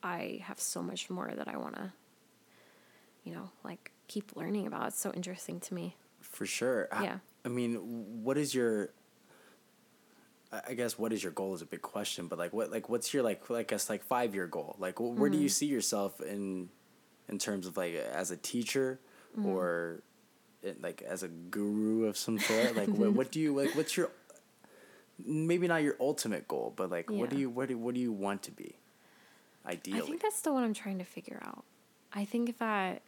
[0.04, 1.92] I have so much more that I want to
[3.24, 4.88] you know, like keep learning about.
[4.88, 5.96] It's so interesting to me.
[6.22, 6.88] For sure.
[6.92, 7.18] I- Yeah.
[7.46, 7.76] I mean,
[8.24, 8.90] what is your?
[10.52, 13.14] I guess what is your goal is a big question, but like what like what's
[13.14, 14.76] your like I guess like five year goal?
[14.80, 15.44] Like wh- where do Mm-hmm.
[15.44, 16.70] you see yourself in,
[17.28, 19.00] in terms of like as a teacher,
[19.38, 19.46] Mm-hmm.
[19.46, 20.02] or,
[20.64, 22.76] it, like as a guru of some sort?
[22.76, 23.76] Like what what do you like?
[23.76, 24.10] What's your?
[25.24, 28.12] Maybe not your ultimate goal, but like what do you what do what do you
[28.12, 28.76] want to be?
[29.68, 30.00] Ideally.
[30.02, 31.64] I think that's still what I'm trying to figure out.
[32.12, 33.02] I think that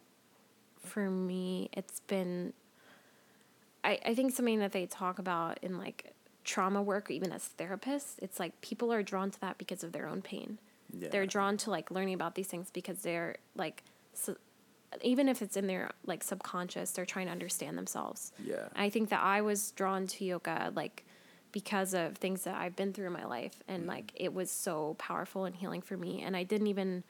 [0.78, 2.52] for me, it's been.
[3.82, 6.12] I, I think something that they talk about in like
[6.44, 9.92] trauma work, or even as therapists, it's like people are drawn to that because of
[9.92, 10.58] their own pain.
[10.92, 11.08] Yeah.
[11.08, 13.82] They're drawn to like learning about these things because they're like,
[14.14, 14.36] so,
[15.00, 18.32] even if it's in their like subconscious, they're trying to understand themselves.
[18.44, 18.68] Yeah.
[18.76, 21.04] I think that I was drawn to yoga like
[21.52, 23.88] because of things that I've been through in my life and mm.
[23.88, 27.04] like it was so powerful and healing for me and I didn't even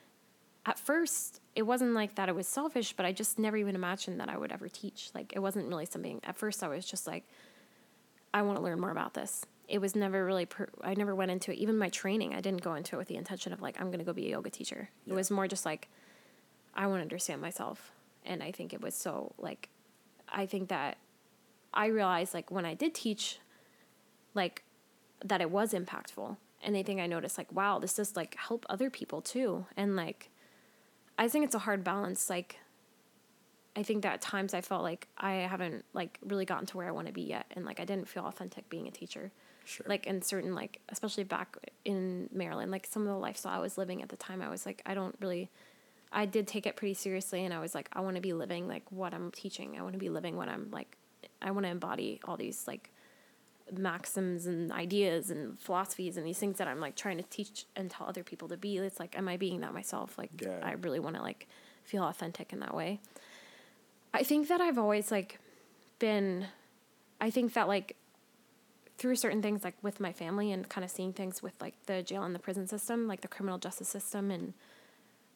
[0.65, 4.19] at first it wasn't like that it was selfish but I just never even imagined
[4.19, 7.07] that I would ever teach like it wasn't really something at first I was just
[7.07, 7.23] like
[8.33, 11.31] I want to learn more about this it was never really per, I never went
[11.31, 13.79] into it even my training I didn't go into it with the intention of like
[13.79, 15.87] I'm going to go be a yoga teacher it was more just like
[16.75, 17.91] I want to understand myself
[18.25, 19.69] and I think it was so like
[20.33, 20.97] I think that
[21.73, 23.39] I realized like when I did teach,
[24.33, 24.63] like
[25.23, 26.37] that it was impactful.
[26.61, 29.65] And I think I noticed like, wow, this does like help other people too.
[29.75, 30.29] And like
[31.17, 32.29] I think it's a hard balance.
[32.29, 32.59] Like
[33.75, 36.87] I think that at times I felt like I haven't like really gotten to where
[36.87, 37.45] I want to be yet.
[37.51, 39.31] And like I didn't feel authentic being a teacher.
[39.65, 39.85] Sure.
[39.89, 43.77] Like in certain like especially back in Maryland, like some of the lifestyle I was
[43.77, 45.49] living at the time, I was like, I don't really
[46.11, 48.67] I did take it pretty seriously and I was like, I want to be living
[48.67, 49.75] like what I'm teaching.
[49.79, 50.97] I want to be living what I'm like
[51.41, 52.91] I want to embody all these like
[53.71, 57.89] maxims and ideas and philosophies and these things that I'm like trying to teach and
[57.89, 58.77] tell other people to be.
[58.77, 60.17] It's like, am I being that myself?
[60.17, 60.59] Like, Yeah.
[60.61, 61.47] I really want to like
[61.83, 62.99] feel authentic in that way.
[64.13, 65.39] I think that I've always like
[65.99, 66.47] been,
[67.19, 67.95] I think that like
[68.97, 72.03] through certain things like with my family and kind of seeing things with like the
[72.03, 74.53] jail and the prison system, like the criminal justice system and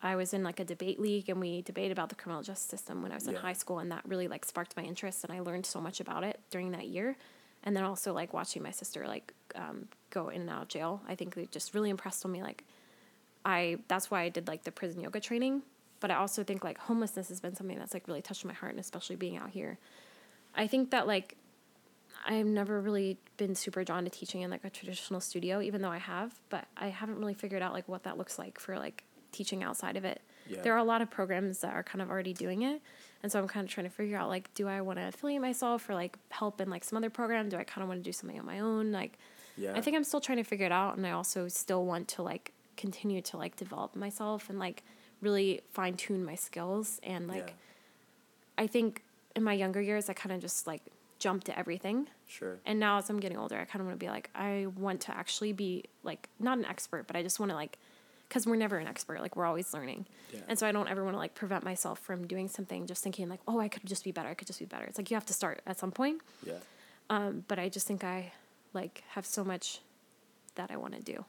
[0.02, 3.02] I was in like a debate league and we debated about the criminal justice system
[3.02, 5.40] when I was in high school and that really like sparked my interest and I
[5.40, 7.18] learned so much about it during that year.
[7.64, 11.02] And then also like watching my sister like um, go in and out of jail,
[11.08, 12.44] I think it just really impressed on me.
[12.44, 12.64] Like
[13.44, 15.64] I that's why I did like the prison yoga training.
[16.00, 18.72] But I also think like homelessness has been something that's like really touched my heart
[18.72, 19.80] and especially being out here.
[20.56, 21.38] I think that like
[22.26, 25.92] I've never really been super drawn to teaching in like a traditional studio, even though
[25.92, 29.04] I have, but I haven't really figured out like what that looks like for like
[29.32, 30.22] teaching outside of it.
[30.48, 30.62] Yeah.
[30.62, 32.82] There are a lot of programs that are kind of already doing it.
[33.24, 35.42] And so I'm kind of trying to figure out like, do I want to affiliate
[35.42, 37.50] myself or like help in like some other program?
[37.50, 38.92] Do I kind of want to do something on my own?
[38.92, 39.18] Like,
[39.58, 39.74] Yeah.
[39.76, 40.98] I think I'm still trying to figure it out.
[40.98, 44.84] And I also still want to like continue to like develop myself and like
[45.22, 47.00] really fine tune my skills.
[47.04, 47.54] And like, Yeah.
[48.64, 49.04] I think
[49.36, 50.82] in my younger years, I kind of just like
[51.20, 52.08] jumped to everything.
[52.28, 52.58] Sure.
[52.66, 55.02] And now as I'm getting older, I kind of want to be like, I want
[55.02, 57.78] to actually be like, not an expert, but I just want to like,
[58.28, 59.22] because we're never an expert.
[59.22, 60.06] Like we're always learning.
[60.34, 60.42] Yeah.
[60.48, 63.30] And so I don't ever want to like prevent myself from doing something just thinking
[63.30, 64.30] like, oh, I could just be better.
[64.30, 64.86] I could just be better.
[64.86, 66.22] It's like you have to start at some point.
[66.46, 66.54] Yeah.
[67.10, 68.34] Um, but I just think I
[68.74, 69.80] like have so much
[70.56, 71.24] that I want to do.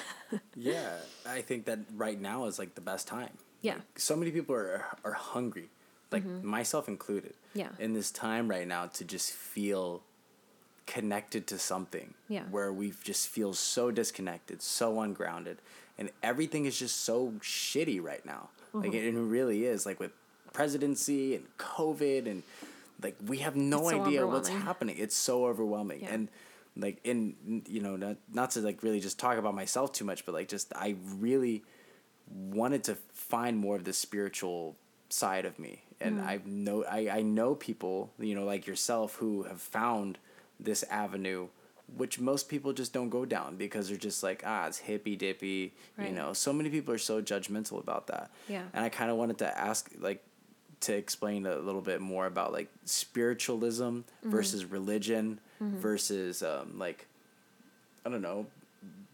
[0.56, 3.36] Yeah, I think that right now is like the best time.
[3.60, 3.74] Yeah.
[3.74, 5.68] Like, so many people are are hungry,
[6.10, 7.32] like myself included.
[7.34, 7.58] Mm-hmm.
[7.58, 7.68] Yeah.
[7.78, 10.02] In this time right now to just feel
[10.86, 12.14] connected to something.
[12.28, 12.44] Yeah.
[12.50, 15.58] Where we just feel so disconnected, so ungrounded,
[15.98, 18.48] and everything is just so shitty right now.
[18.72, 18.96] Like Mm-hmm.
[18.96, 19.84] it, it really is.
[19.86, 20.12] Like with
[20.52, 22.42] presidency and COVID and
[23.02, 24.96] like we have no so idea what's happening.
[24.98, 26.14] It's so overwhelming Yeah.
[26.14, 26.28] and
[26.76, 30.24] like in you know not not to like really just talk about myself too much
[30.24, 31.62] but like just i really
[32.28, 34.76] wanted to find more of the spiritual
[35.08, 36.28] side of me, and Mm-hmm.
[36.28, 40.18] I know I, I know people you know like yourself who have found
[40.58, 41.48] this avenue,
[41.96, 45.74] which most people just don't go down because they're just like ah it's hippy dippy,
[45.98, 46.32] you know.
[46.32, 48.30] So many people are so judgmental about that.
[48.48, 48.64] Yeah.
[48.72, 50.24] And I kind of wanted to ask like
[50.82, 54.30] to explain a little bit more about like spiritualism Mm-hmm.
[54.30, 57.06] versus religion versus um, like
[58.04, 58.46] I don't know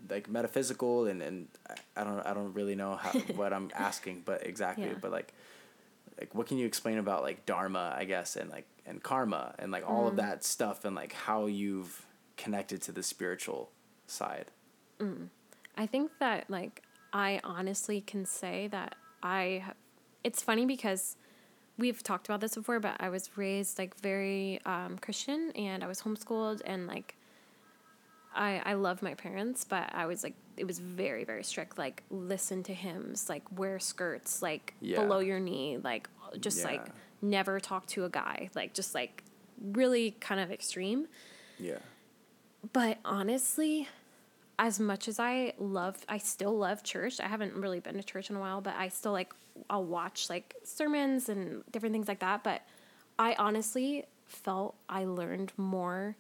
[0.09, 1.49] like metaphysical and and
[1.97, 4.95] I- don't I don't really know how what I'm asking but exactly Yeah.
[5.01, 5.33] but like
[6.19, 9.71] like what can you explain about like dharma I guess and like and karma and
[9.71, 10.19] like all of Mm.
[10.25, 12.07] that stuff and like how you've
[12.37, 13.71] connected to the spiritual
[14.07, 14.47] side
[15.77, 19.77] I think that like I honestly can say that I have,
[20.25, 21.17] it's funny because
[21.79, 25.87] we've talked about this before, but I was raised like very um, Christian and I
[25.87, 27.15] was homeschooled and like
[28.35, 32.03] I I love my parents, but I was like it was very very strict like
[32.11, 34.97] listen to hymns, like wear skirts like Yeah.
[35.03, 36.09] below your knee, like
[36.41, 36.91] just like
[37.23, 39.23] never talk to a guy, like just like
[39.73, 41.07] really kind of extreme.
[41.59, 41.79] yeah
[42.73, 43.89] But honestly,
[44.59, 47.21] as much as I love, I still love church.
[47.21, 49.33] I haven't really been to church in a while, but I still like,
[49.71, 52.43] I'll watch like sermons and different things like that.
[52.45, 52.63] But
[53.19, 56.17] I honestly felt I learned more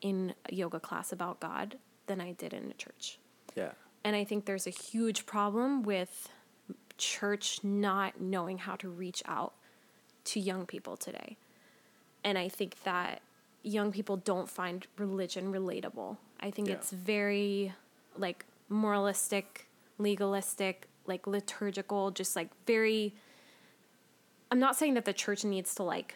[0.00, 1.76] in a yoga class about God
[2.06, 3.18] than I did in a church.
[3.54, 3.72] yeah
[4.02, 6.28] And I think there's a huge problem with
[6.96, 9.52] church not knowing how to reach out
[10.24, 11.36] to young people today.
[12.24, 13.22] And I think that
[13.62, 16.16] young people don't find religion relatable.
[16.40, 16.74] I think Yeah.
[16.74, 17.74] it's very
[18.16, 19.68] like moralistic,
[19.98, 23.12] legalistic, like liturgical, just like very
[24.50, 26.14] I'm not saying that the church needs to like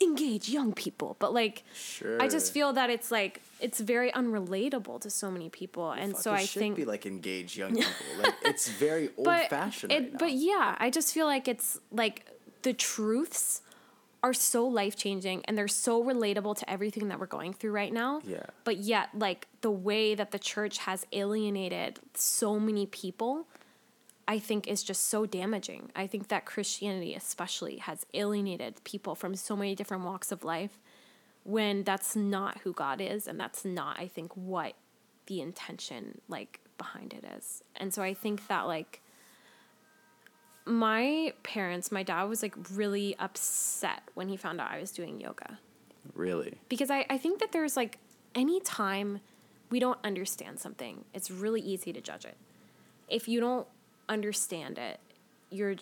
[0.00, 5.00] engage young people, but like sure I just feel that it's like it's very unrelatable
[5.00, 6.76] to so many people, and Fuck, so it I should think.
[6.76, 10.76] be like engage young people like it's very old but fashioned it, right but yeah,
[10.78, 12.26] I just feel like it's like
[12.62, 13.62] the truths
[14.22, 17.92] are so life changing and they're so relatable to everything that we're going through right
[17.92, 18.20] now.
[18.24, 18.42] Yeah.
[18.64, 23.46] But yet, like the way that the church has alienated so many people,
[24.28, 25.90] I think is just so damaging.
[25.94, 30.80] I think that Christianity, especially, has alienated people from so many different walks of life
[31.44, 34.74] when that's not who God is and that's not, I think, what
[35.26, 37.62] the intention like behind it is.
[37.76, 39.00] And so I think that like
[40.64, 45.20] my parents, my dad was like really upset when he found out I was doing
[45.20, 45.58] yoga
[46.14, 47.98] really because I, I think that there's like
[48.34, 49.20] any time
[49.70, 52.36] we don't understand something it's really easy to judge it
[53.08, 53.66] if you don't
[54.08, 55.00] understand it
[55.50, 55.76] you're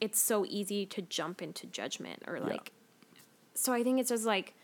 [0.00, 2.72] it's so easy to jump into judgment or like
[3.54, 4.54] so i think it's just like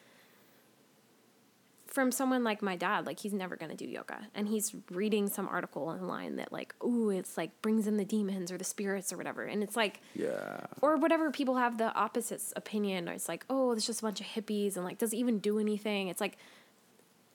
[1.87, 5.27] from someone like my dad like he's never going to do yoga and he's reading
[5.29, 9.13] some article online that like ooh it's like brings in the demons or the spirits
[9.13, 10.61] or whatever and it's like yeah.
[10.83, 14.21] or whatever people have the opposite opinion or it's like oh it's just a bunch
[14.21, 16.37] of hippies and like does it even do anything it's like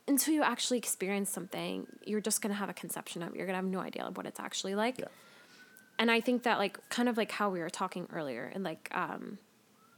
[0.08, 3.48] until you actually experience something you're just going to have a conception of it you're
[3.48, 5.00] going to have no idea of what it's actually like.
[5.00, 5.06] Yeah
[6.00, 8.90] and i think that like kind of like how we were talking earlier and like
[8.94, 9.38] um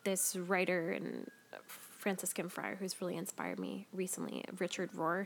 [0.04, 1.30] this writer and
[1.68, 5.26] franciscan friar who's really inspired me recently richard rohr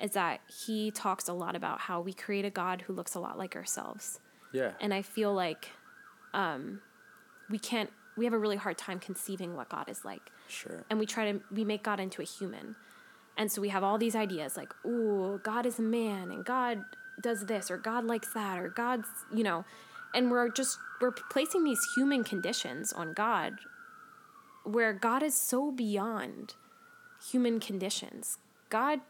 [0.00, 3.20] is that he talks a lot about how we create a god who looks a
[3.20, 4.20] lot like ourselves.
[4.52, 4.72] Yeah.
[4.80, 5.70] And I feel like
[6.34, 6.80] um,
[7.50, 7.90] we can't.
[8.16, 10.84] We have a really hard time conceiving what God is like, sure.
[10.88, 12.76] And we try to we make God into a human,
[13.36, 16.82] and so we have all these ideas like, ooh, God is a man, and God
[17.20, 19.64] does this, or God likes that, or God's you know,
[20.14, 23.54] and we're just we're placing these human conditions on God,
[24.64, 26.54] where God is so beyond
[27.30, 28.38] human conditions.
[28.68, 29.00] God,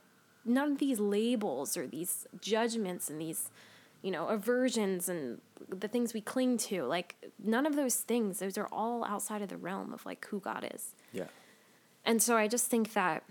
[0.44, 3.50] none of these labels or these judgments and these,
[4.02, 8.58] you know, aversions and the things we cling to, like none of those things, those
[8.58, 10.94] are all outside of the realm of like who God is.
[11.12, 11.24] yeah
[12.04, 13.24] And so I just think that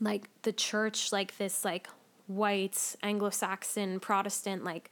[0.00, 1.88] like the church, like this like
[2.26, 4.90] white Anglo-Saxon Protestant, like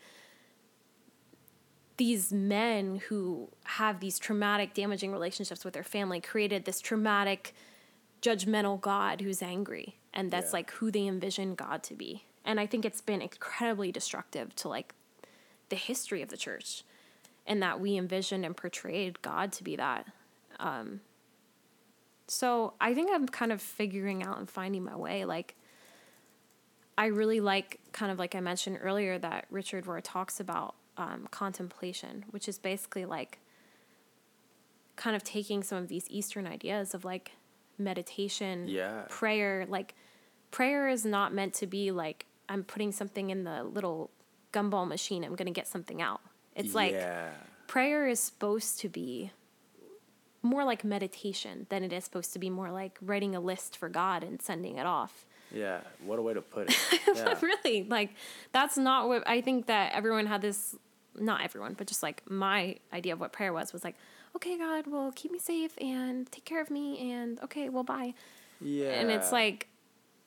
[1.97, 7.55] these men who have these traumatic, damaging relationships with their family created this traumatic,
[8.21, 9.99] judgmental God who's angry.
[10.13, 10.57] And that's Yeah.
[10.59, 12.25] like who they envision God to be.
[12.45, 14.95] And I think it's been incredibly destructive to like
[15.69, 16.83] the history of the church
[17.47, 20.07] and that we envisioned and portrayed God to be that.
[20.59, 21.01] Um,
[22.27, 25.25] so I think I'm kind of figuring out and finding my way.
[25.25, 25.57] Like,
[26.97, 31.29] I really like, kind of like I mentioned earlier, that Richard Rohr talks about um,
[31.31, 33.39] contemplation, which is basically like
[34.97, 37.33] kind of taking some of these Eastern ideas of like
[37.79, 39.03] meditation, Yeah.
[39.09, 39.67] prayer.
[39.69, 39.95] Like,
[40.51, 44.11] prayer is not meant to be like, I'm putting something in the little
[44.53, 46.21] gumball machine, I'm going to get something out.
[46.55, 47.31] It's like, yeah
[47.67, 49.33] prayer is supposed to be
[50.43, 53.89] more like meditation than it is supposed to be more like writing a list for
[53.89, 55.25] God and sending it off.
[55.53, 56.77] Yeah, what a way to put it.
[57.15, 57.39] Yeah.
[57.41, 58.11] really, like
[58.53, 60.75] that's not what I think that everyone had this
[61.17, 63.95] not everyone, but just like my idea of what prayer was was like,
[64.35, 68.15] okay, God, well, keep me safe and take care of me and okay, well, bye.
[68.61, 68.91] yeah.
[68.95, 69.69] And it's like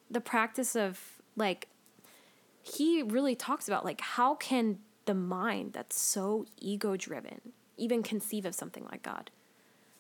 [0.09, 0.99] the practice of
[1.36, 1.68] like
[2.61, 8.45] he really talks about like how can the mind that's so ego driven even conceive
[8.45, 9.30] of something like God?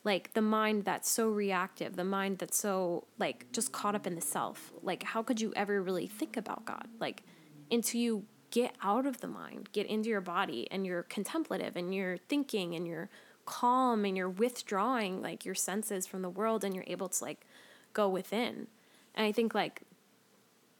[0.03, 4.15] Like the mind that's so reactive, the mind that's so like just caught up in
[4.15, 4.71] the self.
[4.81, 6.87] Like how could you ever really think about God?
[6.99, 7.23] Like
[7.69, 11.93] until you get out of the mind, get into your body and you're contemplative and
[11.93, 13.09] you're thinking and you're
[13.45, 17.45] calm and you're withdrawing like your senses from the world and you're able to like
[17.93, 18.67] go within.
[19.15, 19.81] And I think like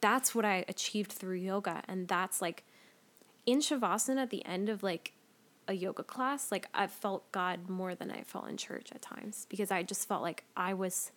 [0.00, 1.82] that's what I achieved through yoga.
[1.88, 2.64] And that's like
[3.44, 5.12] in Shavasana at the end of like
[5.68, 9.46] a yoga class, like I felt God more than I felt in church at times
[9.48, 11.12] because I just felt like I was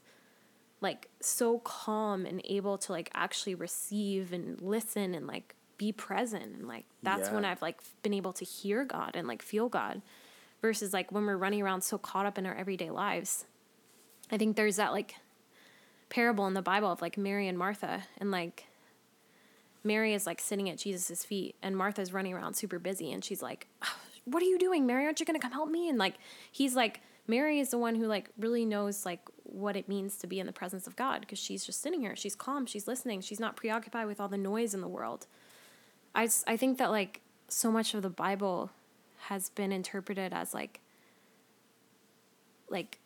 [0.81, 6.43] like so calm and able to like actually receive and listen and like be present
[6.43, 10.01] and like that's when I've like been able to hear God and like feel God
[10.61, 13.45] versus like when we're running around so caught up in our everyday lives.
[14.31, 15.15] I think there's that like
[16.09, 18.65] parable in the Bible of like Mary and Martha and like
[19.83, 23.41] Mary is like sitting at Jesus' feet and Martha's running around super busy and she's
[23.41, 25.05] like, "Ah, What are you doing, Mary?
[25.05, 25.89] Aren't you gonna come help me?
[25.89, 26.15] And like
[26.51, 30.27] he's like, Mary is the one who like really knows like what it means to
[30.27, 32.15] be in the presence of God because she's just sitting here.
[32.15, 35.27] She's calm, she's listening, she's not preoccupied with all the noise in the world.
[36.13, 38.71] I, I think that like so much of the Bible
[39.27, 40.81] has been interpreted as like
[42.69, 42.99] like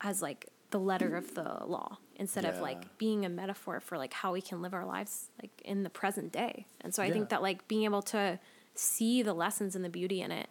[0.00, 4.12] as like the letter of the law instead of like being a metaphor for like
[4.12, 6.66] how we can live our lives like in the present day.
[6.80, 7.14] And so I Yeah.
[7.14, 8.38] think that like being able to
[8.74, 10.48] see the lessons and the beauty in it,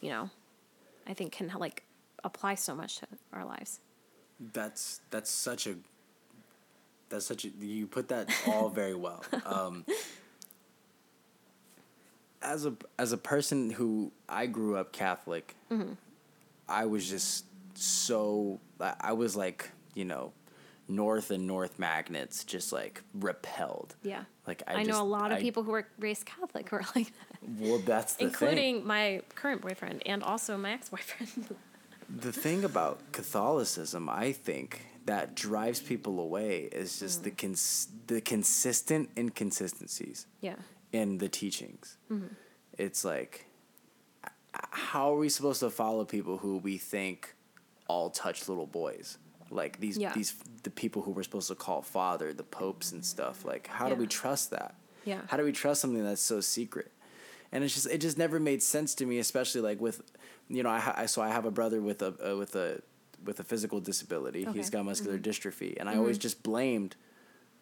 [0.00, 0.30] you know,
[1.06, 1.84] I think can like
[2.24, 3.80] apply so much to our lives.
[4.52, 5.74] that's that's such a
[7.08, 9.84] that's such a you put that all very well um
[12.42, 15.54] as a as a person who i grew up catholic
[16.68, 17.44] i was just
[17.74, 20.32] so I- i was like you know
[20.86, 24.24] north and north magnets just like repelled Yeah.
[24.46, 26.84] like I, i, know a lot of I- people who are raised Catholic who are
[26.94, 27.12] like
[27.58, 31.56] well that's the thing including my current boyfriend and also my ex boyfriend.
[32.10, 38.22] The thing about Catholicism, I think, that drives people away is just the cons- the
[38.22, 40.54] consistent inconsistencies yeah.
[40.92, 41.98] in the teachings.
[42.10, 42.28] Mm-hmm.
[42.78, 43.44] It's like,
[44.52, 47.34] how are we supposed to follow people who we think
[47.88, 49.18] all touch little boys?
[49.50, 50.14] Like these Yeah.
[50.14, 53.44] these the people who we're supposed to call father, the popes and stuff.
[53.44, 54.74] Like, how do we trust that?
[55.04, 55.20] Yeah.
[55.26, 56.90] How do we trust something that's so secret?
[57.50, 60.02] And it's just it just never made sense to me, especially like with,
[60.48, 62.82] you know, I, ha- I so I have a brother with a uh, with a
[63.24, 64.40] with a physical disability.
[64.40, 64.60] He's Okay.
[64.60, 64.70] Mm-hmm.
[64.70, 66.96] got muscular dystrophy, and I always just blamed.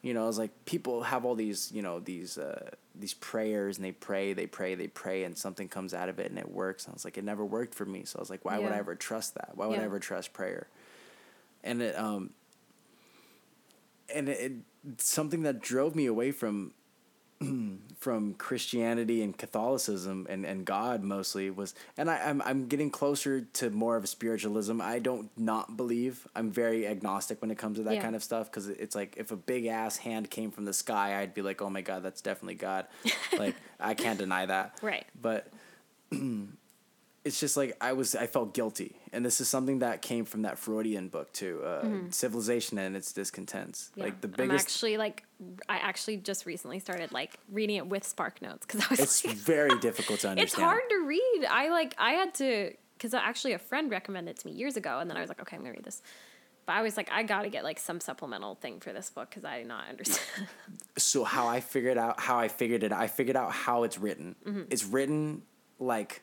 [0.02, 3.76] You know, I was like, people have all these, you know, these uh, these prayers,
[3.78, 6.50] and they pray, they pray, they pray, and something comes out of it, and it
[6.50, 6.84] works.
[6.84, 8.04] And I was like, it never worked for me.
[8.04, 9.52] So I was like, why would I ever trust that?
[9.54, 10.68] Why would I ever trust prayer?
[11.64, 12.30] And it, um,
[14.14, 14.52] and it, it
[15.00, 16.72] something that drove me away from
[17.98, 23.40] from Christianity and Catholicism and, and God mostly was and I, I'm I'm getting closer
[23.40, 24.80] to more of a spiritualism.
[24.80, 26.26] I don't not believe.
[26.36, 28.02] I'm very agnostic when it comes to that Yeah.
[28.02, 31.20] kind of stuff because it's like if a big ass hand came from the sky,
[31.20, 32.86] I'd be like, oh my god, that's definitely God.
[33.38, 34.78] like I can't deny that.
[34.82, 35.06] Right.
[35.20, 35.48] But
[37.26, 40.42] it's just like I was I felt guilty, and this is something that came from
[40.42, 43.90] that Freudian book too, uh, Civilization and its Discontents.
[43.90, 43.98] Mm-hmm.
[43.98, 44.04] Yeah.
[44.06, 44.50] Like the biggest.
[44.50, 45.24] I'm actually like
[45.68, 49.24] I actually just recently started like reading it with Spark Notes because I was it's
[49.24, 50.40] like, very difficult to understand.
[50.40, 51.46] it's hard to read.
[51.50, 55.00] I like I had to because actually a friend recommended it to me years ago,
[55.00, 56.02] and then I was like, okay, I'm gonna read this.
[56.64, 59.44] But I was like, I gotta get like some supplemental thing for this book because
[59.44, 60.46] I did not understand.
[60.96, 64.36] so how I figured out how I figured it I figured out how it's written.
[64.46, 64.62] Mm-hmm.
[64.70, 65.42] It's written
[65.80, 66.22] like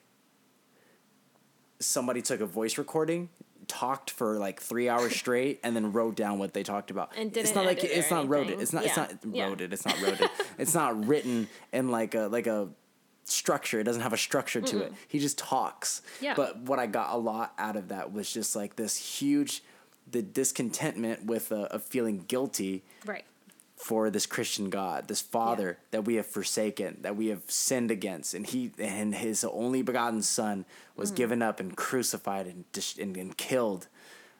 [1.79, 3.29] somebody took a voice recording,
[3.67, 7.11] talked for like three hours straight, and then wrote down what they talked about.
[7.17, 8.59] And it's didn't not like it it's not wrote it.
[8.59, 9.45] It's not it's not Yeah.
[9.47, 9.73] wrote it.
[9.73, 10.29] It's not wrote it.
[10.57, 12.69] It's not written in like a like a
[13.25, 13.79] structure.
[13.79, 14.93] It doesn't have a structure to it.
[15.07, 16.01] He just talks.
[16.21, 16.33] Yeah.
[16.35, 19.63] But what I got a lot out of that was just like this huge
[20.11, 23.23] the discontentment with a, of feeling guilty right.
[23.83, 28.33] For this Christian God, this Father that we have forsaken, that we have sinned against,
[28.33, 30.63] and He and His only begotten Son
[30.95, 31.15] was Mm-hmm.
[31.17, 33.87] given up and crucified and, dis- and and killed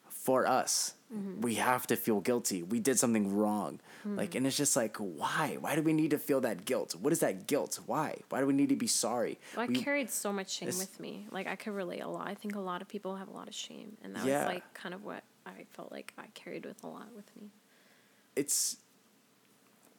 [0.07, 0.93] for us.
[1.41, 2.63] We have to feel guilty.
[2.63, 3.79] We did something wrong.
[4.03, 5.57] Like, and it's just like, why?
[5.59, 6.95] Why do we need to feel that guilt?
[6.99, 7.79] What is that guilt?
[7.85, 8.17] Why?
[8.29, 9.37] Why do we need to be sorry?
[9.55, 11.27] Well, I We- carried so much shame it's- with me.
[11.31, 12.27] Like I could relate a lot.
[12.27, 14.45] I think a lot of people have a lot of shame, and that Yeah.
[14.45, 17.51] was like kind of what I felt like I carried with a lot with me.
[18.35, 18.77] it's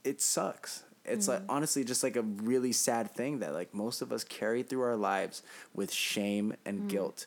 [0.05, 0.85] it sucks.
[1.05, 1.45] It's Mm-hmm.
[1.47, 4.83] like honestly just like a really sad thing that like most of us carry through
[4.83, 5.43] our lives
[5.75, 6.89] with shame and Mm.
[6.89, 7.27] guilt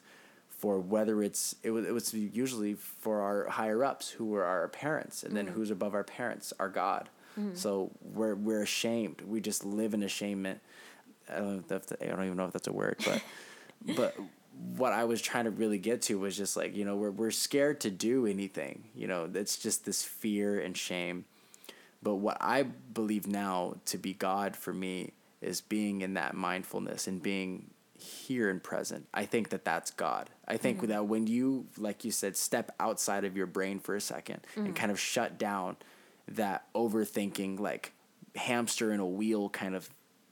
[0.49, 4.67] for whether it's it was it was usually for our higher ups who were our
[4.67, 5.35] parents and Mm.
[5.35, 7.09] then who's above our parents our God.
[7.53, 9.21] So we're we're ashamed.
[9.21, 10.47] We just live in ashamed.
[11.29, 13.21] I don't know I don't even know if that's a word, but
[13.95, 14.15] but
[14.75, 17.29] what I was trying to really get to was just like you know we're we're
[17.29, 18.85] scared to do anything.
[18.95, 21.25] You know, it's just this fear and shame.
[22.01, 27.07] But what I believe now to be God for me is being in that mindfulness
[27.07, 29.07] and being here and present.
[29.13, 30.29] I think that that's God.
[30.47, 30.87] I think mm.
[30.89, 34.73] that when you, like you said, step outside of your brain for a 2nd and
[34.73, 34.75] mm.
[34.75, 35.77] kind of shut down
[36.27, 37.93] that overthinking, like
[38.35, 39.89] hamster in a wheel kind of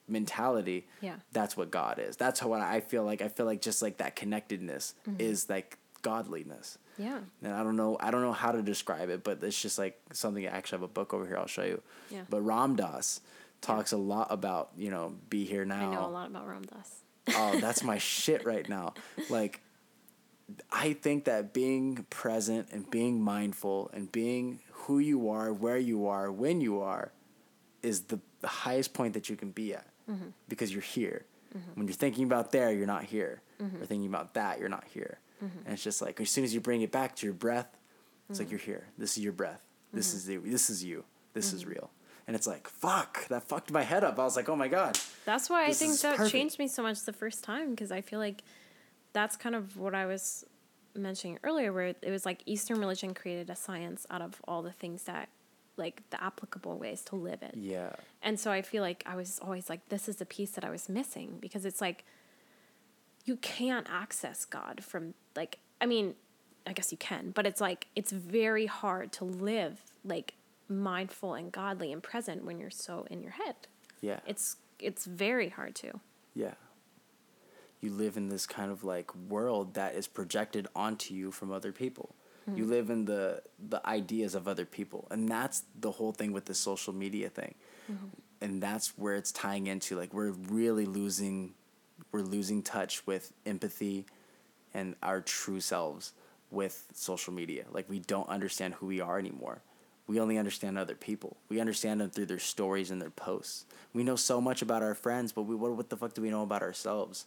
[0.08, 1.16] mentality, Yeah.
[1.32, 2.18] that's what God is.
[2.18, 3.22] That's how I feel like.
[3.22, 5.20] I feel like just like that connectedness mm-hmm.
[5.20, 5.80] is like
[6.10, 7.20] godliness Yeah.
[7.44, 9.96] and I don't know I don't know how to describe it, but it's just like
[10.14, 10.46] something.
[10.46, 11.38] I actually have a book over here.
[11.38, 11.82] I'll show you.
[12.16, 12.26] Yeah.
[12.30, 13.22] But Ram Dass
[13.62, 15.90] talks a lot about you know be here now.
[15.92, 16.90] I know a lot about Ram Dass.
[17.36, 18.94] oh, that's my shit right now.
[19.30, 19.62] Like,
[20.72, 26.06] I think that being present and being mindful and being who you are, where you
[26.08, 27.12] are, when you are,
[27.82, 30.28] is the, the highest point that you can be at Mm-hmm.
[30.48, 31.26] because you're here.
[31.74, 33.42] When you're thinking about there, you're not here.
[33.60, 35.18] Or thinking about that, you're not here.
[35.44, 35.60] Mm-hmm.
[35.66, 37.78] And it's just like as soon as you bring it back to your breath,
[38.30, 38.88] it's like you're here.
[38.98, 39.64] This is your breath.
[39.94, 40.18] This Mm-hmm.
[40.18, 41.04] is the, this is you.
[41.34, 41.92] This is real.
[42.28, 44.18] And it's like fuck that fucked my head up.
[44.20, 44.98] I was like, oh my god.
[45.26, 46.32] That's why I think that perfect.
[46.32, 48.44] changed me so much the first time because I feel like
[49.14, 50.44] that's kind of what I was
[50.96, 54.72] mentioning earlier, where it was like Eastern religion created a science out of all the
[54.72, 55.30] things that,
[55.78, 57.54] like the applicable ways to live it.
[57.58, 57.90] Yeah.
[58.24, 60.70] And so I feel like I was always like, this is the piece that I
[60.70, 62.06] was missing because it's like,
[63.26, 66.16] you can't access God from, like, I mean,
[66.66, 70.34] I guess you can, but it's like, it's very hard to live like
[70.70, 73.56] mindful and godly and present when you're so in your head.
[74.02, 74.20] Yeah.
[74.26, 76.00] It's, it's very hard to.
[76.34, 76.54] Yeah.
[77.82, 81.72] You live in this kind of like world that is projected onto you from other
[81.72, 82.16] people.
[82.54, 82.70] You mm.
[82.70, 85.08] live in the the ideas of other people.
[85.10, 87.56] And that's the whole thing with the social media thing.
[87.92, 88.06] Mm-hmm.
[88.42, 91.56] And that's where it's tying into like we're really losing
[92.16, 94.06] we're losing touch with empathy
[94.74, 96.14] and our true selves
[96.50, 97.66] with social media.
[97.70, 99.62] Like we don't understand who we are anymore.
[100.08, 101.36] We only understand other people.
[101.50, 103.66] We understand them through their stories and their posts.
[103.94, 106.30] We know so much about our friends, but we what, what the fuck do we
[106.30, 107.26] know about ourselves?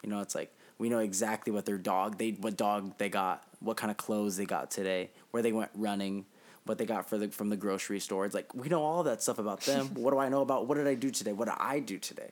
[0.00, 3.42] You know, it's like we know exactly what their dog they what dog they got,
[3.58, 6.24] what kind of clothes they got today, where they went running,
[6.66, 8.26] what they got for the from the grocery store.
[8.26, 9.86] It's like we know all that stuff about them.
[9.94, 11.32] what do I know about what did I do today?
[11.32, 12.30] What did I do today?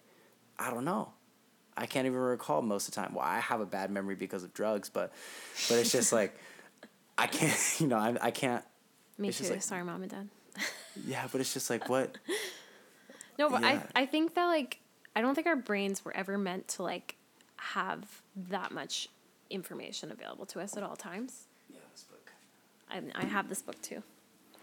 [0.61, 1.13] I don't know.
[1.79, 3.15] I can't even recall most of the time.
[3.15, 5.13] Well, I have a bad memory because of drugs, but
[5.69, 6.37] but it's just like
[7.17, 8.65] I can't, you know, I, I can't.
[9.17, 9.45] Me It's too.
[9.45, 10.29] just like- Sorry, mom and dad.
[11.07, 12.19] Yeah, but it's just like what?
[13.39, 13.83] No, but Yeah.
[13.95, 14.81] I I think that like
[15.15, 17.15] I don't think our brains were ever meant to like
[17.57, 19.09] have that much
[19.51, 21.47] information available to us at all times.
[21.71, 22.33] Yeah, this book.
[22.91, 24.03] I I have this book too.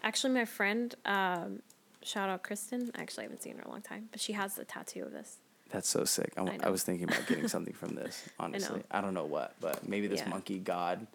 [0.03, 1.61] Actually, my friend, um,
[2.03, 2.91] shout out Kristen.
[2.95, 5.11] Actually, I haven't seen her in a long time, but she has the tattoo of
[5.13, 5.37] this.
[5.71, 6.31] That's so sick.
[6.37, 8.27] I, I I was thinking about getting something from this.
[8.39, 10.29] Honestly, I, don't know what, but maybe this Yeah.
[10.29, 11.05] monkey god,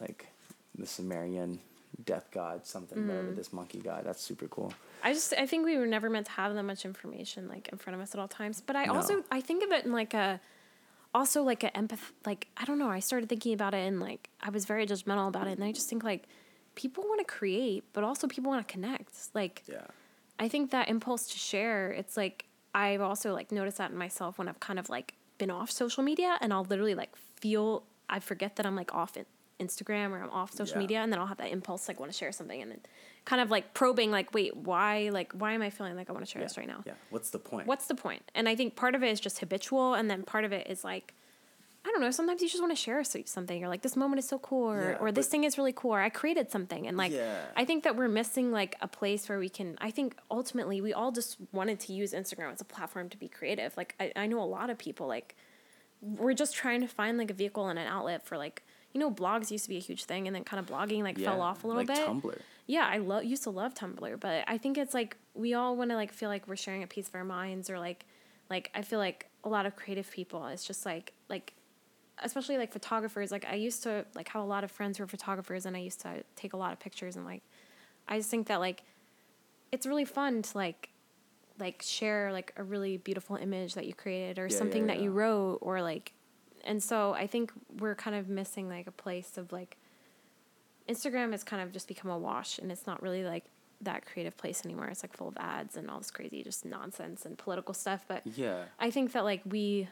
[0.00, 0.26] like
[0.78, 1.58] the Sumerian
[2.04, 2.98] death god, something.
[2.98, 3.08] Mm.
[3.08, 4.04] Whatever this monkey god.
[4.04, 4.72] That's super cool.
[5.02, 7.78] I just I think we were never meant to have that much information like in
[7.78, 8.60] front of us at all times.
[8.64, 8.94] But I No.
[8.96, 10.40] also I think of it in like a
[11.14, 14.28] also like a empath like I don't know, I started thinking about it and like
[14.40, 16.28] I was very judgmental about it and I just think like
[16.76, 19.14] people want to create, but also people want to connect.
[19.34, 19.86] Like Yeah.
[20.38, 22.44] I think that impulse to share, it's like
[22.74, 26.02] I've also like noticed that in myself when I've kind of like been off social
[26.02, 29.24] media and I'll literally like feel I forget that I'm like off in
[29.58, 30.80] Instagram or I'm off social Yeah.
[30.82, 32.80] media and then I'll have that impulse like want to share something and then
[33.24, 36.24] kind of like probing like wait why like why am I feeling like I want
[36.24, 36.48] to share yeah.
[36.48, 36.82] this right now?
[36.86, 36.94] Yeah.
[37.10, 37.66] What's the point?
[37.66, 38.30] What's the point?
[38.34, 40.84] And I think part of it is just habitual and then part of it is
[40.84, 41.14] like
[41.84, 42.10] I don't know.
[42.10, 43.58] Sometimes you just want to share something.
[43.58, 45.92] You're like, this moment is so cool, or, Yeah, or this thing is really cool,
[45.92, 46.86] or I created something.
[46.86, 47.40] And like, Yeah.
[47.56, 49.78] I think that we're missing like a place where we can.
[49.80, 53.28] I think ultimately we all just wanted to use Instagram as a platform to be
[53.28, 53.74] creative.
[53.78, 55.36] Like, I, I know a lot of people like
[56.02, 58.62] we're just trying to find like a vehicle and an outlet for like
[58.92, 61.18] you know blogs used to be a huge thing and then kind of blogging like
[61.18, 62.06] fell off a little like bit.
[62.06, 62.38] Tumblr.
[62.66, 65.90] Yeah, I love used to love Tumblr, but I think it's like we all want
[65.90, 68.04] to like feel like we're sharing a piece of our minds or like
[68.48, 71.52] like I feel like a lot of creative people it's just like like
[72.22, 73.30] especially like photographers.
[73.30, 75.80] Like I used to like have a lot of friends who are photographers, and I
[75.80, 77.16] used to take a lot of pictures.
[77.16, 77.42] And like,
[78.08, 78.82] I just think that like,
[79.72, 80.90] it's really fun to like,
[81.58, 85.02] like share like a really beautiful image that you created or Yeah, something yeah, that
[85.02, 86.12] you wrote or like,
[86.64, 89.76] and so I think we're kind of missing like a place of like.
[90.88, 93.44] Instagram has kind of just become a wash, and it's not really like
[93.82, 94.88] that creative place anymore.
[94.88, 98.04] It's like full of ads and all this crazy just nonsense and political stuff.
[98.08, 98.64] But Yeah.
[98.78, 99.88] I think that like we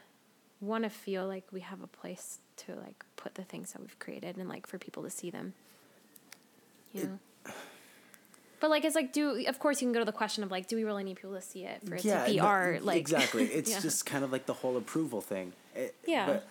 [0.61, 3.97] want to feel like we have a place to like put the things that we've
[3.99, 5.53] created and like for people to see them.
[6.93, 7.51] You know.
[8.59, 10.67] But like it's like do of course you can go to the question of like
[10.67, 13.45] do we really need people to see it for it to be art like exactly.
[13.59, 13.79] It's Yeah.
[13.79, 15.53] just kind of like the whole approval thing.
[15.75, 16.25] It- Yeah.
[16.27, 16.47] but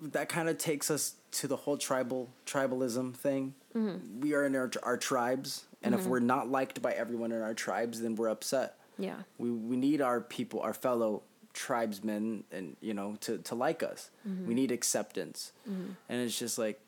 [0.00, 3.54] that kind of takes us to the whole tribal tribalism thing.
[3.76, 4.20] Mm-hmm.
[4.20, 7.54] We are in our, our tribes, and if we're not liked by everyone in our
[7.54, 8.76] tribes, then we're upset.
[8.98, 11.22] yeah We we need our people, our fellow
[11.52, 14.10] tribesmen, and you know to to like us.
[14.28, 14.46] Mm-hmm.
[14.46, 16.80] We need acceptance, and it's just like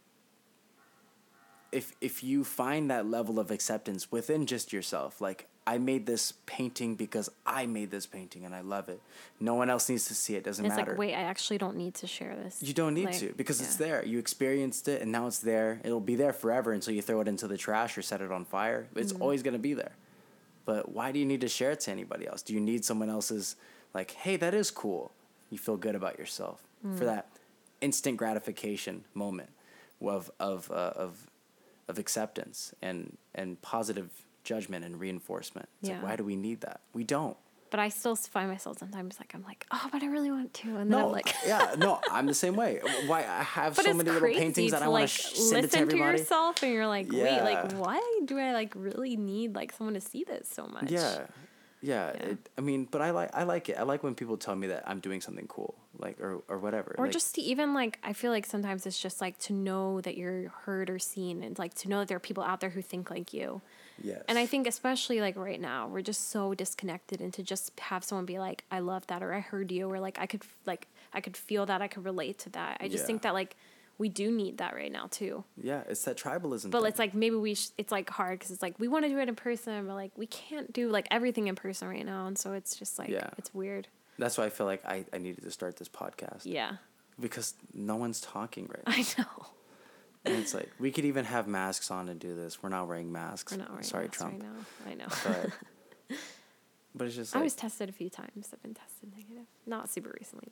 [1.72, 6.32] if if you find that level of acceptance within just yourself, like I made this
[6.46, 9.00] painting because I made this painting and I love it.
[9.40, 10.44] No one else needs to see it.
[10.44, 10.90] Doesn't it's matter.
[10.92, 13.60] like wait I actually don't need to share this You don't need Like, to because
[13.62, 14.04] it's there.
[14.04, 15.80] You experienced it and now it's there.
[15.82, 18.44] It'll be there forever until you throw it into the trash or set it on
[18.44, 18.86] fire.
[18.94, 19.22] It's Mm-hmm.
[19.22, 19.92] always going to be there.
[20.66, 22.42] But why do you need to share it to anybody else?
[22.42, 23.56] Do you need someone else's
[23.94, 25.12] like, "Hey, that is cool."
[25.50, 26.98] You feel good about yourself Mm.
[26.98, 27.26] for that
[27.80, 29.50] instant gratification moment
[30.02, 31.26] of of uh, of
[31.88, 34.10] of acceptance and and positive
[34.42, 35.68] judgment and reinforcement.
[35.80, 36.04] It's like Yeah.
[36.08, 36.80] why do we need that?
[36.92, 37.36] We don't.
[37.70, 40.68] but I still find myself sometimes like I'm like oh but I really want to
[40.68, 42.80] and then No, I'm like yeah, no, I'm the same way.
[43.06, 45.70] Why I have But so many little paintings that I want like to sh- send
[45.72, 49.54] to listen to, yourself, and you're like, wait, like why do I like really need
[49.56, 50.88] like someone to see this so much?
[50.90, 51.26] Yeah,
[51.84, 52.12] yeah.
[52.14, 52.30] Yeah.
[52.32, 53.76] It, I mean, but I like I like it.
[53.78, 56.94] I like when people tell me that I'm doing something cool, like or or whatever.
[56.98, 60.00] Or like, just to even like, I feel like sometimes it's just like to know
[60.00, 62.70] that you're heard or seen, and like to know that there are people out there
[62.70, 63.60] who think like you.
[64.02, 64.22] yes.
[64.28, 68.02] And I think especially like right now, we're just so disconnected, and to just have
[68.04, 70.88] someone be like, "I love that," or "I heard you," or like I could like
[71.12, 72.78] I could feel that, I could relate to that.
[72.80, 73.06] I just Yeah.
[73.06, 73.56] think that like
[73.98, 75.44] we do need that right now too.
[75.56, 76.70] yeah, it's that tribalism.
[76.70, 76.88] But thing.
[76.88, 79.18] it's like maybe we sh- it's like hard because it's like we want to do
[79.18, 82.36] it in person, but like we can't do like everything in person right now, and
[82.38, 83.30] so it's just like Yeah.
[83.38, 83.88] it's weird.
[84.18, 86.76] that's why I feel like I, I needed to start this podcast Yeah,
[87.20, 88.86] because no one's talking right.
[88.86, 88.92] now.
[88.94, 89.46] I know.
[90.24, 92.62] and it's like we could even have masks on and do this.
[92.62, 93.52] We're not wearing masks.
[93.52, 94.42] We're not wearing Sorry, masks Trump.
[94.42, 94.90] right now.
[94.90, 95.50] I know.
[96.08, 96.16] But
[96.94, 98.48] but it's just I was tested a few times.
[98.52, 99.46] I've been tested negative.
[99.66, 100.48] Not super recently,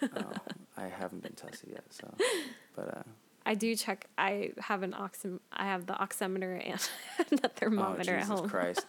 [0.00, 0.32] but oh,
[0.76, 1.84] I haven't been tested yet.
[1.90, 2.12] So,
[2.76, 3.02] but uh,
[3.44, 4.06] I do check.
[4.18, 5.40] I have an oxym.
[5.52, 6.80] I have the oximeter and
[7.40, 8.36] the oh thermometer Jesus at home.
[8.38, 8.86] Jesus Christ!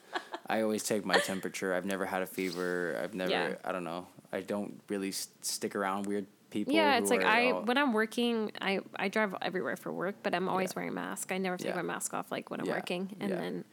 [0.47, 1.73] I always take my temperature.
[1.73, 2.99] I've never had a fever.
[3.03, 3.31] I've never.
[3.31, 3.55] Yeah.
[3.63, 4.07] I don't know.
[4.31, 6.73] I don't really stick around weird people.
[6.73, 10.33] yeah, it's like I all- when I'm working, I I drive everywhere for work, but
[10.33, 10.73] I'm always Yeah.
[10.77, 11.31] wearing a mask.
[11.31, 11.75] I never take Yeah.
[11.75, 13.35] my mask off like when I'm working, and Yeah.
[13.35, 13.63] then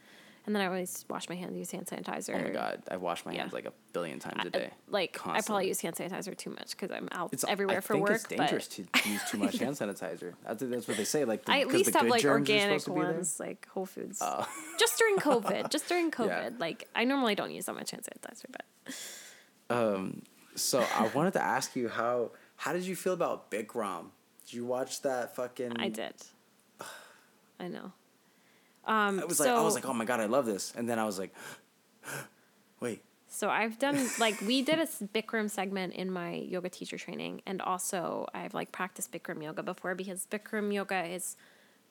[0.45, 2.35] and then I always wash my hands, use hand sanitizer.
[2.39, 2.83] Oh my god!
[2.89, 3.41] I wash my Yeah.
[3.41, 4.69] hands like a billion times a day.
[4.87, 7.97] like I probably use hand sanitizer too much because I'm out It's everywhere I for
[7.97, 8.11] work.
[8.11, 10.33] It's dangerous to use too much hand sanitizer.
[10.47, 11.25] I that's what they say.
[11.25, 13.11] Like the, I at least the have like organic supposed to be there.
[13.13, 14.19] ones, like Whole Foods.
[14.21, 14.47] Oh.
[14.79, 15.69] Just during COVID.
[15.69, 16.27] just during COVID.
[16.27, 16.49] Yeah.
[16.59, 20.21] Like I normally don't use that much hand sanitizer, but Um,
[20.55, 24.07] so I wanted to ask you how how did you feel about Bikram?
[24.45, 25.73] Did you watch that fucking?
[25.79, 26.13] I did.
[27.59, 27.91] I know.
[28.85, 30.87] Um, I was so, like, I was like, oh my god, I love this, and
[30.87, 31.33] then I was like,
[32.79, 37.41] wait, So I've done like we did a Bikram segment in my yoga teacher training,
[37.45, 41.35] and also I've like practiced Bikram yoga before because Bikram yoga is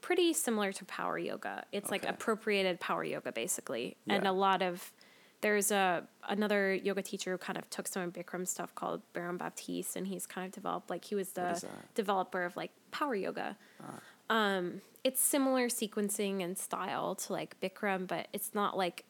[0.00, 1.64] pretty similar to power yoga.
[1.72, 4.92] It's like appropriated power yoga basically, and a lot of
[5.40, 9.36] there's a another yoga teacher who kind of took some of Bikram stuff called Baron
[9.36, 11.62] Baptiste, and he's kind of developed like he was the
[11.94, 13.56] developer of like power yoga.
[13.82, 14.00] Ah.
[14.30, 19.04] Um, it's similar sequencing and style to like Bikram, but it's not like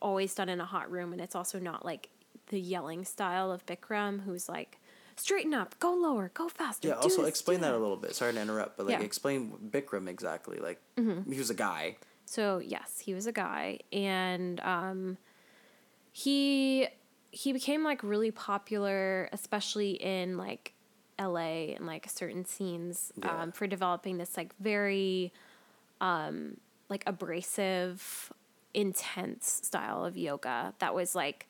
[0.00, 2.08] always done in a hot room, and it's also not like
[2.48, 4.78] the yelling style of Bikram, who's like,
[5.16, 6.88] straighten up, go lower, go faster.
[6.88, 6.94] yeah.
[6.94, 8.14] Also, this, explain that a little bit.
[8.14, 8.96] Sorry to interrupt, but like, Yeah.
[8.98, 9.04] Mm-hmm.
[9.06, 10.58] explain Bikram exactly.
[10.58, 11.96] Like, he was a guy.
[12.24, 15.18] So yes, he was a guy, and um,
[16.12, 16.88] he
[17.30, 20.74] he became like really popular, especially in like
[21.18, 21.74] L.A.
[21.74, 23.42] and like certain scenes Yeah.
[23.42, 25.32] um, for developing this like very
[26.00, 26.56] um,
[26.88, 28.32] like abrasive,
[28.74, 31.46] intense style of yoga that was like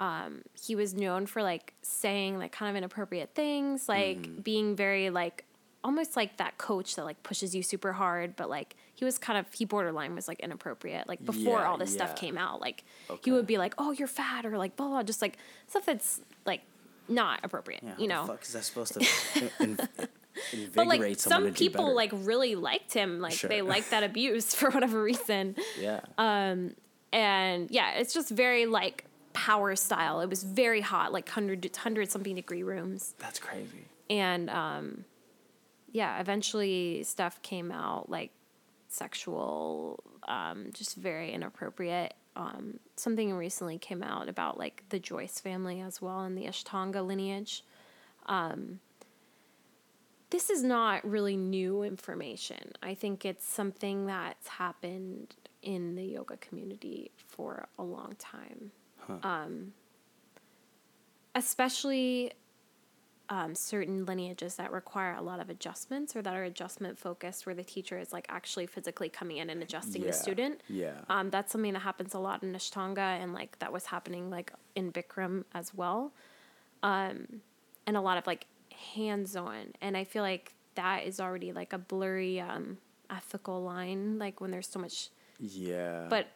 [0.00, 4.40] um, he was known for like saying like kind of inappropriate things, like Mm-hmm.
[4.40, 5.44] being very like
[5.84, 9.38] almost like that coach that like pushes you super hard, but like he was kind
[9.38, 11.06] of he borderline was like inappropriate.
[11.06, 13.20] Like before Yeah, all this stuff came out, like Okay.
[13.24, 15.36] he would be like, "Oh, you're fat," or like blah blah, just like
[15.68, 16.62] stuff that's like
[17.08, 17.82] not appropriate.
[17.82, 18.26] Yeah, you know.
[18.26, 19.78] fuck is that supposed to in,
[20.74, 23.48] but like some people like really liked him like Sure.
[23.48, 29.76] they liked that abuse for whatever reason yeah, and yeah it's just very like power
[29.76, 33.84] style it was very hot like 100 100 something degree rooms that's crazy.
[34.10, 35.04] and um
[35.92, 38.30] yeah eventually stuff came out like
[38.88, 45.80] sexual um just very inappropriate um something recently came out about like the Jois family
[45.80, 47.64] as well and the ashtanga lineage.
[48.26, 48.80] Um
[50.30, 52.72] this is not really new information.
[52.82, 58.72] I think it's something that's happened in the yoga community for a long time.
[59.22, 59.72] Um
[61.34, 62.32] especially
[63.30, 67.54] um, certain lineages that require a lot of adjustments or that are adjustment focused where
[67.54, 70.60] the teacher is like actually physically coming in and adjusting Yeah, the student.
[70.68, 71.00] yeah.
[71.08, 74.52] um, that's something that happens a lot in ashtanga and like that was happening like
[74.74, 76.12] in bikram as well.
[76.82, 77.40] Um,
[77.86, 78.46] and a lot of like
[78.94, 79.72] hands-on.
[79.80, 82.78] And i feel like that is already like a blurry um,
[83.10, 86.26] ethical line like when there's so much Yeah, but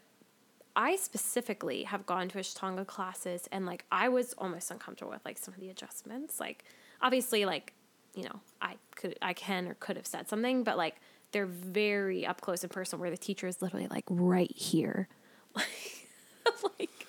[0.78, 5.36] I specifically have gone to Ashtanga classes and like I was almost uncomfortable with like
[5.36, 6.38] some of the adjustments.
[6.38, 6.64] Like
[7.02, 7.72] obviously like,
[8.14, 10.94] you know, I could I can or could have said something, but like
[11.32, 15.08] they're very up close and personal where the teacher is literally like right here.
[15.56, 17.06] like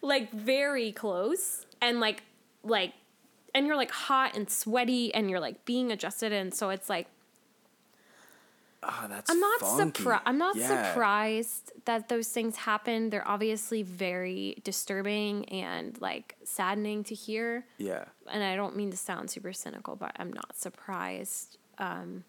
[0.00, 2.22] like very close and like
[2.64, 2.94] like
[3.54, 7.06] and you're like hot and sweaty and you're like being adjusted and so it's like
[8.82, 10.22] oh, that's I'm not surprised.
[10.26, 10.66] I'm not Yeah.
[10.92, 13.10] surprised that those things happen.
[13.10, 17.66] They're obviously very disturbing and like saddening to hear.
[17.78, 22.24] Yeah, And I don't mean to sound super cynical, but I'm not surprised um,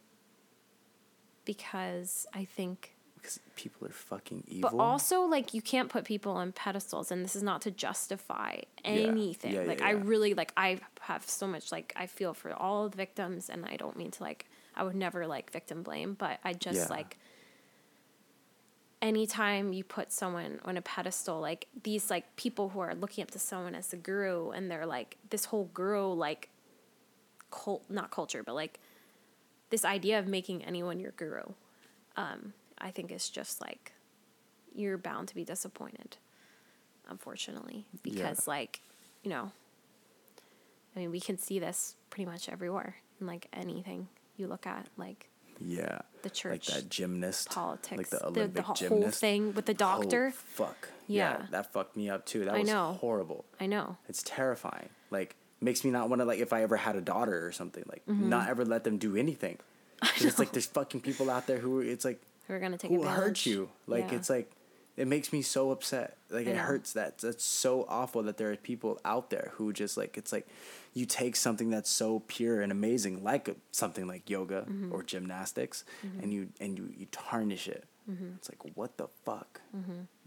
[1.45, 2.95] because I think.
[3.15, 4.69] because people are fucking evil.
[4.71, 8.57] But also, like, you can't put people on pedestals, and this is not to justify
[8.83, 9.53] anything.
[9.53, 10.51] Yeah, yeah, like, I really like.
[10.57, 14.11] I have so much like I feel for all the victims, and I don't mean
[14.11, 14.45] to like.
[14.76, 16.95] I would never like victim blame, but I just Yeah.
[16.95, 17.18] like.
[19.02, 23.31] Anytime you put someone on a pedestal, like these like people who are looking up
[23.31, 26.49] to someone as a guru, and they're like this whole guru like
[27.49, 28.80] cult, not culture, but like
[29.72, 31.41] this idea of making anyone your guru.
[32.15, 33.93] Um, I think is just like
[34.76, 36.18] you're bound to be disappointed,
[37.10, 38.81] unfortunately, because like,
[39.23, 39.52] you know,
[40.95, 44.87] I mean, we can see this pretty much everywhere in like anything you look at,
[44.97, 45.29] like
[45.59, 49.53] yeah, the church, like that gymnast, politics, like the the, Olympic the whole gymnast thing
[49.53, 50.27] with the doctor.
[50.35, 50.89] Oh, fuck.
[51.07, 51.37] Yeah.
[51.41, 51.45] Yeah.
[51.51, 52.45] that fucked me up too.
[52.45, 52.97] That I was know.
[52.99, 53.45] horrible.
[53.59, 53.97] I know.
[54.09, 54.89] It's terrifying.
[55.11, 57.83] Like makes me not want to like if I ever had a daughter or something
[57.87, 58.29] like Mm-hmm.
[58.29, 59.57] not ever let them do anything.
[60.19, 62.97] It's like there's fucking people out there who it's like Who are gonna take who
[63.03, 63.17] advantage?
[63.23, 63.69] hurt you.
[63.85, 64.17] Like Yeah.
[64.17, 64.49] it's like
[65.01, 66.17] it makes me so upset.
[66.29, 69.97] Like it hurts that that's so awful that there are people out there who just
[69.97, 70.47] like it's like
[70.93, 74.93] you take something that's so pure and amazing like a, something like yoga Mm-hmm.
[74.93, 75.83] or gymnastics
[76.21, 77.83] and you and you you tarnish it.
[78.09, 78.29] Mm-hmm.
[78.37, 79.61] It's like what the fuck?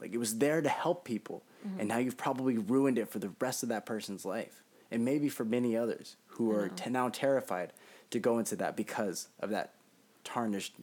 [0.01, 1.43] Like it was there to help people
[1.79, 5.29] and now you've probably ruined it for the rest of that person's life and maybe
[5.29, 7.73] for many others who are t- now terrified
[8.11, 9.73] to go into that because of that
[10.25, 10.75] tarnished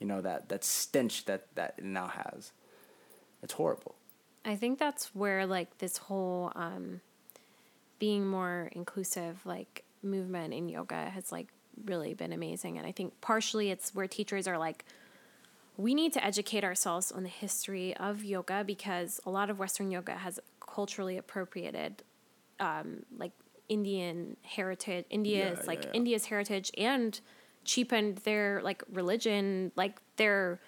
[0.00, 2.52] you know that that stench that that it now has
[3.42, 3.94] it's horrible
[4.44, 7.02] I think that's where like this whole um,
[7.98, 11.48] being more inclusive like movement in yoga has like
[11.84, 14.84] really been amazing, and I think partially it's where teachers are like,
[15.76, 19.90] we need to educate ourselves on the history of yoga because a lot of Western
[19.90, 22.02] yoga has culturally appropriated
[22.58, 23.32] um, like
[23.68, 25.96] Indian heritage, India's Yeah, like yeah, yeah.
[25.98, 27.20] India's heritage and
[27.64, 30.58] cheapened their like religion, like their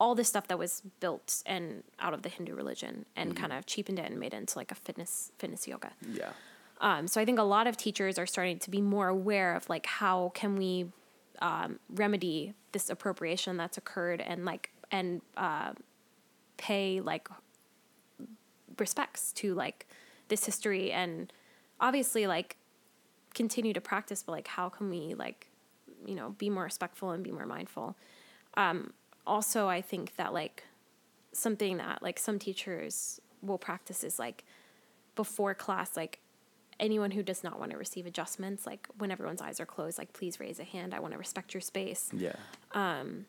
[0.00, 3.40] all this stuff that was built and out of the Hindu religion and Mm-hmm.
[3.40, 5.90] kind of cheapened it and made it into like a fitness fitness yoga.
[6.12, 6.30] yeah
[6.80, 9.68] Um, so I think a lot of teachers are starting to be more aware of
[9.68, 10.92] like how can we
[11.40, 15.72] um, remedy this appropriation that's occurred and like and uh,
[16.56, 17.28] pay like
[18.78, 19.86] respects to like
[20.28, 21.32] this history and
[21.80, 22.56] obviously like
[23.34, 25.48] continue to practice but like how can we like
[26.06, 27.96] you know be more respectful and be more mindful
[28.56, 28.92] um
[29.28, 30.64] also i think that like
[31.32, 34.44] something that like some teachers will practice is like
[35.14, 36.20] before class like
[36.80, 40.12] anyone who does not want to receive adjustments like when everyone's eyes are closed like
[40.12, 42.10] please raise a hand i want to respect your space.
[42.12, 42.36] Yeah.
[42.72, 43.26] Um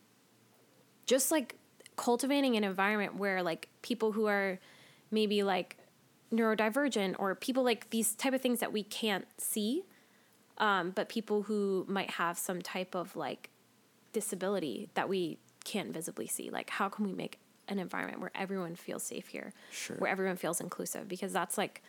[1.05, 1.55] just like
[1.95, 4.59] cultivating an environment where like people who are
[5.09, 5.77] maybe like
[6.31, 9.84] neurodivergent or people like these type of things that we can't see
[10.59, 13.49] um, but people who might have some type of like
[14.13, 15.39] disability that we
[15.71, 16.49] can't visibly see.
[16.49, 17.35] Like how can we make
[17.67, 19.53] an environment where everyone feels safe here?
[19.71, 19.97] Sure.
[19.97, 21.07] where everyone feels inclusive?
[21.07, 21.81] Because that's like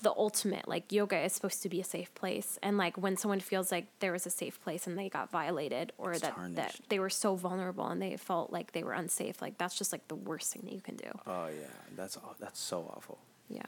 [0.00, 2.50] the ultimate like yoga is supposed to be a safe place.
[2.62, 5.92] And like when someone feels like there was a safe place and they got violated
[5.98, 9.42] or It's that that they were so vulnerable and they felt like they were unsafe
[9.42, 11.10] like that's just like the worst thing that you can do.
[11.26, 13.18] Oh yeah, that's that's so awful.
[13.48, 13.62] yeah.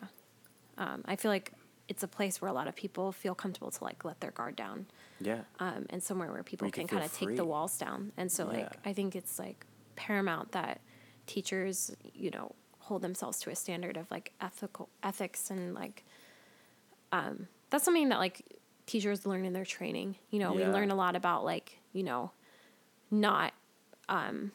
[0.79, 1.53] Um, i feel like
[1.91, 4.55] it's a place where a lot of people feel comfortable to like let their guard
[4.55, 4.87] down
[5.21, 5.41] Yeah.
[5.59, 8.13] um, and somewhere where people can can kind of take the walls down.
[8.17, 10.81] And so, like, I think it's like paramount that
[11.27, 16.05] teachers, you know, hold themselves to a standard of like ethical ethics and like,
[17.13, 18.43] um, that's something that like
[18.87, 20.15] teachers learn in their training.
[20.31, 22.31] You know, we learn a lot about like, you know,
[23.11, 23.53] not,
[24.09, 24.53] um,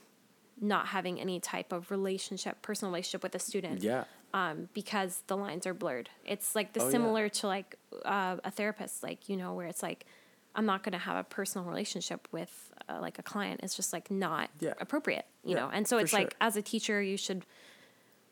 [0.62, 4.06] not having any type of relationship, personal relationship with a student yeah.
[4.36, 6.10] Um, because the lines are blurred.
[6.26, 6.91] It's like the Oh, yeah.
[6.91, 10.06] similar to like uh, a therapist, like you know, where it's like
[10.56, 13.62] I'm not going to have a personal relationship with uh, like a client.
[13.64, 14.74] It's just like not Yeah.
[14.80, 15.70] appropriate, you Yeah, know.
[15.74, 16.38] And so it's like sure.
[16.48, 17.45] as a teacher, you should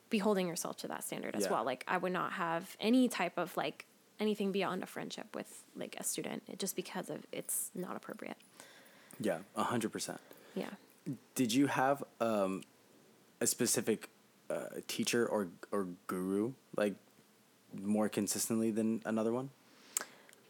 [0.10, 1.52] be holding yourself to that standard as Yeah.
[1.52, 1.64] well.
[1.64, 3.86] Like I would not have any type of like
[4.20, 8.38] anything beyond a friendship with like a student just because of it's not appropriate.
[9.20, 9.40] Yeah.
[9.56, 10.20] A hundred percent.
[10.56, 10.70] Yeah.
[11.36, 12.62] Did you have um,
[13.42, 14.10] a specific
[14.54, 16.96] uh, teacher or or guru like
[17.74, 19.50] more consistently than another one?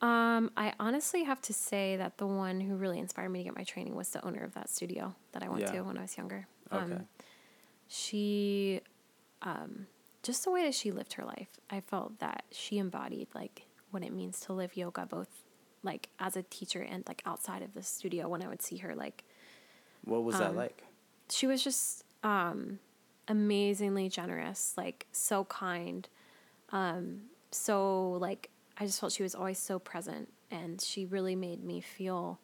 [0.01, 3.55] Um, I honestly have to say that the one who really inspired me to get
[3.55, 5.71] my training was the owner of that studio that I went Yeah.
[5.71, 6.45] to when I was younger.
[6.73, 6.93] Okay.
[6.95, 7.07] Um,
[7.87, 8.81] she,
[9.41, 9.87] um,
[10.21, 14.03] just the way that she lived her life, I felt that she embodied like what
[14.03, 15.29] it means to live yoga, both
[15.83, 18.27] like as a teacher and like outside of the studio.
[18.27, 19.23] When I would see her, like
[20.03, 20.83] What was Um, that like?
[21.29, 22.79] she was just um,
[23.27, 26.07] amazingly generous, like so kind,
[26.71, 27.21] um,
[27.51, 31.81] so like I just felt she was always so present, and she really made me
[31.81, 32.39] feel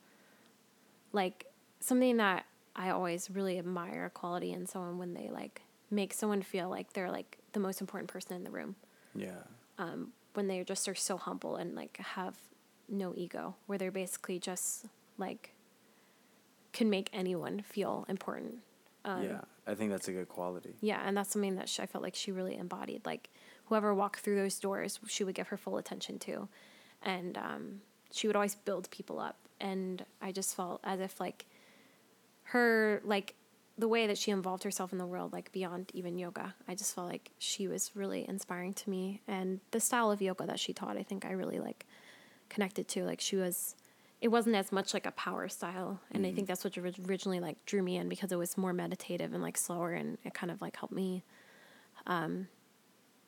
[1.11, 1.45] like
[1.79, 2.45] something that
[2.75, 7.09] I always really admire quality in someone when they like make someone feel like they're
[7.11, 8.75] like the most important person in the room
[9.15, 9.41] Yeah.
[9.79, 12.35] um, when they just are so humble and like have
[12.87, 14.85] no ego, where they're basically just
[15.17, 15.53] like
[16.71, 18.59] can make anyone feel important.
[19.03, 19.41] Um, yeah.
[19.69, 20.75] I think that's a good quality.
[20.81, 23.05] Yeah, and that's something that she, I felt like she really embodied.
[23.05, 23.29] Like
[23.65, 26.47] whoever walked through those doors, she would give her full attention to,
[27.03, 27.81] and um,
[28.11, 29.37] she would always build people up.
[29.61, 31.45] And I just felt as if like
[32.43, 33.35] her like
[33.77, 36.55] the way that she involved herself in the world, like beyond even yoga.
[36.67, 40.45] I just felt like she was really inspiring to me, and the style of yoga
[40.47, 41.85] that she taught, I think I really like
[42.49, 43.05] connected to.
[43.05, 43.75] Like she was.
[44.21, 47.63] It wasn't as much like a power style, and I think that's what originally like
[47.65, 50.61] drew me in because it was more meditative and like slower, and it kind of
[50.61, 51.23] like helped me
[52.07, 52.47] um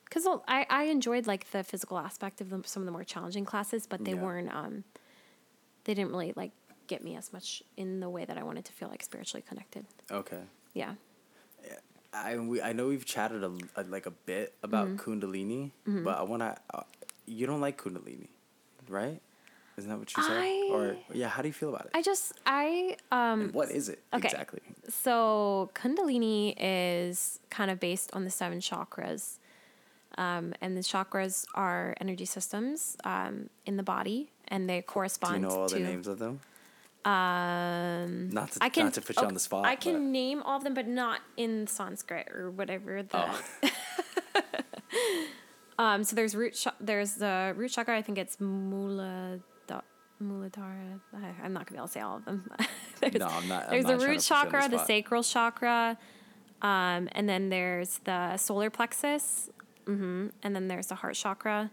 [0.04, 3.46] because I, I enjoyed like the physical aspect of them, some of the more challenging
[3.46, 4.20] classes, but they Yeah.
[4.20, 4.84] weren't um,
[5.84, 6.52] they didn't really like
[6.86, 9.86] get me as much in the way that I wanted to feel like spiritually connected.
[10.10, 10.42] Okay.
[10.74, 10.94] Yeah.
[12.12, 15.10] I we I know we've chatted a, a- like a bit about Mm-hmm.
[15.10, 15.70] Kundalini,
[16.04, 16.58] but I wanna.
[16.74, 16.82] Uh,
[17.24, 18.28] you don't like Kundalini,
[18.90, 19.22] right?
[19.78, 20.36] Isn't that what you said?
[20.38, 21.90] I- Or yeah, how do you feel about it?
[21.94, 24.28] I just I um And what is it okay.
[24.28, 24.60] exactly?
[24.88, 29.38] so Kundalini is kind of based on the seven chakras.
[30.18, 34.82] Um, and the chakras are energy systems um, in the body, and they Do you
[34.82, 36.40] correspond know all to the names of them?
[37.06, 39.64] Um, Not to I can not to put you on the spot.
[39.64, 43.02] I can but- name all of them, but not in Sanskrit or whatever.
[43.02, 43.40] The Oh.
[45.78, 46.54] um, so there's root.
[46.54, 47.96] Cha- there's the root chakra.
[47.96, 49.38] I think it's Mula.
[50.22, 51.00] Muladhara.
[51.42, 52.50] I'm not gonna be able to say all of them.
[53.00, 55.22] there's, No, I'm not- I'm there's not the root to on the chakra, the, sacral
[55.22, 55.98] chakra,
[56.62, 59.50] um, and then there's the solar plexus,
[59.86, 60.28] mm-hmm.
[60.42, 61.70] and then there's the heart chakra,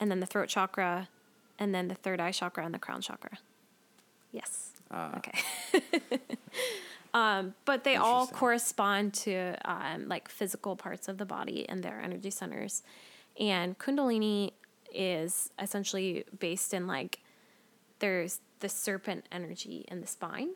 [0.00, 1.08] and then the throat chakra,
[1.58, 3.38] and then the third eye chakra and the crown chakra.
[4.32, 4.72] Yes.
[4.90, 5.16] Ah.
[5.16, 5.38] Okay.
[7.14, 12.00] um, but they all correspond to um, like physical parts of the body and their
[12.00, 12.82] energy centers.
[13.38, 14.52] And Kundalini
[14.94, 17.20] is essentially based in like
[18.02, 20.50] there's the serpent energy in the spine,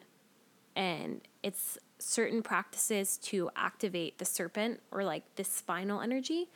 [0.74, 6.50] and it's certain practices to activate the serpent or like the spinal energy,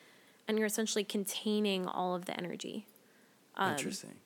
[0.49, 2.87] and you're essentially containing all of the energy
[3.55, 4.17] um, Interesting.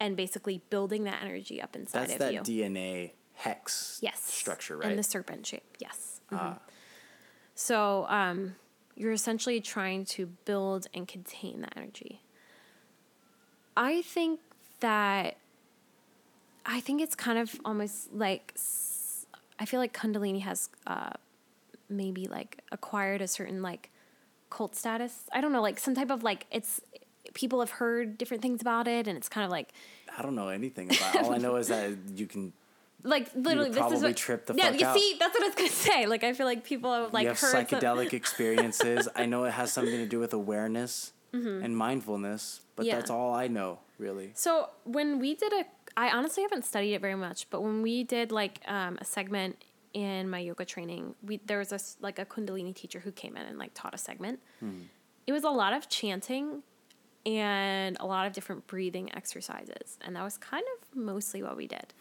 [0.00, 2.40] and basically building that energy up inside That's of that you.
[2.40, 4.20] DNA hex yes.
[4.24, 4.90] structure, right?
[4.90, 6.20] In the serpent shape, yes.
[6.32, 6.38] Mhm.
[6.38, 6.58] Ah.
[7.54, 8.56] So um,
[8.96, 12.22] you're essentially trying to build and contain that energy.
[13.76, 14.40] I think
[14.80, 15.36] that
[16.66, 18.54] I think it's kind of almost like
[19.58, 21.10] I feel like Kundalini has uh,
[21.88, 23.90] maybe like acquired a certain like
[24.50, 25.22] cult status.
[25.32, 26.80] I don't know, like some type of like it's
[27.34, 29.70] people have heard different things about it, and it's kind of like
[30.18, 31.14] I don't know anything about.
[31.14, 31.22] it.
[31.22, 32.52] All I know is that you can.
[33.02, 34.96] like literally this is what trip the yeah you out.
[34.96, 36.06] see that's what I was gonna say.
[36.06, 39.08] Like I feel like people have like you have heard psychedelic experiences.
[39.14, 41.12] I know it has something to do with awareness.
[41.32, 42.88] and mindfulness, but Mm-hmm.
[42.88, 42.96] Yeah.
[42.96, 44.32] that's all I know really.
[44.34, 45.64] So when we did a,
[45.96, 49.56] I honestly haven't studied it very much, but when we did like um, a segment
[49.94, 53.44] in my yoga training, we there was a like a Kundalini teacher who came in
[53.46, 54.40] and like taught a segment.
[55.26, 56.62] It was a lot of chanting
[57.24, 61.66] and a lot of different breathing exercises, and that was kind of mostly what we
[61.66, 61.94] did.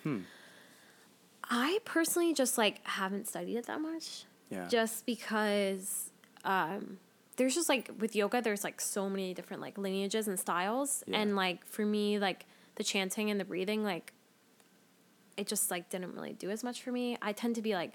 [1.49, 4.67] I personally just like haven't studied it that much Yeah.
[4.67, 6.11] just because
[6.43, 6.97] um,
[7.37, 11.19] there's just like with yoga there's like so many different like lineages and styles Yeah.
[11.19, 12.45] and like for me like
[12.75, 14.13] the chanting and the breathing like
[15.37, 17.93] it just like didn't really do as much for me i tend to be like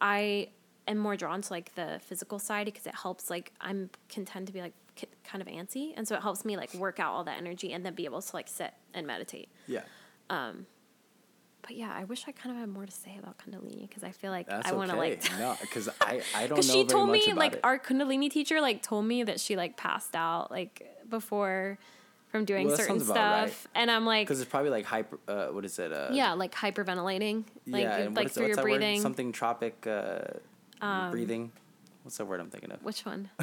[0.00, 0.48] i
[0.88, 4.46] am more drawn to like the physical side because it helps like i'm can tend
[4.46, 7.12] to be like ki- kind of antsy and so it helps me like work out
[7.12, 9.80] all that energy and then be able to like sit and meditate Yeah.
[10.30, 10.66] Um
[11.62, 14.12] but yeah i wish i kind of had more to say about kundalini because i
[14.12, 15.16] feel like That's i want to okay.
[15.18, 17.60] like no, because I I don't know because she told me like it.
[17.64, 21.78] our kundalini teacher like told me that she like passed out like before
[22.28, 25.18] from doing Well, certain stuff and i'm like because it's probably like hyper.
[25.28, 25.92] Uh, what is it?
[25.92, 27.96] Uh, yeah like hyperventilating like yeah.
[27.98, 28.82] and like is- through what's your that word?
[28.96, 29.86] Um, Something tropic.
[29.86, 31.52] Uh, breathing.
[32.02, 32.82] What's the word I'm thinking of?
[32.84, 33.30] which one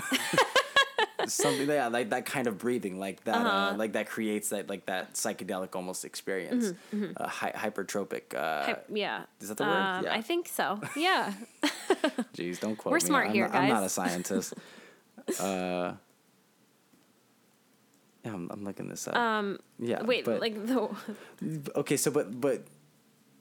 [1.27, 3.77] something yeah like that kind of breathing like that uh Uh-huh.
[3.77, 9.23] like that creates that like that psychedelic almost experience Mm-hmm, Uh, hy- hypertropic uh yeah
[9.39, 9.71] is that the word?
[9.71, 10.13] um, Yeah.
[10.13, 11.33] i think so yeah
[12.35, 12.95] Jeez, don't quote me.
[12.95, 13.91] We're smart I'm here, not, I'm not a guys.
[13.93, 14.53] scientist.
[18.23, 19.15] yeah, I'm, I'm looking this up.
[19.15, 20.03] Um, yeah.
[20.03, 20.89] wait but, like the
[21.75, 22.63] okay, so but but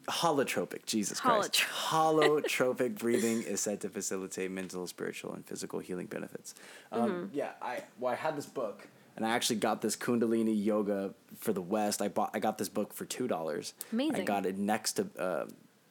[0.08, 1.62] holotropic, Jesus Christ.
[1.90, 6.54] Holotropic breathing is said to facilitate mental, spiritual, and physical healing benefits.
[6.90, 7.24] Um, Mm-hmm.
[7.38, 11.52] Yeah, I well, I had this book, and I actually got this Kundalini yoga for
[11.52, 12.02] the West.
[12.02, 13.74] I bought, I got this book for two dollars.
[13.92, 14.16] Amazing.
[14.16, 15.46] I got it next to uh,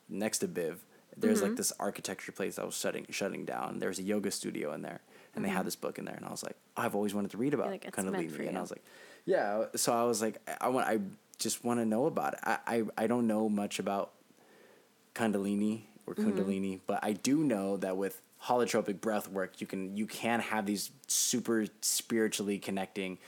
[0.08, 0.76] next to Biv.
[1.16, 1.48] There's Mm-hmm.
[1.48, 3.78] like this architecture place that was shutting shutting down.
[3.78, 5.00] There's a yoga studio in there,
[5.34, 7.36] and they had this book in there, and I was like, I've always wanted to
[7.36, 7.72] read about Mm-hmm.
[7.72, 8.58] like, meant Kundalini, and.
[8.58, 8.84] I was like,
[9.24, 9.64] yeah.
[9.76, 11.00] So I was like, I want, I
[11.38, 12.40] just want to know about it.
[12.42, 14.12] I, I, I don't know much about
[15.14, 16.30] Kundalini or Mm-hmm.
[16.30, 20.66] Kundalini, but I do know that with holotropic breath work, you can you can have
[20.66, 23.18] these super spiritually connecting,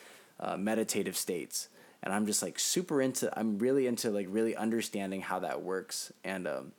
[0.41, 1.69] uh, meditative states.
[2.03, 3.33] And I'm just like super into.
[3.39, 6.13] I'm really into like really understanding how that works.
[6.25, 6.73] And um,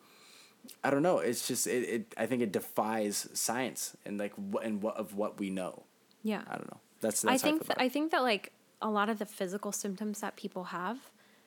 [0.84, 1.20] I don't know.
[1.20, 2.14] It's just it, it.
[2.18, 5.84] I think it defies science and like what and what of what we know.
[6.32, 6.80] Yeah I don't know.
[7.02, 7.78] That's, I that's how think that.
[7.80, 10.98] I think that like a lot of the physical symptoms that people have,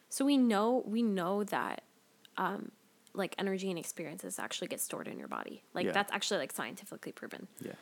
[0.08, 1.82] so we know we know that
[2.36, 2.70] um,
[3.14, 5.62] like energy and experiences actually get stored in your body.
[5.74, 5.92] Like Yeah.
[5.92, 7.48] that's actually like scientifically proven.
[7.60, 7.72] yeah.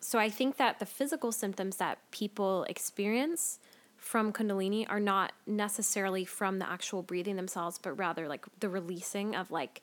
[0.00, 3.58] So I think that the physical symptoms that people experience
[3.96, 9.34] from Kundalini are not necessarily from the actual breathing themselves, but rather like the releasing
[9.36, 9.80] of like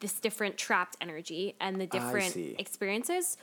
[0.00, 3.36] this different trapped energy and the different experiences.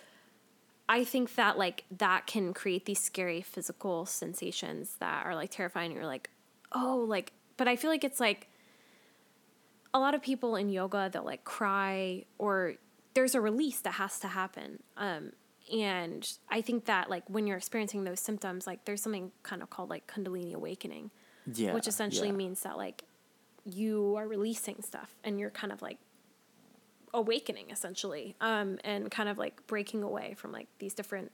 [0.87, 5.91] I think that like that can create these scary physical sensations that are like terrifying.
[5.91, 6.29] You're like,
[6.71, 8.47] oh, like, but I feel like it's like
[9.93, 12.75] a lot of people in yoga they'll like cry or
[13.13, 14.83] there's a release that has to happen.
[14.97, 15.31] Um,
[15.73, 19.69] and I think that like when you're experiencing those symptoms, like there's something kind of
[19.69, 21.09] called like Kundalini awakening,
[21.51, 21.73] Yeah.
[21.73, 22.35] which essentially yeah.
[22.35, 23.03] means that like
[23.63, 25.97] you are releasing stuff and you're kind of like
[27.15, 31.31] awakening essentially um, and kind of like breaking away from like these different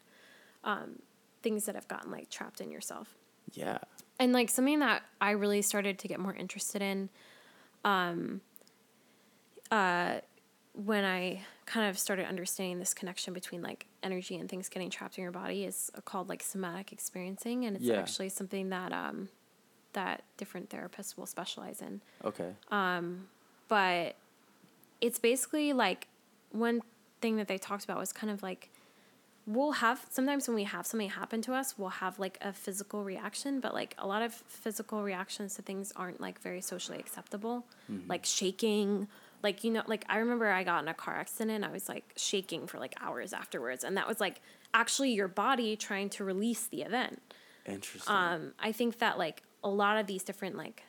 [0.64, 1.00] um,
[1.42, 3.16] things that have gotten like trapped in yourself
[3.54, 3.80] Yeah.
[4.20, 7.10] and like something that I really started to get more interested in,
[7.84, 8.42] um,
[9.72, 10.20] uh,
[10.74, 15.18] when I kind of started understanding this connection between like energy and things getting trapped
[15.18, 18.00] in your body is called like somatic experiencing, and it's Yeah.
[18.00, 19.30] actually something that um,
[19.94, 22.54] that different therapists will specialize in Okay.
[23.68, 24.16] but
[25.02, 26.08] it's basically like
[26.52, 26.82] one
[27.22, 28.70] thing that they talked about was kind of like
[29.48, 33.04] we'll have sometimes when we have something happen to us we'll have like a physical
[33.04, 37.66] reaction but like a lot of physical reactions to things aren't like very socially acceptable.
[38.08, 39.08] Like shaking
[39.44, 41.90] like you know like i remember i got in a car accident and i was
[41.90, 44.40] like shaking for like hours afterwards and that was like
[44.74, 47.22] actually your body trying to release the event.
[47.66, 48.14] Interesting.
[48.14, 50.84] um, I think that like a lot of these different like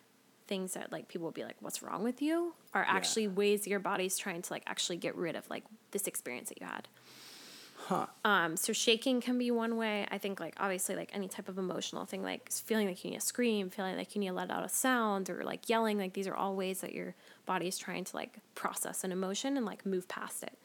[0.52, 3.80] things that like people will be like, "What's wrong with you?" are actually ways your
[3.80, 6.88] body's trying to like actually get rid of like this experience that you had.
[7.88, 8.06] huh.
[8.22, 10.06] Um, so shaking can be one way.
[10.10, 13.20] I think like obviously like any type of emotional thing, like feeling like you need
[13.20, 15.96] to scream, feeling like you need to let out a sound, or like yelling.
[15.96, 17.14] Like these are all ways that your
[17.46, 20.58] body is trying to like process an emotion and like move past it.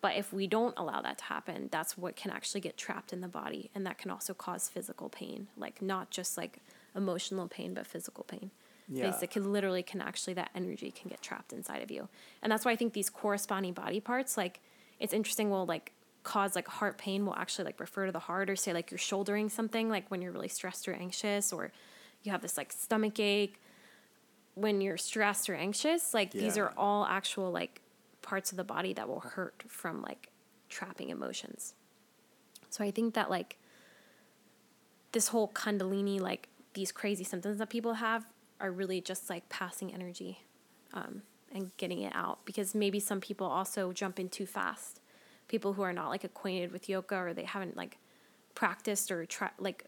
[0.00, 3.20] But if we don't allow that to happen, that's what can actually get trapped in
[3.20, 6.60] the body, and that can also cause physical pain, like not just like
[6.94, 8.50] emotional pain, but physical pain.
[8.88, 9.04] Yeah.
[9.04, 12.08] Things that can literally can actually that energy can get trapped inside of you,
[12.42, 14.60] and that's why I think these corresponding body parts, like
[15.00, 15.50] it's interesting.
[15.50, 15.92] Well, like
[16.26, 18.98] cause like heart pain will actually like refer to the heart or say like you're
[18.98, 21.70] shouldering something like when you're really stressed or anxious or
[22.24, 23.60] you have this like stomach ache
[24.54, 27.80] when you're stressed or anxious like these are all actual like
[28.22, 30.28] parts of the body that will hurt from like
[30.68, 31.74] trapping emotions
[32.70, 33.56] so i think that like
[35.12, 38.26] this whole kundalini like these crazy symptoms that people have
[38.60, 40.40] are really just like passing energy
[40.94, 41.22] um,
[41.52, 45.00] and getting it out because maybe some people also jump in too fast
[45.48, 47.98] people who are not like acquainted with yoga or they haven't like
[48.54, 49.84] practiced or tra- like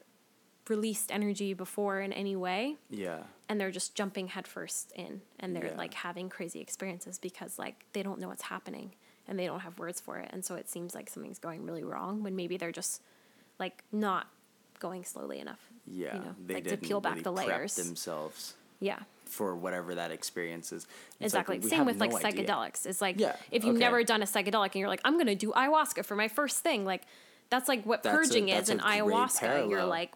[0.69, 3.23] released energy before in any way Yeah.
[3.49, 5.77] and they're just jumping headfirst in and they're Yeah.
[5.79, 8.95] like having crazy experiences because like they don't know what's happening
[9.27, 11.83] and they don't have words for it and so it seems like something's going really
[11.85, 13.03] wrong when maybe they're just
[13.59, 14.29] like not
[14.79, 16.15] going slowly enough Yeah.
[16.17, 19.95] you know they like to didn't peel back really the layers themselves yeah for whatever
[19.95, 20.87] that experience is.
[21.21, 22.47] It's exactly we same with like idea.
[22.47, 23.85] psychedelics it's like Yeah, if you've okay.
[23.85, 26.85] never done a psychedelic and you're like i'm gonna do ayahuasca for my first thing
[26.87, 27.03] like
[27.51, 30.13] that's like what That's purging that's is in a ayahuasca you're like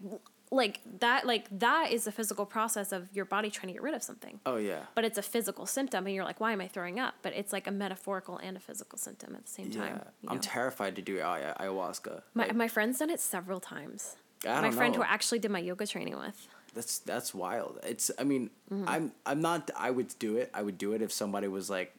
[0.51, 3.95] like that like that is a physical process of your body trying to get rid
[3.95, 4.81] of something Oh yeah.
[4.95, 7.53] but it's a physical symptom and you're like why am i throwing up but it's
[7.53, 9.81] like a metaphorical and a physical symptom at the same Yeah.
[9.81, 12.23] time you I'm terrified to do ay- ayahuasca.
[12.35, 14.17] my, Like, my friend's done it several times
[14.47, 15.07] I my friend who know.
[15.09, 17.79] actually did my yoga training with That's that's wild.
[17.85, 18.89] It's I mean, Mm-hmm.
[18.89, 20.51] I'm I'm not I would do it.
[20.55, 21.95] I would do it if somebody was like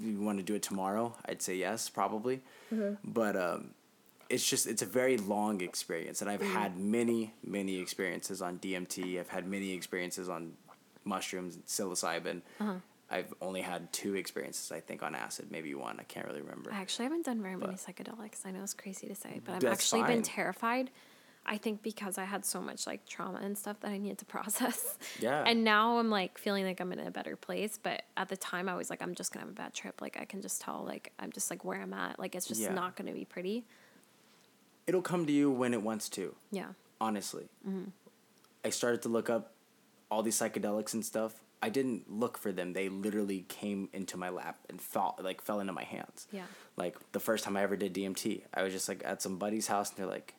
[0.00, 2.42] you want to do it tomorrow, I'd say yes, probably.
[2.72, 2.94] Mm-hmm.
[3.10, 3.70] But um
[4.28, 6.54] it's just it's a very long experience and I've Mm-hmm.
[6.54, 9.18] had many many experiences on DMT.
[9.18, 10.52] I've had many experiences on
[11.04, 12.42] mushrooms, psilocybin.
[12.60, 12.74] Uh-huh.
[13.10, 16.70] I've only had two experiences I think on acid, maybe one, I can't really remember.
[16.72, 18.44] I actually haven't done very many psychedelics.
[18.46, 20.10] I know it's crazy to say, but I've actually fine.
[20.16, 20.90] been terrified.
[21.44, 24.24] I think because I had so much like trauma and stuff that I needed to
[24.36, 24.96] process.
[25.20, 25.42] Yeah.
[25.44, 27.78] And now I'm like feeling like I'm in a better place.
[27.82, 30.00] But at the time I was like, I'm just gonna have a bad trip.
[30.00, 32.18] Like I can just tell like I'm just like where I'm at.
[32.18, 32.72] Like it's just Yeah.
[32.72, 33.64] not gonna be pretty.
[34.86, 36.34] It'll come to you when it wants to.
[36.50, 36.68] Yeah.
[37.00, 37.48] honestly.
[37.68, 37.90] Mm-hmm.
[38.64, 39.52] I started to look up
[40.10, 41.34] all these psychedelics and stuff.
[41.60, 42.72] I didn't look for them.
[42.72, 46.26] They literally came into my lap and fell like fell into my hands.
[46.32, 46.44] Yeah.
[46.76, 49.66] Like the first time I ever did DMT, I was just like at some buddy's
[49.66, 50.34] house and they're like,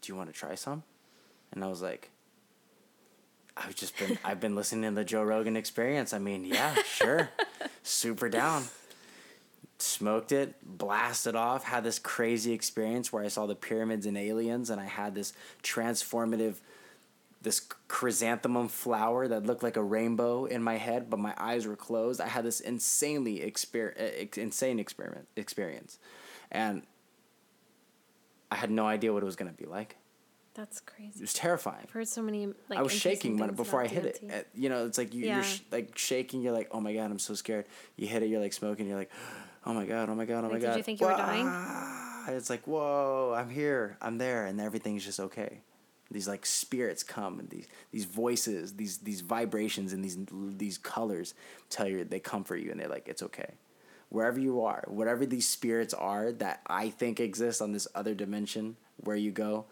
[0.00, 0.82] "Do you want to try some?"
[1.52, 2.10] And I was like,
[3.56, 6.12] "I've just been I've been listening to the Joe Rogan Experience.
[6.12, 7.30] I mean, yeah, sure,
[7.82, 8.64] super down."
[9.78, 14.70] smoked it, blasted off, had this crazy experience where I saw the pyramids and aliens,
[14.70, 16.56] and I had this transformative,
[17.42, 21.76] this chrysanthemum flower that looked like a rainbow in my head, but my eyes were
[21.76, 22.20] closed.
[22.20, 25.98] I had this insanely exper- uh, insane experiment experience,
[26.50, 26.82] and
[28.50, 29.96] I had no idea what it was gonna be like.
[30.54, 31.14] That's crazy.
[31.16, 31.80] It was terrifying.
[31.82, 34.20] I've heard so many like I was shaking when before I hit it.
[34.22, 34.38] DMT.
[34.38, 35.34] Uh, You know, it's like you, Yeah.
[35.36, 36.42] you're sh- like shaking.
[36.42, 37.66] You're like, oh my god, I'm so scared.
[37.96, 38.28] You hit it.
[38.28, 38.86] You're like smoking.
[38.86, 39.10] You're like,
[39.66, 40.76] oh my god, oh my god, oh my Like, did god.
[40.76, 42.36] you think you were dying?
[42.36, 45.58] It's like, whoa, I'm here, I'm there, and everything's just okay.
[46.10, 50.16] These like spirits come and these these voices, these these vibrations and these
[50.56, 51.34] these colors
[51.68, 53.54] tell you they comfort you and they're like, it's okay.
[54.10, 58.76] Wherever you are, whatever these spirits are that I think exist on this other dimension
[58.98, 59.66] where you go,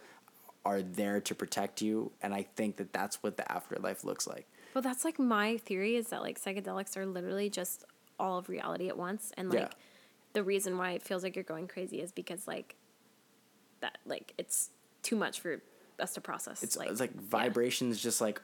[0.64, 4.46] are there to protect you, and I think that that's what the afterlife looks like.
[4.74, 7.84] Well, that's like my theory is that like psychedelics are literally just
[8.18, 9.68] all of reality at once, and like Yeah.
[10.32, 12.76] the reason why it feels like you're going crazy is because like
[13.80, 14.70] that like it's
[15.02, 15.60] too much for
[16.00, 16.62] us to process.
[16.62, 17.20] It's like, it's like yeah.
[17.28, 18.40] vibrations, just like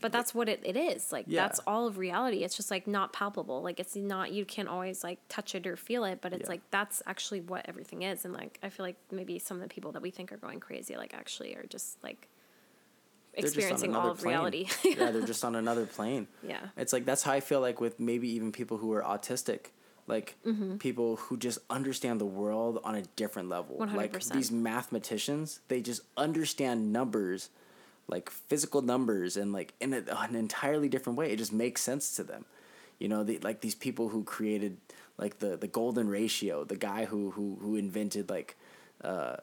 [0.00, 1.12] But that's what it, it is.
[1.12, 1.42] Like Yeah.
[1.42, 2.38] that's all of reality.
[2.38, 3.62] It's just like not palpable.
[3.62, 6.48] Like it's not you can't always like touch it or feel it, but it's Yeah.
[6.48, 8.24] like that's actually what everything is.
[8.24, 10.58] And like I feel like maybe some of the people that we think are going
[10.58, 12.28] crazy like actually are just like
[13.34, 14.34] they're just on experiencing all of plane.
[14.34, 14.66] reality.
[14.84, 16.26] yeah, they're just on another plane.
[16.42, 16.60] Yeah.
[16.76, 19.66] It's like that's how I feel like with maybe even people who are autistic.
[20.08, 20.78] Like Mm-hmm.
[20.78, 23.76] people who just understand the world on a different level.
[23.78, 24.32] Like 100%.
[24.32, 27.50] these mathematicians, they just understand numbers,
[28.08, 31.30] like physical numbers, and like in a, an entirely different way.
[31.32, 32.44] It just makes sense to them.
[32.98, 34.76] You know, the, like these people who created
[35.18, 38.56] like the the golden ratio, the guy who who who invented like,
[39.02, 39.36] uh,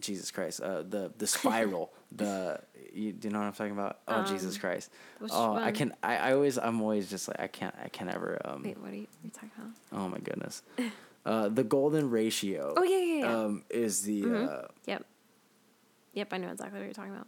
[0.00, 2.60] Jesus Christ, uh, the the spiral, the
[2.92, 3.98] you, do you know what I'm talking about?
[4.08, 4.90] Oh Jesus Christ!
[5.20, 8.06] Um, Oh, I can I, I always I'm always just like I can't I can
[8.06, 9.70] never um Wait, what are you, what are you talking about?
[9.92, 10.62] oh my goodness,
[11.26, 12.74] uh, the golden ratio.
[12.76, 13.44] Oh, yeah, yeah, yeah.
[13.44, 15.06] Um, is the uh, Yep.
[16.14, 17.26] Yep, I know exactly what you're talking about.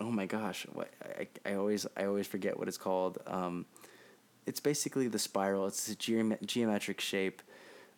[0.00, 3.18] Oh my gosh, what I, I always I always forget what it's called.
[3.26, 3.66] Um,
[4.46, 5.66] it's basically the spiral.
[5.66, 7.42] It's a geom- geometric shape.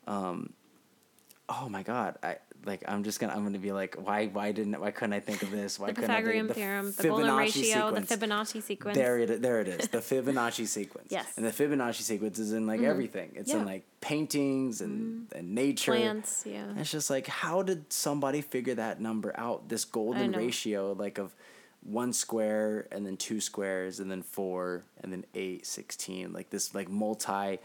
[0.07, 0.53] Um,
[1.49, 4.81] oh my god, I like I'm just gonna I'm gonna be like why why didn't
[4.81, 7.37] why couldn't I think of this why The couldn't I Pythagorean think theorem, the golden
[7.37, 8.97] ratio, the Fibonacci sequence.
[8.97, 11.27] there it there it is the Fibonacci sequence Yes.
[11.37, 15.93] and the Fibonacci sequence is in like everything it's in like paintings and, and nature
[15.93, 16.65] Plants, yeah.
[16.65, 21.19] And it's just like how did somebody figure that number out this golden ratio like
[21.19, 21.35] of
[21.83, 26.75] one square and then two squares and then four and then eight, 16, like this
[26.75, 27.59] like multi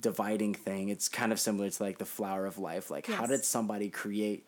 [0.00, 0.88] dividing thing.
[0.88, 2.90] It's kind of similar to like the flower of life.
[2.90, 4.46] Like how did somebody create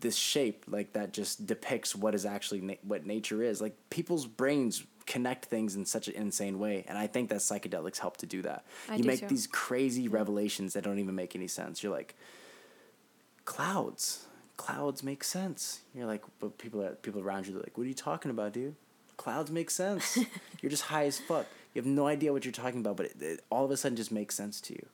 [0.00, 3.60] this shape like that just depicts what is actually na- what nature is.
[3.60, 7.98] Like people's brains connect things in such an insane way and I think that psychedelics
[7.98, 8.64] help to do that.
[8.88, 9.26] I you do make too.
[9.26, 11.82] these crazy revelations that don't even make any sense.
[11.82, 12.14] You're like
[13.44, 14.26] clouds.
[14.60, 15.80] Clouds make sense.
[15.94, 18.52] You're like, but people that people around you are like, what are you talking about,
[18.52, 18.74] dude?
[19.16, 20.18] Clouds make sense.
[20.60, 21.46] you're just high as fuck.
[21.74, 23.96] You have no idea what you're talking about, but it, it all of a sudden
[23.96, 24.86] just makes sense to you.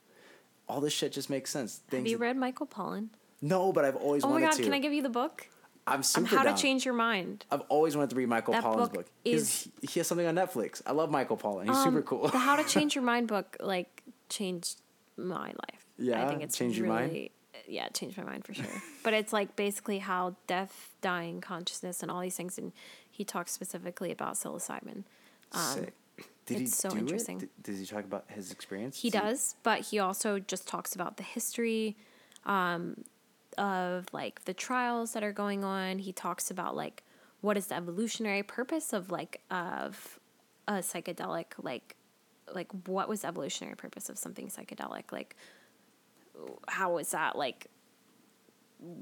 [0.69, 1.81] All this shit just makes sense.
[1.91, 3.09] Have you read Michael Pollan?
[3.41, 4.63] No, but I've always Oh my wanted god, to.
[4.63, 5.47] can I give you the book?
[5.85, 6.55] I'm On super how down.
[6.55, 7.45] to change your mind.
[7.51, 9.05] I've always wanted to read Michael That Pollan's book book.
[9.23, 10.81] Is- he, he has something on Netflix.
[10.85, 11.65] I love Michael Pollan.
[11.67, 12.27] He's super Um, cool.
[12.29, 14.81] the How to Change Your Mind book like changed
[15.17, 15.85] my life.
[15.97, 16.25] Yeah?
[16.25, 17.29] I think it's Changed your really, mind?
[17.67, 18.65] Yeah, it changed my mind for sure.
[19.03, 22.71] but it's like basically how death, dying, consciousness, and all these things, and
[23.09, 25.03] he talks specifically about psilocybin.
[25.53, 25.93] Sick.
[26.45, 27.37] Did he it's so do interesting.
[27.37, 27.39] it?
[27.61, 28.99] Did, does he talk about his experience?
[28.99, 31.97] He Does does, but he also just talks about the history
[32.45, 33.03] um,
[33.57, 35.99] of like the trials that are going on.
[35.99, 37.03] He talks about like
[37.41, 40.19] what is the evolutionary purpose of like of
[40.67, 41.95] a psychedelic like
[42.53, 45.35] like what was the evolutionary purpose of something psychedelic like
[46.67, 47.67] how was that like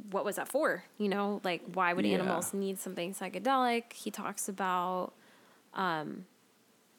[0.09, 2.13] what was that for you know like why would Yeah.
[2.13, 5.13] animals need something psychedelic he talks about
[5.73, 6.25] um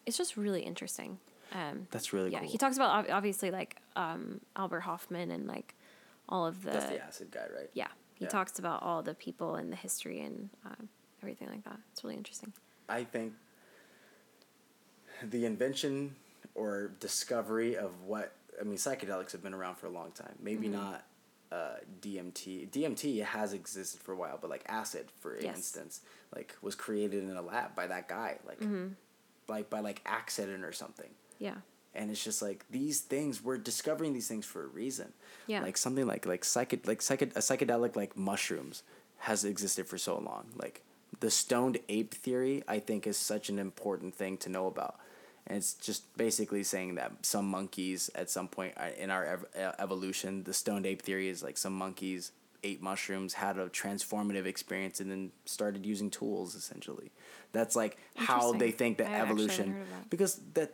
[0.04, 1.18] it's just really interesting
[1.52, 2.48] um That's really yeah cool.
[2.48, 5.74] he talks about obviously like um Albert Hofmann and like
[6.28, 7.70] all of the, That's the acid guy, right?
[7.72, 8.30] yeah he Yeah.
[8.30, 10.88] talks about all the people and the history and um,
[11.22, 12.52] everything like that it's really interesting
[12.88, 13.32] I think
[15.22, 16.14] the invention
[16.54, 20.34] or discovery of what I mean, psychedelics have been around for a long time.
[20.40, 20.76] Maybe Mm-hmm.
[20.82, 21.04] not
[21.52, 22.70] uh, DMT.
[22.70, 25.56] DMT has existed for a while, but like acid, for Yes.
[25.56, 26.00] instance,
[26.34, 28.88] like was created in a lab by that guy, like Mm-hmm.
[29.48, 31.10] like by like accident or something.
[31.38, 31.56] yeah
[31.94, 35.12] And it's just like these things we're discovering these things for a reason.
[35.46, 35.62] Yeah.
[35.62, 38.82] Like something like like psyched like psyched a psychedelic like mushrooms
[39.18, 40.46] has existed for so long.
[40.56, 40.82] Like
[41.20, 44.96] the stoned ape theory, I think, is such an important thing to know about.
[45.46, 49.46] And it's just basically saying that some monkeys at some point uh, in our ev-
[49.56, 52.32] uh, evolution, the stoned ape theory is like some monkeys
[52.64, 56.54] ate mushrooms, had a transformative experience, and then started using tools.
[56.56, 57.12] Essentially,
[57.52, 60.10] that's like how they think that I evolution that.
[60.10, 60.72] because that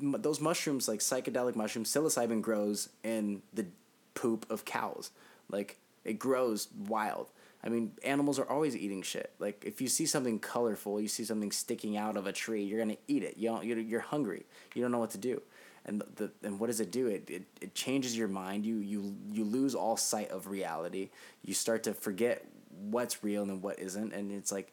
[0.00, 3.66] m- those mushrooms like psychedelic mushrooms psilocybin grows in the
[4.14, 5.10] poop of cows
[5.48, 7.30] like it grows wild
[7.64, 9.32] i mean animals are always eating shit.
[9.38, 12.78] Like if you see something colorful you see something sticking out of a tree you're
[12.80, 13.36] gonna eat it.
[13.36, 14.44] You don't, you're, you're hungry.
[14.74, 15.42] You don't know what to do.
[15.84, 17.08] And the and what does it do?
[17.08, 18.64] It, it it changes your mind.
[18.64, 21.10] You you you lose all sight of reality.
[21.44, 22.44] You start to forget
[22.90, 24.12] what's real and what isn't.
[24.12, 24.72] And it's like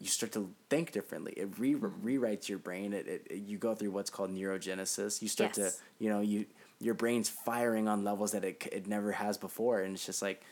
[0.00, 1.32] you start to think differently.
[1.36, 2.92] It re- rewrites your brain.
[2.92, 5.20] It, it, it- you go through what's called neurogenesis.
[5.22, 5.76] You start Yes.
[5.76, 6.46] to you know you
[6.80, 10.42] your brain's firing on levels that it it never has before, and it's just like,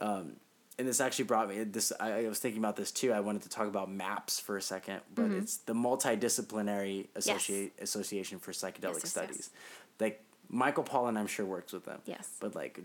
[0.00, 0.36] um,
[0.78, 1.92] and this actually brought me this.
[1.98, 3.12] I, I was thinking about this too.
[3.12, 5.38] I wanted to talk about MAPS for a second, but Mm-hmm.
[5.38, 9.10] it's the multidisciplinary associate association for psychedelic Yes, yes, yes.
[9.10, 9.50] studies.
[10.00, 12.00] Like Michael Pollan, I'm sure works with them.
[12.06, 12.30] Yes.
[12.40, 12.80] but like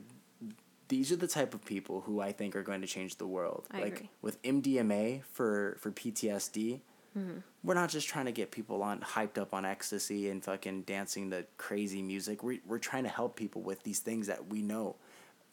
[0.88, 3.66] these are the type of people who I think are going to change the world.
[3.72, 4.10] I like agree.
[4.22, 6.80] with MDMA for for PTSD,
[7.18, 7.40] Mm-hmm.
[7.66, 11.30] we're not just trying to get people on hyped up on ecstasy and fucking dancing
[11.32, 12.42] to crazy music.
[12.42, 14.96] We're, we're trying to help people with these things that we know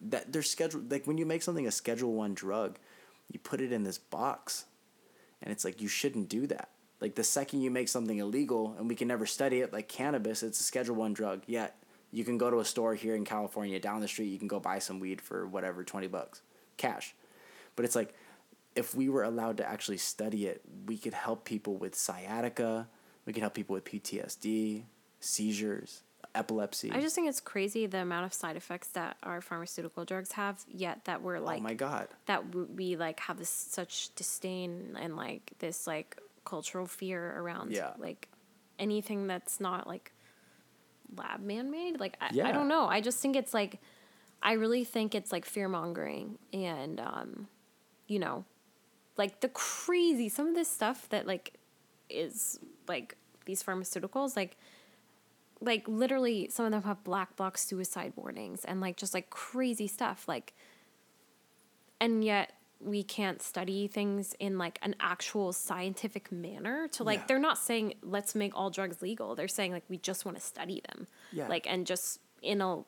[0.01, 0.91] that they're scheduled.
[0.91, 2.79] Like when you make something a Schedule One drug,
[3.31, 4.65] you put it in this box,
[5.43, 6.71] and it's like you shouldn't do that.
[7.01, 10.43] Like the second you make something illegal and we can never study it, like cannabis,
[10.43, 11.43] it's a Schedule One drug.
[11.47, 11.77] Yet
[12.11, 14.61] you can go to a store here in California down the street, you can go
[14.61, 16.41] buy some weed for whatever twenty bucks,
[16.77, 17.15] cash.
[17.77, 18.15] But it's like
[18.75, 22.89] if we were allowed to actually study it, we could help people with sciatica,
[23.27, 24.85] we could help people with PTSD,
[25.21, 26.03] seizures,
[26.39, 26.91] epilepsy.
[26.93, 30.65] I just think it's crazy the amount of side effects that our pharmaceutical drugs have,
[30.73, 32.09] yet that we're like oh my god.
[32.27, 37.93] that we like have this such disdain and like this like cultural fear around Yeah.
[37.99, 38.29] like
[38.79, 40.13] anything that's not like
[41.17, 41.99] lab man made.
[42.01, 42.49] Like I, Yeah.
[42.49, 42.87] I don't know.
[42.87, 43.81] I just think it's like
[44.43, 47.49] I really think it's like fear mongering and um,
[48.07, 48.45] you know,
[49.17, 51.55] like the crazy some of this stuff that like
[52.09, 53.17] is like
[53.47, 54.57] these pharmaceuticals like
[55.61, 59.87] like literally some of them have black box suicide warnings and like just like crazy
[59.89, 60.55] stuff like
[62.01, 67.25] and yet we can't study things in like an actual scientific manner to like Yeah.
[67.27, 70.43] they're not saying let's make all drugs legal they're saying like we just want to
[70.43, 71.49] study them Yeah.
[71.49, 72.85] like and just in a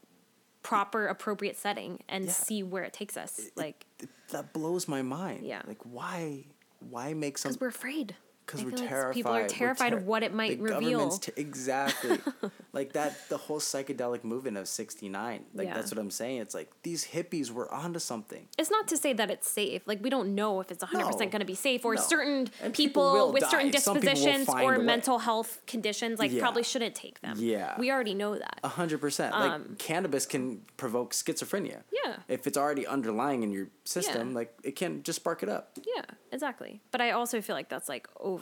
[0.63, 2.31] proper appropriate setting and Yeah.
[2.33, 5.45] see where it takes us like It- that blows my mind.
[5.45, 5.63] Yeah.
[5.67, 6.45] Like why
[6.79, 8.15] why make some because we're afraid
[8.51, 9.15] because we're terrified.
[9.15, 12.19] people are terrified ter- of what it might the reveal ter- exactly.
[12.73, 15.45] like that, the whole psychedelic movement of '69.
[15.55, 15.75] Like Yeah.
[15.75, 16.39] that's what I'm saying.
[16.41, 18.49] It's like these hippies were onto something.
[18.59, 19.83] it's not to say that it's safe.
[19.87, 22.01] Like we don't know if it's 100% going to be safe or No.
[22.01, 23.51] certain people people, with die.
[23.51, 24.85] certain Some people will dispositions or a way.
[24.85, 26.41] mental health conditions like Yeah.
[26.43, 27.37] probably shouldn't take them.
[27.39, 27.75] Yeah.
[27.79, 28.61] We already know that.
[28.65, 29.33] A hundred percent.
[29.33, 31.77] Like cannabis can provoke schizophrenia.
[31.79, 32.17] Um, Yeah.
[32.29, 34.35] If it's already underlying in your system, Yeah.
[34.35, 35.73] like it can just spark it up.
[35.95, 36.81] Yeah, exactly.
[36.91, 38.40] But I also feel like that's like over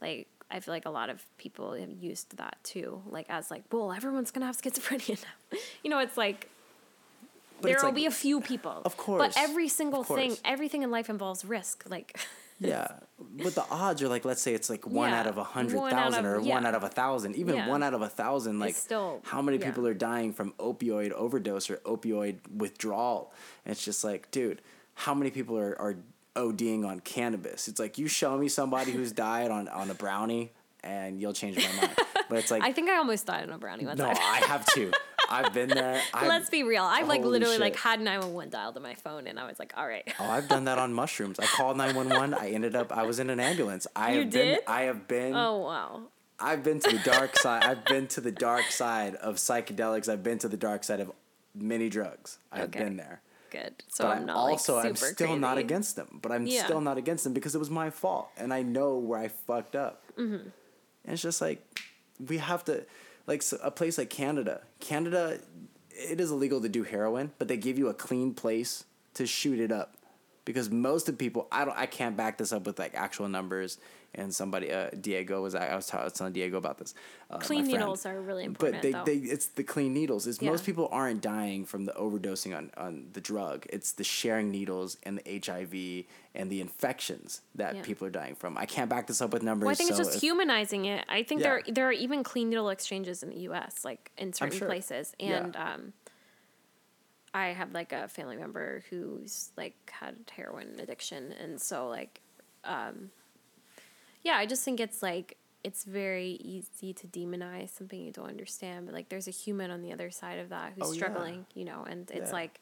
[0.00, 3.62] like I feel like a lot of people have used that too, like as like,
[3.70, 5.58] well, everyone's gonna have schizophrenia now.
[5.84, 6.48] you know, it's like
[7.60, 8.82] But there it's will like- be a few people.
[8.84, 11.84] Of course, But every single thing, everything in life involves risk.
[11.88, 12.18] Like
[12.62, 12.88] Yeah,
[13.18, 15.76] but the odds are like, let's say it's like one Yeah, out of a hundred
[15.78, 17.68] thousand out thousand of- or one out of a thousand, even Yeah.
[17.68, 18.58] one out of a thousand.
[18.58, 19.64] Like, still- how many yeah.
[19.66, 23.32] people are dying from opioid overdose or opioid withdrawal?
[23.64, 24.60] And it's just like, dude,
[24.94, 25.96] how many people are are
[26.36, 27.68] ODing on cannabis?
[27.68, 30.52] It's like you show me somebody who's died on on a brownie,
[30.82, 31.96] and you'll change my mind.
[32.28, 33.98] But it's like, I think I almost died on a brownie once.
[33.98, 34.92] no, I have to.
[35.32, 36.00] I've been there.
[36.12, 36.82] I've, Let's be real.
[36.82, 39.86] I've like literally like had 911 dialed to my phone and I was like, all
[39.86, 40.02] right.
[40.18, 41.38] Oh, I've done that on mushrooms.
[41.38, 42.34] I called nine one one.
[42.34, 42.90] I ended up.
[42.90, 43.86] I was in an ambulance.
[43.94, 44.46] I You have been.
[44.46, 44.58] did?
[44.66, 45.34] I have been.
[45.36, 46.00] Oh wow.
[46.40, 47.62] I've been to the dark side.
[47.62, 50.08] I've been to the dark side of psychedelics.
[50.08, 51.12] I've been to the dark side of
[51.54, 52.38] many drugs.
[52.50, 52.80] I've Okay.
[52.80, 53.20] been there.
[53.50, 53.82] Good.
[53.88, 56.18] So But I'm not also like I'm still not against them.
[56.22, 56.64] But I'm Yeah.
[56.64, 59.76] still not against them because it was my fault and I know where I fucked
[59.76, 60.02] up.
[60.16, 60.34] Mm-hmm.
[60.34, 61.82] And it's just like
[62.24, 62.84] we have to
[63.26, 64.62] like so a place like Canada.
[64.80, 65.40] Canada
[65.92, 69.58] it is illegal to do heroin, but they give you a clean place to shoot
[69.58, 69.96] it up.
[70.44, 73.28] Because most of the people, I don't, I can't back this up with like actual
[73.28, 73.78] numbers.
[74.12, 76.94] And somebody, uh, Diego was, I was telling Diego about this.
[77.30, 79.04] Uh, Clean needles are really important, But they, though.
[79.04, 80.26] they, it's the clean needles.
[80.26, 83.66] Is most people aren't dying from the overdosing on, on the drug.
[83.70, 87.82] It's the sharing needles and the HIV and the infections that Yeah.
[87.82, 88.58] people are dying from.
[88.58, 89.66] I can't back this up with numbers.
[89.66, 91.04] Well, I think so it's just if- humanizing it.
[91.08, 91.60] I think Yeah.
[91.66, 93.84] there there are even clean needle exchanges in the U.S.
[93.84, 94.66] like in certain sure.
[94.66, 95.36] places, Yeah.
[95.44, 95.92] and um,
[97.32, 102.20] I have like a family member who's like had heroin addiction, and so like,
[102.64, 103.10] um,
[104.22, 108.86] yeah, I just think it's like it's very easy to demonize something you don't understand,
[108.86, 110.96] but like there's a human on the other side of that who's Oh, yeah.
[110.96, 112.32] struggling, you know, and it's Yeah.
[112.32, 112.60] like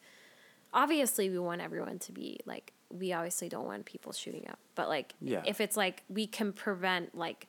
[0.73, 4.87] obviously we want everyone to be like we obviously don't want people shooting up but
[4.87, 5.41] like Yeah.
[5.45, 7.47] if it's like we can prevent like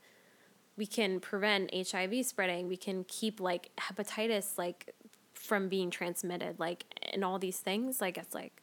[0.78, 4.95] we can prevent hiv spreading we can keep like hepatitis like
[5.35, 8.62] from being transmitted like and all these things like it's like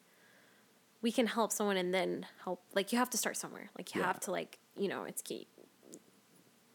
[1.03, 4.01] we can help someone and then help like you have to start somewhere like you
[4.01, 4.07] Yeah.
[4.07, 5.47] have to like you know it's key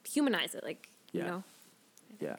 [0.08, 1.20] humanize it like Yeah.
[1.22, 1.44] you know
[2.20, 2.36] Yeah.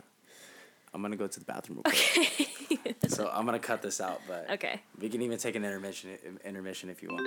[0.94, 2.96] I'm gonna go to the bathroom real quick.
[3.08, 6.12] so I'm gonna cut this out, but okay we can even take an intermission
[6.46, 7.26] intermission if you want.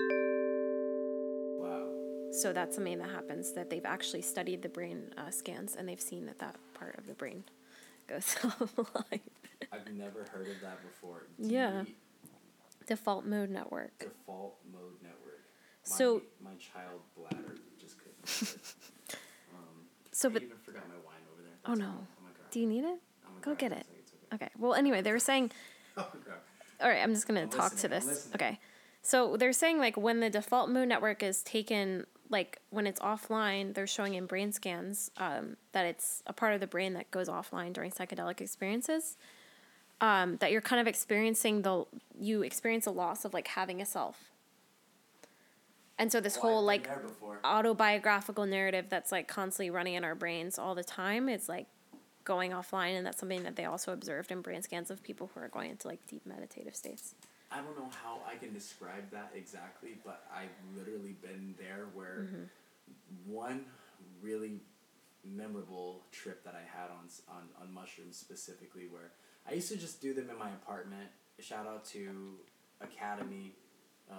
[1.60, 2.32] Wow.
[2.32, 6.00] So that's something that happens that they've actually studied the brain uh, scans and they've
[6.00, 7.44] seen that that part of the brain
[8.06, 9.20] goes offline.
[9.72, 11.26] I've never heard of that before.
[11.38, 11.84] Yeah.
[12.86, 13.98] Default mode network.
[13.98, 15.40] default mode network.
[15.90, 18.14] My, So- my child bladder just couldn't.
[18.14, 18.15] do it.
[18.26, 18.46] Um,
[20.12, 21.52] So, I but even forgot my wine over there.
[21.66, 21.86] oh no, okay.
[21.86, 22.98] I'm gonna grab do you need it?
[23.26, 23.86] I'm Go get it.
[24.34, 24.44] okay.
[24.46, 24.48] Okay.
[24.58, 25.50] Well, anyway, they were saying.
[25.98, 26.06] Oh.
[26.82, 28.28] All right, I'm just gonna I'm talk to listening, this.
[28.34, 28.60] Okay,
[29.00, 33.72] so they're saying like when the default mode network is taken, like when it's offline,
[33.72, 37.30] they're showing in brain scans um, that it's a part of the brain that goes
[37.30, 39.16] offline during psychedelic experiences.
[40.02, 41.86] Um, that you're kind of experiencing the
[42.20, 44.32] you experience a loss of like having a self.
[45.98, 46.88] And so this Oh, whole like
[47.44, 51.66] autobiographical narrative that's like constantly running in our brains all the time is like
[52.24, 55.40] going offline and that's something that they also observed in brain scans of people who
[55.40, 57.14] are going into like deep meditative states
[57.50, 62.26] I don't know how I can describe that exactly, but I've literally been there where
[62.26, 63.32] mm-hmm.
[63.32, 63.64] one
[64.20, 64.60] really
[65.24, 69.12] memorable trip that I had on, on on mushrooms specifically where
[69.48, 71.08] I used to just do them in my apartment.
[71.38, 72.34] Shout out to
[72.80, 73.52] Academy.
[74.10, 74.14] Uh,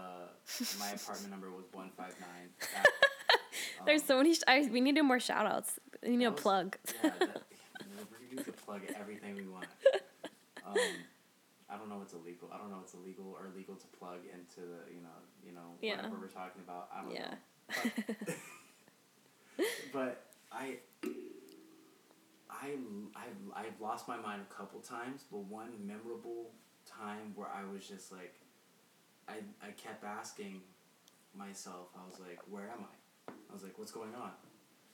[0.80, 2.50] my apartment number was one five nine.
[3.86, 6.32] there's so many sh- I, we need to do more shout outs we need a
[6.32, 7.42] was- plug Yeah, that,
[8.32, 9.68] we could plug everything we want.
[10.68, 10.76] Um,
[11.70, 12.50] I don't know what's illegal.
[12.54, 15.16] I don't know what's illegal or legal to plug into the you know
[15.46, 15.96] you know Yeah.
[15.96, 16.90] whatever we're talking about.
[16.94, 17.36] I don't Yeah.
[17.70, 18.34] know.
[19.56, 20.78] But, but I
[22.50, 22.70] I I
[23.16, 26.52] I've, I've lost my mind a couple times, but one memorable
[26.86, 28.36] time where I was just like,
[29.28, 30.62] I I kept asking
[31.36, 33.32] myself, I was like, where am I?
[33.50, 34.32] I was like, what's going on?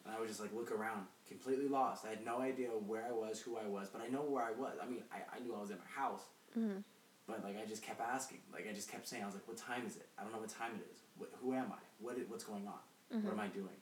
[0.05, 2.05] And I would just like look around, completely lost.
[2.05, 4.51] I had no idea where I was, who I was, but I know where I
[4.51, 4.73] was.
[4.81, 6.23] I mean, I, I knew I was in my house,
[6.57, 6.79] mm-hmm.
[7.25, 8.39] but like I just kept asking.
[8.51, 10.07] Like I just kept saying, I was like, what time is it?
[10.17, 10.99] I don't know what time it is.
[11.17, 11.81] What, who am I?
[11.99, 12.83] What what's going on?
[13.13, 13.25] Mm-hmm.
[13.25, 13.79] What am I doing?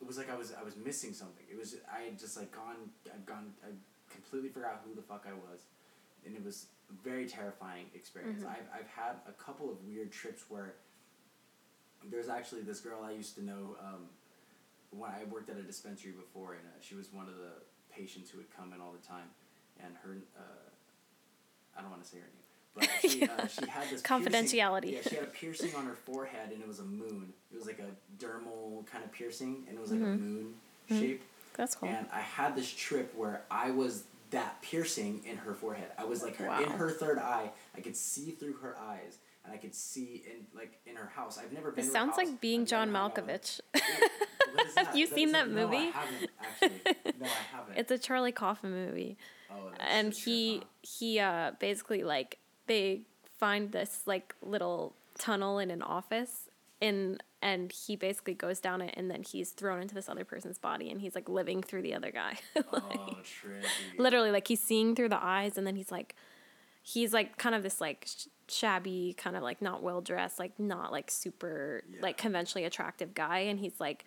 [0.00, 1.44] It was like I was I was missing something.
[1.50, 3.70] It was I had just like gone I'd gone I
[4.10, 5.60] completely forgot who the fuck I was,
[6.24, 6.66] and it was
[7.04, 8.44] very terrifying experience.
[8.44, 10.74] I've I've had a couple of weird trips where.
[12.08, 13.76] There's actually this girl I used to know.
[13.80, 14.06] Um,
[14.90, 17.52] when I worked at a dispensary before, and uh, she was one of the
[17.92, 19.28] patients who would come in all the time,
[19.82, 20.18] and her.
[20.38, 20.42] Uh,
[21.76, 22.32] I don't want to say her name.
[22.74, 24.92] But she, uh, she had this piercing- Confidentiality.
[24.92, 27.32] yeah, she had a piercing on her forehead, and it was a moon.
[27.52, 30.54] It was like a dermal kind of piercing, and it was like a moon
[30.88, 31.22] shape.
[31.54, 31.88] That's cool.
[31.88, 34.04] And I had this trip where I was
[34.36, 35.88] that piercing in her forehead.
[35.98, 37.50] I was like her in her third eye.
[37.76, 41.38] I could see through her eyes, and I could see in like in her house.
[41.38, 41.84] I've never been.
[41.84, 43.60] It sounds like being I've John never hung out with Malkovich.
[43.74, 43.80] her.
[44.54, 45.76] What is Have you That seen that no, movie?
[45.76, 46.94] I haven't actually.
[47.20, 47.78] No, I haven't.
[47.78, 49.16] It's a Charlie Kaufman movie.
[49.50, 50.64] oh, that's and true, he huh?
[50.82, 53.02] he uh basically like they
[53.38, 56.48] find this like little tunnel in an office
[56.80, 57.18] in
[57.50, 60.90] and he basically goes down it and then he's thrown into this other person's body
[60.90, 62.34] and he's like living through the other guy
[62.72, 63.98] Oh, trippy.
[63.98, 66.14] literally like he's seeing through the eyes and then he's like
[66.82, 70.58] he's like kind of this like sh- shabby kind of like not well dressed like
[70.58, 72.00] not like super Yeah.
[72.02, 74.04] like conventionally attractive guy and he's like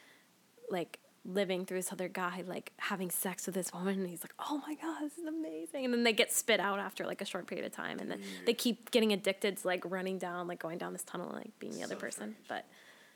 [0.70, 4.34] like living through this other guy like having sex with this woman and he's like
[4.48, 7.26] oh my god this is amazing and then they get spit out after like a
[7.26, 10.60] short period of time and then they keep getting addicted to like running down like
[10.60, 12.48] going down this tunnel like being the other person strange.
[12.48, 12.66] but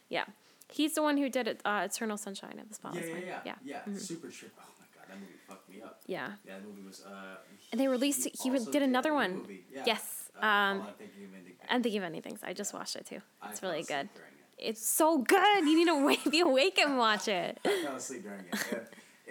[0.10, 0.26] yeah
[0.72, 3.26] he's the one who did it uh, eternal sunshine of the Yeah, spotless yeah, mind
[3.28, 3.56] yeah, yeah
[3.88, 3.94] yeah.
[3.94, 4.00] Mhm.
[4.00, 4.54] Super trip.
[4.60, 6.00] Oh my god, that movie fucked me up.
[6.08, 7.02] yeah Yeah, that movie was.
[7.02, 7.38] Uh,
[7.72, 9.42] And they released he also did another one.
[9.72, 9.82] Yeah.
[9.86, 11.32] Yes, Uh, um, Hold on, thinking of
[11.70, 12.38] I'm thinking of anything.
[12.44, 13.22] I just watched it too.
[13.50, 14.10] It's fell really good.
[14.16, 14.70] it.
[14.70, 15.60] It's so good.
[15.66, 17.60] You need to wake, be awake and watch it.
[17.66, 18.56] I fell asleep during it.
[18.72, 18.80] Yeah.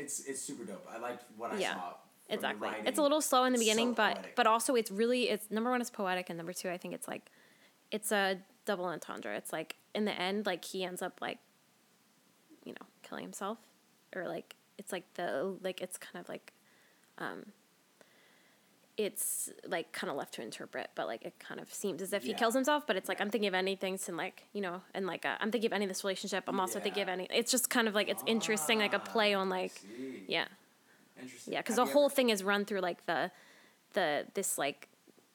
[0.02, 0.86] It's it's super dope.
[0.90, 1.94] I liked what I Yeah, saw.
[2.28, 2.70] Exactly.
[2.86, 5.70] It's a little slow in the So beginning, but but also it's really it's number
[5.70, 7.30] one it's poetic and number two I think it's like
[7.90, 9.36] it's a double entendre.
[9.36, 11.38] It's like in the end like he ends up like
[12.64, 13.58] you know killing himself
[14.14, 16.52] or like it's like the like it's kind of like
[17.18, 17.44] um
[18.98, 22.24] it's like kind of left to interpret, but like it kind of seems as if
[22.24, 22.86] he kills himself.
[22.86, 25.50] But it's like I'm thinking of anything, and like you know, and like uh, I'm
[25.50, 26.44] thinking of ending this relationship.
[26.46, 27.26] I'm also thinking of any.
[27.30, 29.80] It's just kind of like it's interesting, like a play on Ah, like
[30.28, 30.44] yeah,
[31.20, 31.54] Interesting.
[31.54, 33.30] yeah, because the whole ever- thing is run through like the,
[33.94, 34.88] the this like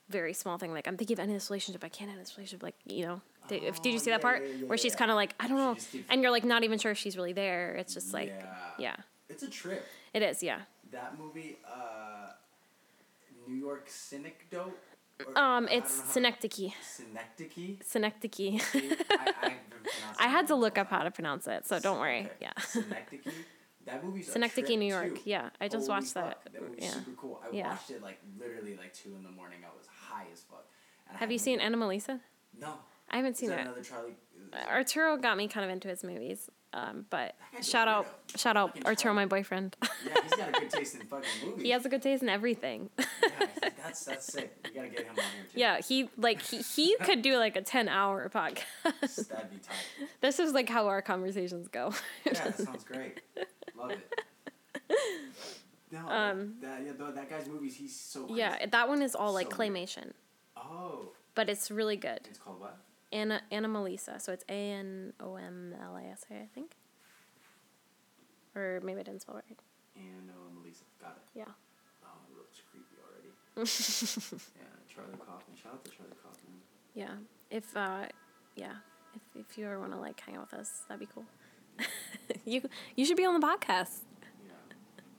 [0.09, 0.71] very small thing.
[0.71, 1.83] Like I'm thinking of ending this relationship.
[1.83, 2.63] I can't end this relationship.
[2.63, 4.93] Like you know, did, if did you Oh, see that part yeah, yeah, where she's
[4.93, 4.97] yeah.
[4.99, 7.17] kind of like I don't know, keeps- and you're like not even sure if she's
[7.17, 7.75] really there.
[7.75, 8.55] It's just like Yeah.
[8.79, 8.95] yeah,
[9.29, 9.85] It's a trip.
[10.13, 10.41] it is.
[10.43, 10.61] Yeah.
[10.91, 12.29] That movie, uh,
[13.47, 14.71] New York Synecdoche.
[15.25, 16.73] Or- Um, it's don't know how- Synecdoche.
[16.81, 17.77] Synecdoche.
[17.83, 18.61] Synecdoche.
[19.11, 19.53] I, I,
[20.19, 22.21] I had to look up how to pronounce it, so don't worry.
[22.21, 22.31] Okay.
[22.41, 22.53] Yeah.
[22.59, 23.33] Synecdoche.
[23.85, 25.15] That movie's a Synecdoche, New York.
[25.15, 25.21] too.
[25.25, 26.53] Yeah, I just Holy watched fuck, that.
[26.53, 26.91] That movie's Yeah.
[26.91, 27.41] super cool.
[27.43, 27.69] I Yeah.
[27.69, 29.59] watched it like literally like two in the morning.
[29.65, 29.86] I was
[30.17, 30.65] high as fuck.
[31.09, 32.19] And Have you seen Anomalisa?
[32.59, 32.73] No.
[33.09, 33.61] I haven't seen that it.
[33.61, 34.15] another Charlie?
[34.69, 36.49] Arturo got me kind of into his movies.
[36.73, 39.75] Um, but guy's a shout out, shout out Arturo, my boyfriend.
[40.05, 41.63] yeah, he's got a good taste in fucking movies.
[41.63, 42.89] he has a good taste in everything.
[42.99, 43.05] Yeah,
[43.83, 44.53] that's that's sick.
[44.65, 45.59] You gotta get him on here too.
[45.59, 49.29] yeah, he like he, he could do like a ten hour podcast.
[49.29, 50.09] That'd be tight.
[50.19, 51.93] this is like how our conversations go.
[52.25, 53.21] Yeah, that sounds great.
[53.77, 54.13] Love it.
[55.91, 57.75] No, Um, that yeah, that guy's movies.
[57.77, 58.25] He's so.
[58.25, 58.39] Crazy.
[58.39, 59.73] yeah, that one is all like So weird.
[59.73, 60.13] claymation,
[60.57, 62.21] Oh, but it's really good.
[62.29, 62.77] it's called what?
[63.11, 66.75] Anna Anomalisa, so it's A N O M L A S A, I think.
[68.55, 69.59] Or maybe I didn't spell it right.
[69.95, 70.83] And Melissa.
[71.01, 71.39] Got it.
[71.39, 71.45] Yeah.
[72.03, 73.29] Oh, it looks creepy already.
[74.59, 75.55] yeah, Charlie Kaufman.
[75.61, 76.53] Shout out to Charlie Kaufman.
[76.95, 77.13] Yeah.
[77.49, 78.05] If uh
[78.55, 78.73] yeah.
[79.15, 81.25] If if you ever want to like hang out with us, that'd be cool.
[82.45, 82.61] you
[82.95, 83.99] you should be on the podcast.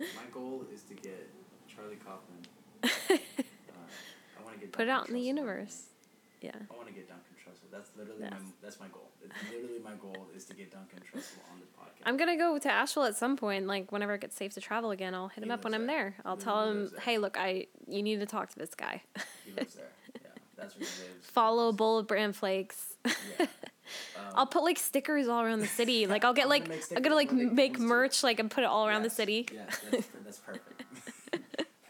[0.01, 1.29] My goal is to get
[1.69, 2.43] Charlie Kaufman.
[3.71, 4.73] Uh, I want to get.
[4.73, 5.87] Put it Duncan out in the universe.
[6.41, 6.51] Yeah.
[6.71, 7.71] I want to get Duncan Trussell.
[7.73, 8.33] That's literally Yes.
[8.33, 9.09] my that's my goal.
[9.23, 12.03] It's literally my goal is to get Duncan Trussell on this podcast.
[12.07, 13.67] I'm gonna go to Asheville at some point.
[13.67, 15.87] Like whenever it gets safe to travel again, I'll hit him up when lives I'm
[15.89, 15.97] there.
[16.11, 16.15] there.
[16.25, 17.01] I'll He tell him, there.
[17.01, 19.03] hey, look, I you need to talk to this guy.
[19.45, 19.91] He lives there.
[20.15, 21.27] Yeah, that's where he lives.
[21.33, 22.95] Follow Bowl of Bran Flakes.
[23.05, 23.47] Yeah.
[24.17, 26.07] Um, I'll put like stickers all around the city.
[26.07, 27.83] Like I'll get like I'm gonna like I'm gonna make make too.
[27.85, 29.47] merch like and put it all around the city.
[29.53, 30.83] Yeah, that's, that's perfect.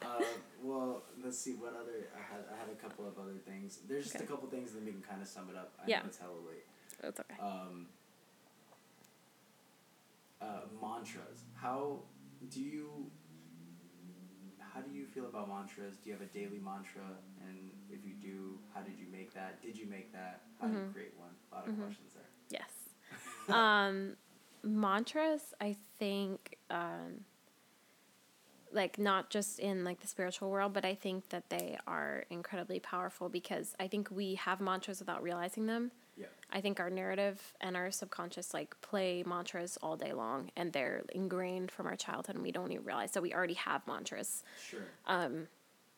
[0.02, 0.08] um,
[0.62, 2.44] well, let's see what other I had.
[2.54, 3.78] I had a couple of other things.
[3.88, 4.24] There's just Okay.
[4.24, 5.74] a couple things, that we can kind of sum it up.
[5.82, 6.00] I Yeah.
[6.00, 6.64] know it's hella late.
[7.00, 7.34] That's okay.
[7.40, 7.86] Um,
[10.40, 11.42] uh, mantras.
[11.54, 12.00] How
[12.50, 13.10] do you
[14.74, 15.96] how do you feel about mantras?
[15.96, 17.02] Do you have a daily mantra?
[17.44, 19.62] And if you do, how did you make that?
[19.62, 20.42] Did you make that?
[20.60, 21.30] How do you create one?
[21.52, 22.60] A lot of questions there.
[22.60, 22.70] Yes.
[23.54, 24.16] um,
[24.62, 27.24] mantras, I think, um,
[28.72, 32.80] like not just in like the spiritual world, but I think that they are incredibly
[32.80, 35.90] powerful because I think we have mantras without realizing them.
[36.18, 36.26] Yeah.
[36.52, 41.04] I think our narrative and our subconscious like play mantras all day long and they're
[41.14, 44.42] ingrained from our childhood and we don't even realize that we already have mantras.
[44.68, 44.80] Sure.
[45.06, 45.46] Um,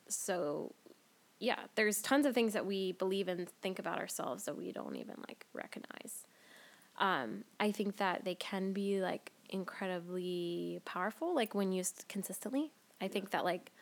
[0.08, 0.72] So
[1.40, 4.94] yeah, there's tons of things that we believe and think about ourselves that we don't
[4.94, 6.26] even like recognize.
[6.98, 12.72] Um, I think that they can be like incredibly powerful, like when used consistently.
[13.00, 13.72] I think that like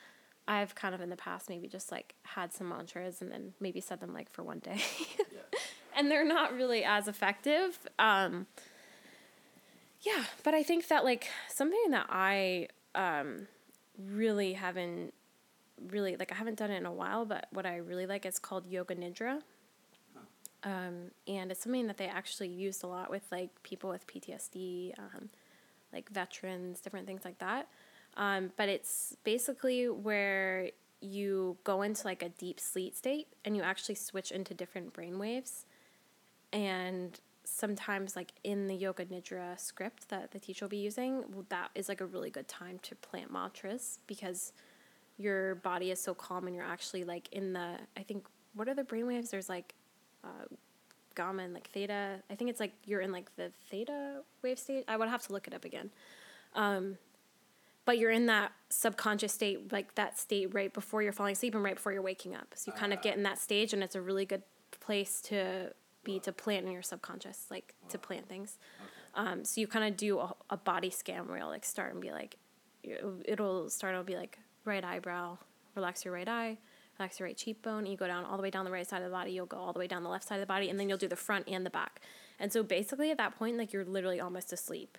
[0.46, 3.80] I've kind of in the past maybe just like had some mantras and then maybe
[3.80, 4.80] said them like for one day.
[5.08, 5.58] yeah.
[5.96, 7.76] and they're not really as effective.
[7.98, 8.46] Um,
[10.02, 13.48] yeah, but I think that like something that I um,
[13.98, 15.12] really haven't
[15.88, 18.38] really like I haven't done it in a while, but what I really like is
[18.38, 19.42] called yoga nidra.
[20.64, 24.98] Um, and it's something that they actually used a lot with like people with PTSD,
[24.98, 25.30] um,
[25.92, 27.68] like veterans, different things like that.
[28.16, 33.62] Um, but it's basically where you go into like a deep sleep state and you
[33.62, 35.64] actually switch into different brain waves
[36.52, 41.70] and sometimes like in the yoga nidra script that the teacher will be using that
[41.74, 44.52] is like a really good time to plant mantras because
[45.18, 48.24] your body is so calm and you're actually like in the i think
[48.58, 49.30] what are the brain waves?
[49.30, 49.74] There's like
[50.24, 50.46] uh,
[51.14, 52.16] gamma and like theta.
[52.28, 54.84] I think it's like you're in like the theta wave state.
[54.88, 55.90] I would have to look it up again.
[56.54, 56.98] Um,
[57.84, 61.62] but you're in that subconscious state like that state right before you're falling asleep and
[61.62, 62.48] right before you're waking up.
[62.56, 64.42] So you kind of get in that stage and it's a really good
[64.80, 65.72] place to
[66.04, 68.58] be to plant in your subconscious like to plant things.
[69.14, 72.00] Um, so you kind of do a, a body scan where you'll like start and
[72.00, 72.36] be like
[72.82, 74.38] it'll start it'll be like
[74.68, 75.36] right eyebrow
[75.74, 76.58] relax your right eye
[76.98, 77.86] relax your right cheekbone.
[77.86, 79.56] You go down all the way down the right side of the body you'll go
[79.56, 81.16] all the way down the left side of the body and then you'll do the
[81.16, 82.00] front and the back.
[82.38, 84.98] And so basically at that point like you're literally almost asleep.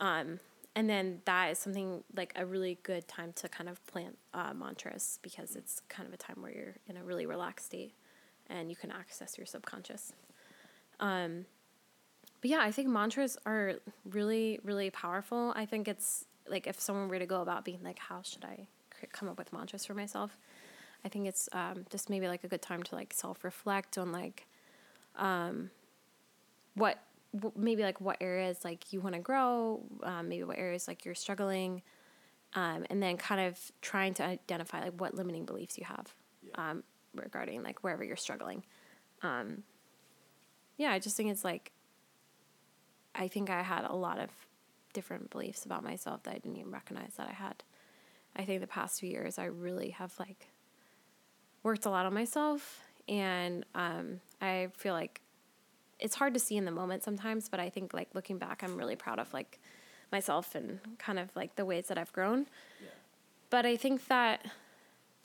[0.00, 0.40] Um,
[0.74, 4.52] and then that is something like a really good time to kind of plant uh,
[4.54, 7.94] mantras because it's kind of a time where you're in a really relaxed state
[8.48, 10.12] and you can access your subconscious.
[11.00, 11.46] Um,
[12.40, 13.74] but yeah, I think mantras are
[14.08, 15.52] really, really powerful.
[15.56, 18.68] I think it's like if someone were to go about being like, how should I
[19.06, 20.36] come up with mantras for myself?
[21.04, 24.10] I think it's um, just maybe like a good time to like self reflect on
[24.12, 24.46] like
[25.16, 25.70] um,
[26.74, 26.98] what
[27.34, 31.04] w- maybe like what areas like you want to grow, um, maybe what areas like
[31.04, 31.82] you're struggling,
[32.54, 36.70] um, and then kind of trying to identify like what limiting beliefs you have Yeah.
[36.70, 36.82] um,
[37.14, 38.64] regarding like wherever you're struggling.
[39.22, 39.62] Um,
[40.76, 41.72] yeah, I just think it's like
[43.14, 44.30] I think I had a lot of
[44.92, 47.62] different beliefs about myself that I didn't even recognize that I had.
[48.38, 50.48] I think the past few years I really have like
[51.62, 55.20] worked a lot on myself and um, I feel like
[55.98, 58.76] it's hard to see in the moment sometimes, but I think like looking back I'm
[58.76, 59.58] really proud of like
[60.12, 62.46] myself and kind of like the ways that I've grown.
[62.80, 62.88] Yeah.
[63.50, 64.46] But I think that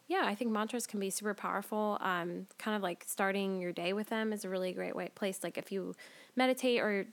[0.07, 1.97] yeah, I think mantras can be super powerful.
[2.01, 5.39] Um, kind of like starting your day with them is a really great way place.
[5.43, 5.95] Like if you
[6.35, 7.07] meditate or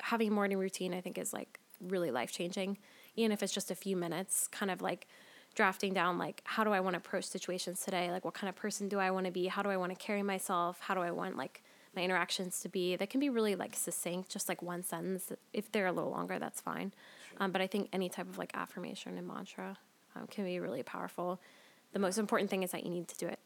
[0.00, 2.78] having a morning routine, I think is like really life changing.
[3.14, 5.06] Even if it's just a few minutes, kind of like
[5.54, 8.10] drafting down like how do I want to approach situations today?
[8.10, 9.46] Like what kind of person do I want to be?
[9.46, 10.80] How do I want to carry myself?
[10.80, 11.62] How do I want like
[11.94, 12.96] my interactions to be?
[12.96, 15.32] That can be really like succinct, just like one sentence.
[15.52, 16.92] If they're a little longer, that's fine.
[17.38, 19.76] Um, but I think any type of like affirmation and mantra
[20.16, 21.40] um, can be really powerful.
[21.92, 23.38] The most important thing is that you need to do it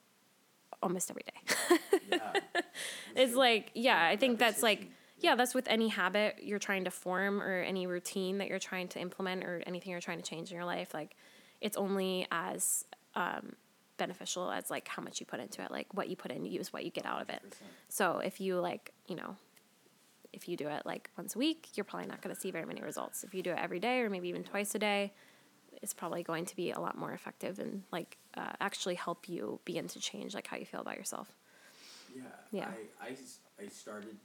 [0.83, 1.79] almost every day.
[2.11, 2.33] Yeah.
[3.17, 4.87] it's like, yeah, I think that's like,
[5.19, 8.89] yeah, that's with any habit you're trying to form or any routine that you're trying
[8.89, 10.93] to implement or anything you're trying to change in your life.
[10.93, 11.17] Like,
[11.61, 12.85] it's only as
[13.15, 13.55] um,
[13.97, 15.71] beneficial as like how much you put into it.
[15.71, 17.43] Like, what you put in, you is what you get out of it.
[17.43, 17.55] 100%.
[17.89, 19.37] So if you like, you know,
[20.33, 22.67] if you do it like once a week, you're probably not going to see very
[22.67, 23.25] many results.
[23.25, 25.13] If you do it every day or maybe even twice a day,
[25.83, 29.61] it's probably going to be a lot more effective and like uh, actually help you
[29.65, 31.35] begin to change like how you feel about yourself.
[32.15, 32.23] Yeah.
[32.51, 32.71] Yeah.
[33.01, 33.17] I
[33.63, 34.17] I started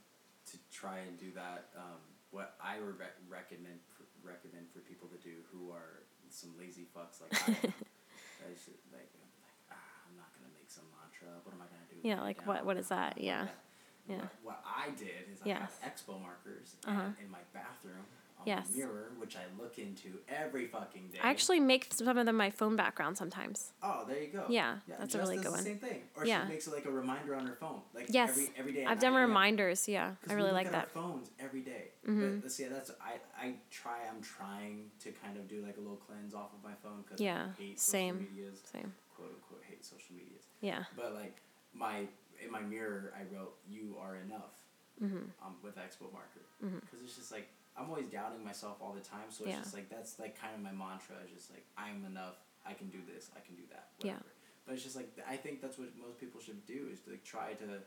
[0.50, 1.68] to try and do that.
[1.76, 2.00] Um,
[2.30, 2.96] what I would
[3.28, 6.01] recommend for, recommend for people to do who are
[6.34, 7.74] some lazy fucks like I am.
[8.42, 9.34] I should, like, like
[9.70, 9.76] ah,
[10.08, 11.28] I'm not gonna make some mantra.
[11.44, 11.96] What am I gonna do?
[12.08, 12.52] Yeah, like, now?
[12.52, 13.18] what- what is that?
[13.20, 13.46] Yeah.
[14.08, 14.16] Yeah.
[14.42, 15.78] What, what I did is I Yes.
[15.78, 17.10] got expo markers Uh-huh.
[17.22, 18.02] in my bathroom
[18.42, 18.68] on Yes.
[18.70, 21.18] the mirror, which I look into every fucking day.
[21.22, 23.72] I actually make some of them my phone background sometimes.
[23.82, 24.44] Oh, there you go.
[24.48, 25.64] Yeah, that's a really good one.
[25.64, 25.96] Same thing.
[26.16, 26.44] Or Yeah.
[26.46, 27.82] she makes it like a reminder on her phone.
[27.94, 28.84] Like Yes, every, every day.
[28.84, 29.88] I've done reminders.
[29.88, 30.88] Yeah, I really like at that.
[30.94, 31.00] Mm-hmm.
[31.00, 31.88] Phones every day.
[32.04, 32.12] But
[32.42, 33.98] let's see, that's I I try.
[34.10, 37.20] I'm trying to kind of do like a little cleanse off of my phone because
[37.20, 38.14] Yeah, I hate same.
[38.18, 38.60] social medias.
[38.72, 38.92] Same.
[39.16, 40.42] Quote unquote hate social medias.
[40.60, 40.84] Yeah.
[40.96, 41.36] But like
[41.72, 42.06] my
[42.44, 44.58] in my mirror, I wrote "You are enough"
[45.02, 45.30] Mm-hmm.
[45.44, 49.30] um, with expo marker because it's just like I'm always doubting myself all the time.
[49.30, 49.60] So it's Yeah.
[49.60, 51.16] just like that's like kind of my mantra.
[51.24, 52.36] Is just like I'm enough.
[52.66, 53.30] I can do this.
[53.36, 53.88] I can do that.
[54.00, 54.12] Yeah.
[54.12, 54.24] Whatever.
[54.66, 57.24] But it's just like I think that's what most people should do is to like
[57.24, 57.80] try to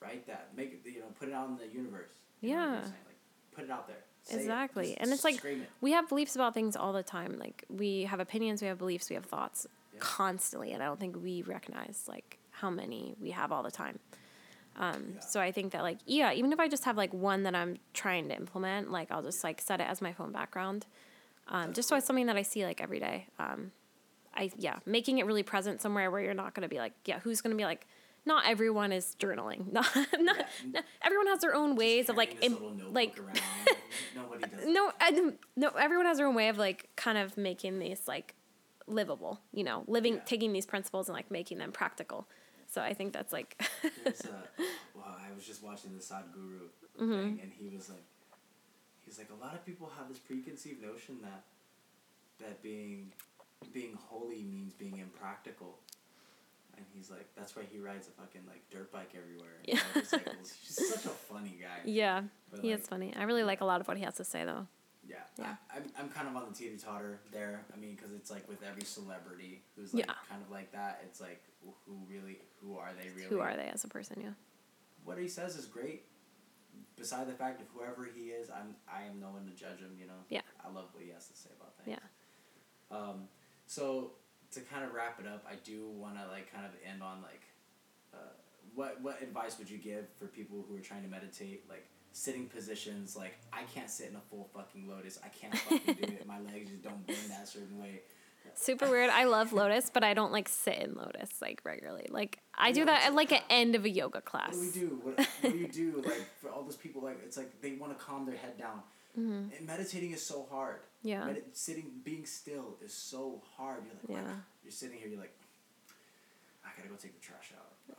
[0.00, 2.12] write that, make it you know, put it out in the universe.
[2.40, 2.80] You know what I'm Yeah.
[3.06, 3.18] Like
[3.52, 4.04] put it out there.
[4.22, 4.36] Say.
[4.36, 4.86] Exactly.
[4.88, 5.68] Just And it's like it.
[5.80, 7.38] we have beliefs about things all the time.
[7.38, 10.00] Like we have opinions, we have beliefs, we have thoughts Yeah.
[10.00, 13.98] constantly, and I don't think we recognize like how many we have all the time.
[14.76, 15.20] Um, Yeah.
[15.20, 17.76] So I think that like yeah, even if I just have like one that I'm
[17.94, 20.86] trying to implement, like I'll just like set it as my phone background,
[21.48, 23.26] um, just so it's something that I see like every day.
[23.38, 23.72] Um,
[24.34, 27.40] I yeah, making it really present somewhere where you're not gonna be like yeah, who's
[27.40, 27.86] gonna be like.
[28.26, 29.72] Not everyone is journaling.
[29.72, 30.44] Not, not, Yeah.
[30.74, 33.18] not everyone has their own ways of like im- like
[34.14, 34.66] nobody does.
[34.66, 34.92] no,
[35.56, 35.68] no.
[35.70, 38.34] Everyone has their own way of like kind of making these like
[38.86, 39.40] livable.
[39.52, 40.20] You know, living, Yeah.
[40.26, 42.28] taking these principles and like making them practical.
[42.70, 43.60] So I think that's like,
[44.04, 44.44] There's a,
[44.94, 46.68] well, I was just watching the Sadhguru
[47.00, 47.12] Mm-hmm.
[47.12, 48.02] thing, and he was like,
[49.06, 51.44] he's like, a lot of people have this preconceived notion that
[52.40, 53.10] that being
[53.72, 55.78] being holy means being impractical.
[56.76, 59.56] And he's like, that's why he rides a fucking like dirt bike everywhere.
[59.64, 59.78] Yeah.
[59.94, 61.80] He's such a funny guy.
[61.84, 63.14] yeah, But, he like, is funny.
[63.16, 64.66] I really like a lot of what he has to say though.
[65.06, 65.54] Yeah, Yeah.
[65.72, 67.62] I, I'm, I'm kind of on the teeter totter there.
[67.74, 70.14] I mean, because it's like with every celebrity who's like Yeah.
[70.28, 71.00] kind of like that.
[71.04, 71.42] It's like,
[71.86, 73.28] who really, who are they really?
[73.28, 74.20] Who are they as a person?
[74.20, 74.30] Yeah.
[75.04, 76.04] What he says is great.
[76.96, 79.96] Beside the fact of whoever he is, I'm I am no one to judge him.
[79.98, 80.22] You know.
[80.28, 80.42] Yeah.
[80.64, 81.98] I love what he has to say about things.
[81.98, 82.96] Yeah.
[82.96, 83.28] Um,
[83.66, 84.12] so
[84.52, 87.22] to kind of wrap it up, I do want to like kind of end on
[87.22, 87.42] like,
[88.12, 88.34] uh,
[88.74, 92.46] what what advice would you give for people who are trying to meditate, like sitting
[92.46, 93.16] positions?
[93.16, 95.18] Like I can't sit in a full fucking lotus.
[95.24, 96.26] I can't fucking do it.
[96.26, 98.02] My legs just don't bend that certain way.
[98.54, 99.08] Super weird.
[99.10, 102.06] I love lotus, but I don't like sit in lotus like regularly.
[102.10, 104.54] Like I do that at like an end of a yoga What class.
[104.54, 105.00] do we do?
[105.02, 106.02] What, what do you do?
[106.04, 108.80] Like for all those people, like it's like they want to calm their head down.
[109.16, 110.76] And meditating is so hard.
[110.76, 111.08] Mm-hmm.
[111.08, 111.24] Yeah.
[111.26, 113.82] Medi- sitting, being still is so hard.
[113.84, 114.32] You're like, Yeah.
[114.32, 115.08] "Wow." you're sitting here.
[115.08, 115.34] You're like,
[116.64, 117.66] I gotta go take the trash out.
[117.88, 117.94] My-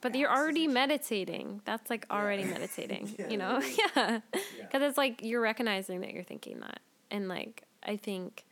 [0.00, 1.60] But you're already meditating.
[1.64, 3.60] That's like already meditating, Yeah, you know?
[3.96, 4.20] yeah.
[4.34, 4.40] Yeah.
[4.60, 6.80] Because it's like you're recognizing that you're thinking that.
[7.10, 8.44] And like, I think,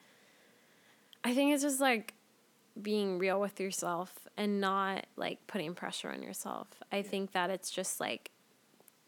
[1.25, 2.15] I think it's just like
[2.81, 6.69] being real with yourself and not like putting pressure on yourself.
[6.93, 8.31] I think that it's just like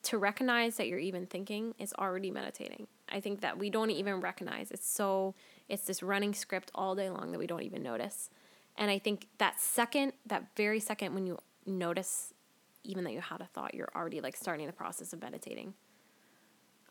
[0.05, 2.87] to recognize that you're even thinking is already meditating.
[3.09, 4.71] I think that we don't even recognize.
[4.71, 5.35] It's so,
[5.69, 8.31] it's this running script all day long that we don't even notice.
[8.77, 12.33] And I think that second, that very second when you notice
[12.85, 15.75] even that you had a thought, you're already like starting the process of meditating.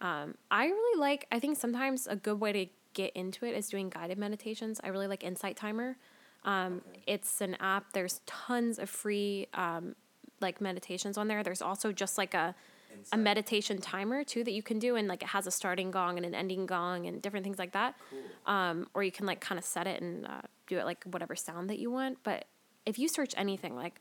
[0.02, 2.66] Um, I really like, I think sometimes a good way to
[2.96, 4.82] get into it is doing guided meditations.
[4.84, 5.98] I really like Insight Timer.
[6.44, 7.04] Um, Okay.
[7.08, 9.96] It's an app, there's tons of free um,
[10.42, 11.44] like meditations on there.
[11.44, 12.56] There's also just like a,
[13.12, 16.18] a meditation timer too that you can do and like it has a starting gong
[16.18, 18.54] and an ending gong and different things like that Cool.
[18.54, 21.36] um, or you can like kind of set it and uh, do it like whatever
[21.36, 22.46] sound that you want but
[22.86, 24.00] if you search anything like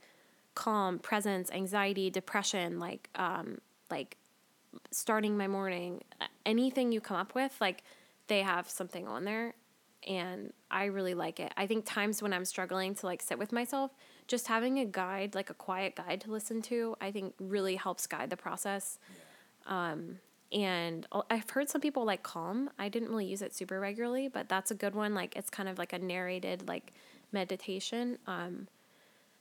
[0.54, 3.58] calm presence anxiety depression like um,
[3.90, 4.16] like
[4.92, 6.00] starting my morning
[6.46, 7.82] anything you come up with like
[8.26, 9.54] they have something on there
[10.06, 13.52] and i really like it i think times when i'm struggling to like sit with
[13.52, 13.90] myself
[14.26, 18.06] just having a guide like a quiet guide to listen to i think really helps
[18.06, 18.98] guide the process
[19.66, 20.18] Um,
[20.52, 22.70] and I've heard some people like Calm.
[22.78, 25.14] I didn't really use it super regularly, but that's a good one.
[25.14, 26.92] Like it's kind of like a narrated like
[27.32, 28.18] meditation.
[28.26, 28.68] Um,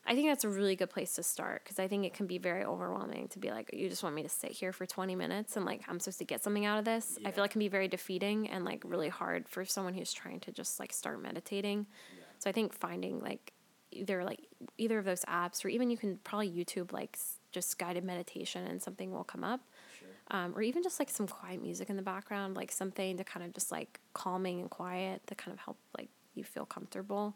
[0.06, 2.38] I think that's a really good place to start because I think it can be
[2.38, 5.56] very overwhelming to be like, you just want me to sit here for 20 minutes
[5.56, 7.18] and like I'm supposed to get something out of this.
[7.26, 10.12] I feel like it can be very defeating and like really hard for someone who's
[10.12, 11.86] trying to just like start meditating.
[12.18, 12.24] Yeah.
[12.40, 13.54] So I think finding like
[13.92, 14.42] either like
[14.78, 17.18] either of those apps or even you can probably YouTube like
[17.52, 19.62] just guided meditation and something will come up
[20.00, 20.08] Sure.
[20.32, 23.46] um, or even just like some quiet music in the background, like something to kind
[23.46, 27.36] of just like calming and quiet to kind of help like you feel comfortable.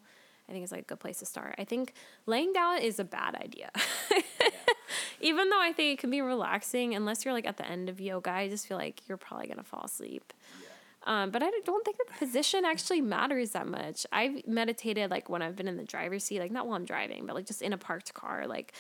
[0.49, 1.56] I think is like a good place to start.
[1.57, 1.94] I think
[2.26, 3.69] laying down is a bad idea.
[5.22, 7.99] even though I think it can be relaxing, unless you're like at the end of
[7.99, 10.34] yoga, I just feel like you're probably gonna fall asleep.
[10.61, 10.68] Yeah.
[11.24, 14.06] Um, but I don't think that the position actually matters that much.
[14.11, 17.26] I've meditated like when I've been in the driver's seat, like not while I'm driving,
[17.26, 18.45] but like just in a parked car.
[18.48, 18.74] Like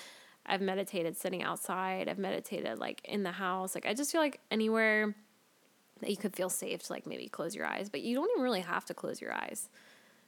[0.45, 2.07] I've meditated sitting outside.
[2.07, 3.75] I've meditated like in the house.
[3.75, 5.15] Like I just feel like anywhere
[6.01, 8.43] that you could feel safe to like maybe close your eyes, but you don't even
[8.43, 9.69] really have to close your eyes.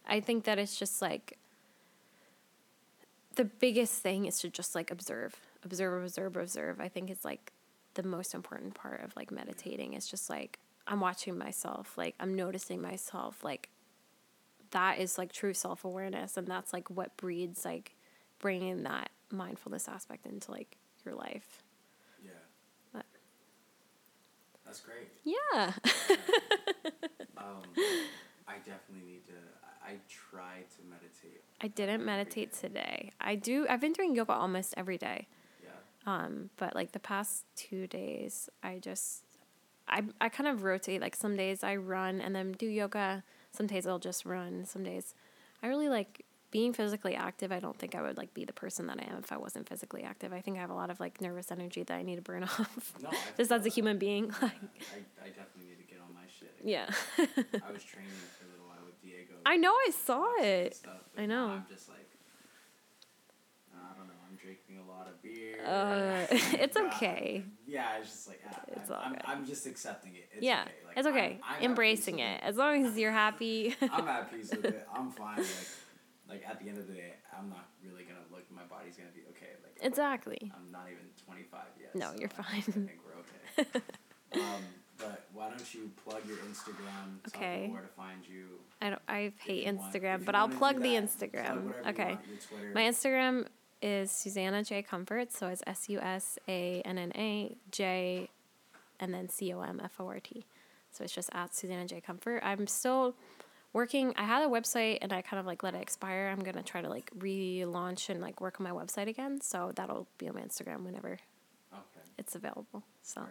[0.09, 1.37] I think that it's just like
[3.35, 6.81] the biggest thing is to just like observe, observe, observe, observe.
[6.81, 7.53] I think it's like
[7.93, 9.93] the most important part of like meditating.
[9.93, 13.69] It's just like I'm watching myself, like I'm noticing myself, like
[14.71, 17.95] that is like true self awareness, and that's like what breeds like
[18.39, 21.63] bringing that mindfulness aspect into like your life.
[22.23, 22.31] Yeah.
[22.93, 23.05] But
[24.65, 25.09] That's great.
[25.23, 25.71] yeah,
[27.37, 27.61] Um,
[28.47, 29.33] I definitely need to.
[29.89, 31.41] I, try to meditate.
[31.61, 33.11] I didn't meditate today.
[33.19, 33.65] I do.
[33.69, 35.27] I've been doing yoga almost every day.
[35.63, 35.69] Yeah.
[36.05, 39.23] Um, but like the past two days, I just,
[39.87, 41.01] I, I kind of rotate.
[41.01, 43.23] Like some days I run and then do yoga.
[43.51, 44.65] Some days I'll just run.
[44.65, 45.15] Some days,
[45.63, 47.51] I really like being physically active.
[47.51, 49.67] I don't think I would like be the person that I am if I wasn't
[49.67, 50.33] physically active.
[50.33, 52.43] I think I have a lot of like nervous energy that I need to burn
[52.59, 52.93] off.
[53.01, 54.27] No, just as a human being.
[54.41, 56.55] Like, I, I definitely need to get on my shit.
[56.63, 56.89] yeah.
[57.17, 59.33] I was training for a little while with Diego.
[59.49, 59.71] I know.
[59.71, 60.75] I saw it.
[60.75, 61.47] Stuff, I know.
[61.47, 62.07] I'm just like,
[63.73, 64.13] I don't know.
[64.29, 65.57] I'm drinking a lot of beer.
[65.65, 66.27] Uh,
[66.61, 66.93] it's God.
[66.93, 67.43] okay.
[67.65, 69.21] Yeah, it's just like, ah, It's I'm, all I'm, good.
[69.25, 70.29] I'm just accepting it.
[70.33, 70.71] It's yeah, okay.
[70.85, 71.39] Like, it's okay.
[71.43, 72.43] I'm, I'm Embracing at it.
[72.43, 73.75] As long as you're happy.
[73.81, 73.89] it.
[73.91, 74.87] I'm at peace with it.
[74.95, 75.37] I'm fine.
[75.37, 75.47] Like,
[76.29, 78.43] like at the end of the day, I'm not really gonna look.
[78.51, 79.53] My body's gonna be okay.
[79.63, 80.51] Like exactly.
[80.55, 81.95] I'm not even 25 yet.
[81.95, 82.45] No, so you're fine.
[82.55, 83.81] I think we're okay.
[84.35, 84.61] um,
[84.99, 87.17] but why don't you plug your Instagram?
[87.27, 87.69] Okay.
[87.71, 88.45] where to find you.
[88.81, 89.01] I don't.
[89.07, 91.63] I hate Instagram, but I'll plug the plug Instagram.
[91.65, 92.17] you Okay.
[92.51, 93.47] want, My Instagram
[93.81, 95.31] is Susanna J Comfort.
[95.31, 98.29] So it's S U S A N N A J,
[98.99, 100.45] and then C O M F O R T.
[100.91, 102.41] So it's just at Susanna J Comfort.
[102.43, 103.15] I'm still
[103.73, 104.13] working.
[104.17, 106.29] I had a website and I kind of like let it expire.
[106.31, 109.39] I'm gonna try to like relaunch and like work on my website again.
[109.41, 111.19] So that'll be on my Instagram whenever
[111.71, 112.07] Okay.
[112.17, 112.83] it's available.
[113.03, 113.21] So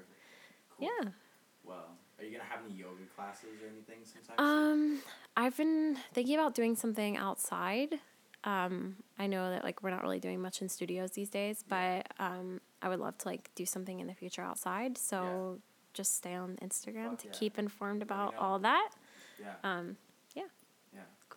[0.78, 0.88] Cool.
[1.04, 1.10] yeah.
[1.68, 4.36] Well, are you gonna have any yoga classes or anything sometime?
[4.38, 5.02] Um,
[5.36, 8.00] I've been thinking about doing something outside.
[8.44, 12.06] Um, I know that like we're not really doing much in studios these days, but
[12.18, 14.96] um, I would love to like do something in the future outside.
[14.96, 15.58] So
[15.92, 17.34] just stay on Instagram Fuck to yeah.
[17.34, 18.90] keep informed about all that.
[19.40, 19.46] yeah.
[19.62, 20.07] Um, yeah, yeah.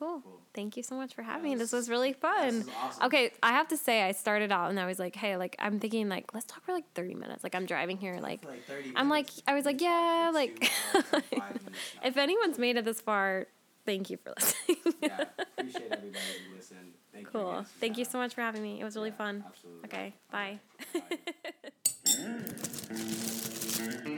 [0.01, 0.21] Cool.
[0.21, 0.39] Cool.
[0.53, 1.55] Thank you so much for Yeah, having me.
[1.55, 2.47] This was really fun.
[2.59, 3.05] This is awesome.
[3.05, 5.79] Okay, I have to say, I started out and I was like, hey, like I'm
[5.79, 7.43] thinking like let's talk for like thirty minutes.
[7.43, 10.67] Like I'm driving here, like like 30 I'm like- I was like, yeah, like- two
[10.97, 12.07] hours and five minutes now.
[12.09, 13.47] if anyone's made it this far,
[13.85, 14.77] thank you for listening.
[15.01, 15.23] yeah,
[15.57, 16.19] appreciate everybody
[16.49, 16.93] who listened.
[17.13, 17.31] Thank you.
[17.31, 17.51] cool.
[17.51, 18.79] again, Thank you so much for having me.
[18.81, 19.43] It was really Yeah, fun.
[19.47, 19.85] Absolutely.
[19.85, 20.59] Okay, All bye.
[20.93, 21.11] right,
[24.05, 24.17] bye.